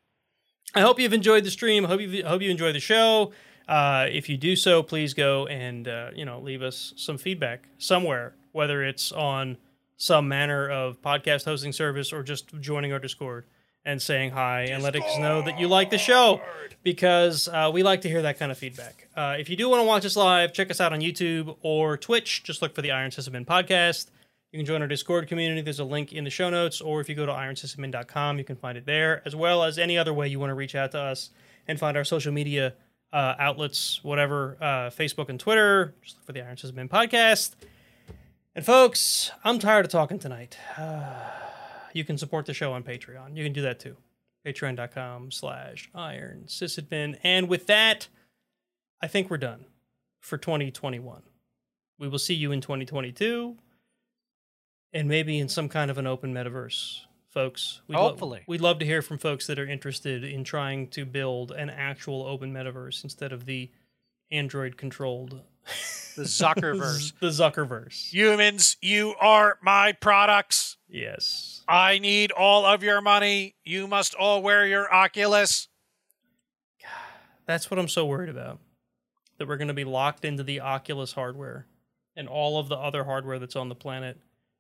I 0.74 0.82
hope 0.82 1.00
you've 1.00 1.14
enjoyed 1.14 1.44
the 1.44 1.52
stream. 1.52 1.86
I 1.86 1.90
hope 1.90 2.02
you 2.02 2.26
hope 2.26 2.42
you 2.42 2.50
enjoy 2.50 2.72
the 2.72 2.80
show. 2.80 3.34
Uh, 3.68 4.08
if 4.10 4.28
you 4.28 4.38
do 4.38 4.56
so, 4.56 4.82
please 4.82 5.14
go 5.14 5.46
and 5.48 5.88
uh, 5.88 6.10
you 6.16 6.26
know 6.26 6.40
leave 6.40 6.62
us 6.64 6.94
some 6.98 7.18
feedback 7.18 7.68
somewhere, 7.78 8.34
whether 8.54 8.84
it's 8.84 9.12
on 9.12 9.58
some 9.98 10.28
manner 10.28 10.68
of 10.68 11.00
podcast 11.02 11.46
hosting 11.46 11.72
service 11.72 12.12
or 12.12 12.24
just 12.24 12.50
joining 12.60 12.92
our 12.92 12.98
Discord 13.00 13.46
and 13.86 14.02
saying 14.02 14.32
hi 14.32 14.64
and 14.64 14.84
letting 14.84 15.04
us 15.04 15.18
know 15.18 15.42
that 15.42 15.60
you 15.60 15.68
like 15.68 15.90
the 15.90 15.98
show 15.98 16.42
because 16.84 17.48
uh, 17.48 17.70
we 17.74 17.84
like 17.84 18.02
to 18.02 18.10
hear 18.10 18.22
that 18.22 18.40
kind 18.40 18.52
of 18.52 18.58
feedback. 18.58 19.08
Uh, 19.16 19.36
if 19.40 19.50
you 19.50 19.56
do 19.56 19.70
want 19.70 19.82
to 19.82 19.86
watch 19.86 20.06
us 20.06 20.16
live, 20.16 20.54
check 20.54 20.70
us 20.72 20.80
out 20.80 20.94
on 20.94 21.00
YouTube 21.00 21.56
or 21.62 21.98
Twitch. 21.98 22.44
Just 22.44 22.62
look 22.62 22.76
for 22.76 22.82
the 22.82 22.92
Iron 22.92 23.12
Sysadmin 23.12 23.46
podcast. 23.46 24.08
You 24.52 24.60
can 24.60 24.66
join 24.66 24.82
our 24.82 24.88
Discord 24.88 25.28
community. 25.28 25.62
There's 25.62 25.80
a 25.80 25.86
link 25.86 26.12
in 26.12 26.24
the 26.24 26.30
show 26.30 26.50
notes, 26.50 26.82
or 26.82 27.00
if 27.00 27.08
you 27.08 27.16
go 27.16 27.26
to 27.26 27.32
ironsysadmin.com, 27.32 28.38
you 28.38 28.44
can 28.44 28.58
find 28.58 28.78
it 28.78 28.86
there, 28.86 29.22
as 29.26 29.36
well 29.36 29.64
as 29.64 29.78
any 29.80 29.98
other 29.98 30.14
way 30.14 30.28
you 30.28 30.40
want 30.40 30.50
to 30.50 30.56
reach 30.56 30.76
out 30.76 30.92
to 30.92 31.00
us 31.00 31.30
and 31.68 31.80
find 31.80 31.96
our 31.96 32.04
social 32.04 32.34
media 32.34 32.74
uh, 33.14 33.36
outlets, 33.40 34.04
whatever, 34.04 34.58
uh, 34.60 34.90
Facebook 34.90 35.30
and 35.30 35.40
Twitter. 35.40 35.94
Just 36.02 36.18
look 36.18 36.26
for 36.26 36.34
the 36.34 36.42
Iron 36.42 36.58
Sysadmin 36.58 36.90
podcast. 36.90 37.56
And 38.54 38.66
folks, 38.66 39.32
I'm 39.44 39.60
tired 39.60 39.86
of 39.86 39.92
talking 39.92 40.20
tonight. 40.20 40.58
you 41.94 42.04
can 42.04 42.18
support 42.18 42.46
the 42.46 42.54
show 42.54 42.74
on 42.74 42.84
Patreon. 42.84 43.36
You 43.38 43.44
can 43.44 43.54
do 43.54 43.62
that 43.62 43.80
too. 43.80 43.98
Patreon.com 44.46 45.32
slash 45.32 45.90
iron 45.94 46.46
sysadmin. 46.48 47.18
And 47.24 47.48
with 47.48 47.68
that, 47.68 48.08
I 49.02 49.08
think 49.08 49.30
we're 49.30 49.38
done 49.38 49.66
for 50.20 50.38
2021. 50.38 51.22
We 52.00 52.08
will 52.08 52.20
see 52.20 52.34
you 52.34 52.52
in 52.52 52.62
2022 52.62 53.56
and 54.94 55.08
maybe 55.08 55.40
in 55.40 55.48
some 55.48 55.70
kind 55.70 55.90
of 55.92 55.98
an 55.98 56.08
open 56.08 56.34
metaverse, 56.34 57.02
folks. 57.30 57.82
We'd 57.88 57.96
lo- 57.96 58.10
Hopefully. 58.10 58.42
we'd 58.48 58.62
love 58.62 58.80
to 58.80 58.86
hear 58.86 59.02
from 59.02 59.18
folks 59.20 59.48
that 59.48 59.60
are 59.60 59.68
interested 59.68 60.24
in 60.24 60.44
trying 60.44 60.88
to 60.90 61.06
build 61.06 61.52
an 61.52 61.70
actual 61.70 62.24
open 62.26 62.52
metaverse 62.54 63.04
instead 63.04 63.32
of 63.32 63.46
the 63.46 63.70
Android 64.32 64.78
controlled 64.78 65.42
The 66.16 66.24
Zuckerverse. 66.24 67.14
the 67.20 67.28
Zuckerverse. 67.28 68.12
Humans, 68.12 68.78
you 68.82 69.14
are 69.22 69.58
my 69.62 69.92
products. 69.94 70.78
Yes. 70.92 71.64
I 71.70 72.00
need 72.00 72.32
all 72.34 72.66
of 72.66 72.84
your 72.84 73.00
money. 73.00 73.56
You 73.64 73.88
must 73.88 74.14
all 74.14 74.44
wear 74.44 74.68
your 74.68 74.94
Oculus. 74.94 75.70
That's 77.46 77.72
what 77.72 77.80
I'm 77.80 77.88
so 77.88 78.06
worried 78.06 78.30
about. 78.30 78.60
That 79.38 79.48
we're 79.48 79.58
going 79.58 79.70
to 79.70 79.74
be 79.74 79.86
locked 79.86 80.26
into 80.26 80.44
the 80.44 80.60
Oculus 80.60 81.14
hardware 81.14 81.66
and 82.16 82.28
all 82.28 82.60
of 82.60 82.68
the 82.68 82.76
other 82.76 83.06
hardware 83.06 83.40
that's 83.40 83.56
on 83.56 83.70
the 83.70 83.76
planet, 83.76 84.18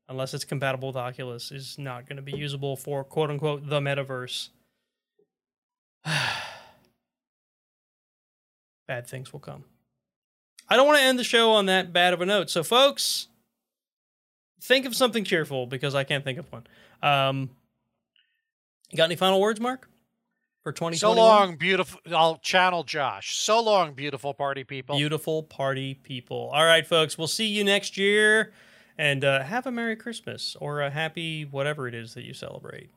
unless 0.07 0.33
it's 0.33 0.45
compatible 0.45 0.87
with 0.89 0.95
Oculus, 0.95 1.51
is 1.51 1.77
not 1.77 2.07
going 2.07 2.15
to 2.15 2.21
be 2.21 2.31
usable 2.31 2.77
for 2.77 3.03
quote 3.03 3.29
unquote 3.29 3.67
the 3.67 3.81
metaverse. 3.81 4.49
Bad 8.87 9.05
things 9.05 9.33
will 9.33 9.41
come. 9.41 9.65
I 10.69 10.77
don't 10.77 10.87
want 10.87 10.99
to 10.99 11.03
end 11.03 11.19
the 11.19 11.25
show 11.25 11.51
on 11.51 11.65
that 11.65 11.91
bad 11.91 12.13
of 12.13 12.21
a 12.21 12.25
note. 12.25 12.49
So, 12.49 12.63
folks, 12.63 13.27
think 14.61 14.85
of 14.85 14.95
something 14.95 15.23
cheerful 15.23 15.65
because 15.65 15.95
I 15.95 16.03
can't 16.03 16.23
think 16.23 16.39
of 16.39 16.51
one. 16.51 16.65
Um, 17.01 17.49
got 18.95 19.05
any 19.05 19.15
final 19.15 19.41
words, 19.41 19.59
Mark? 19.59 19.89
For 20.63 20.71
2021? 20.71 20.99
So 20.99 21.19
long, 21.19 21.55
beautiful. 21.55 21.99
I'll 22.15 22.37
channel 22.37 22.83
Josh. 22.83 23.35
So 23.35 23.61
long, 23.61 23.93
beautiful 23.93 24.33
party 24.33 24.63
people. 24.63 24.95
Beautiful 24.95 25.41
party 25.41 25.95
people. 25.95 26.51
All 26.53 26.63
right, 26.63 26.85
folks. 26.85 27.17
We'll 27.17 27.27
see 27.27 27.47
you 27.47 27.63
next 27.63 27.97
year. 27.97 28.53
And 28.97 29.25
uh, 29.25 29.41
have 29.41 29.65
a 29.65 29.71
Merry 29.71 29.95
Christmas 29.95 30.55
or 30.59 30.81
a 30.81 30.91
happy 30.91 31.45
whatever 31.45 31.87
it 31.87 31.95
is 31.95 32.13
that 32.13 32.23
you 32.23 32.35
celebrate. 32.35 32.91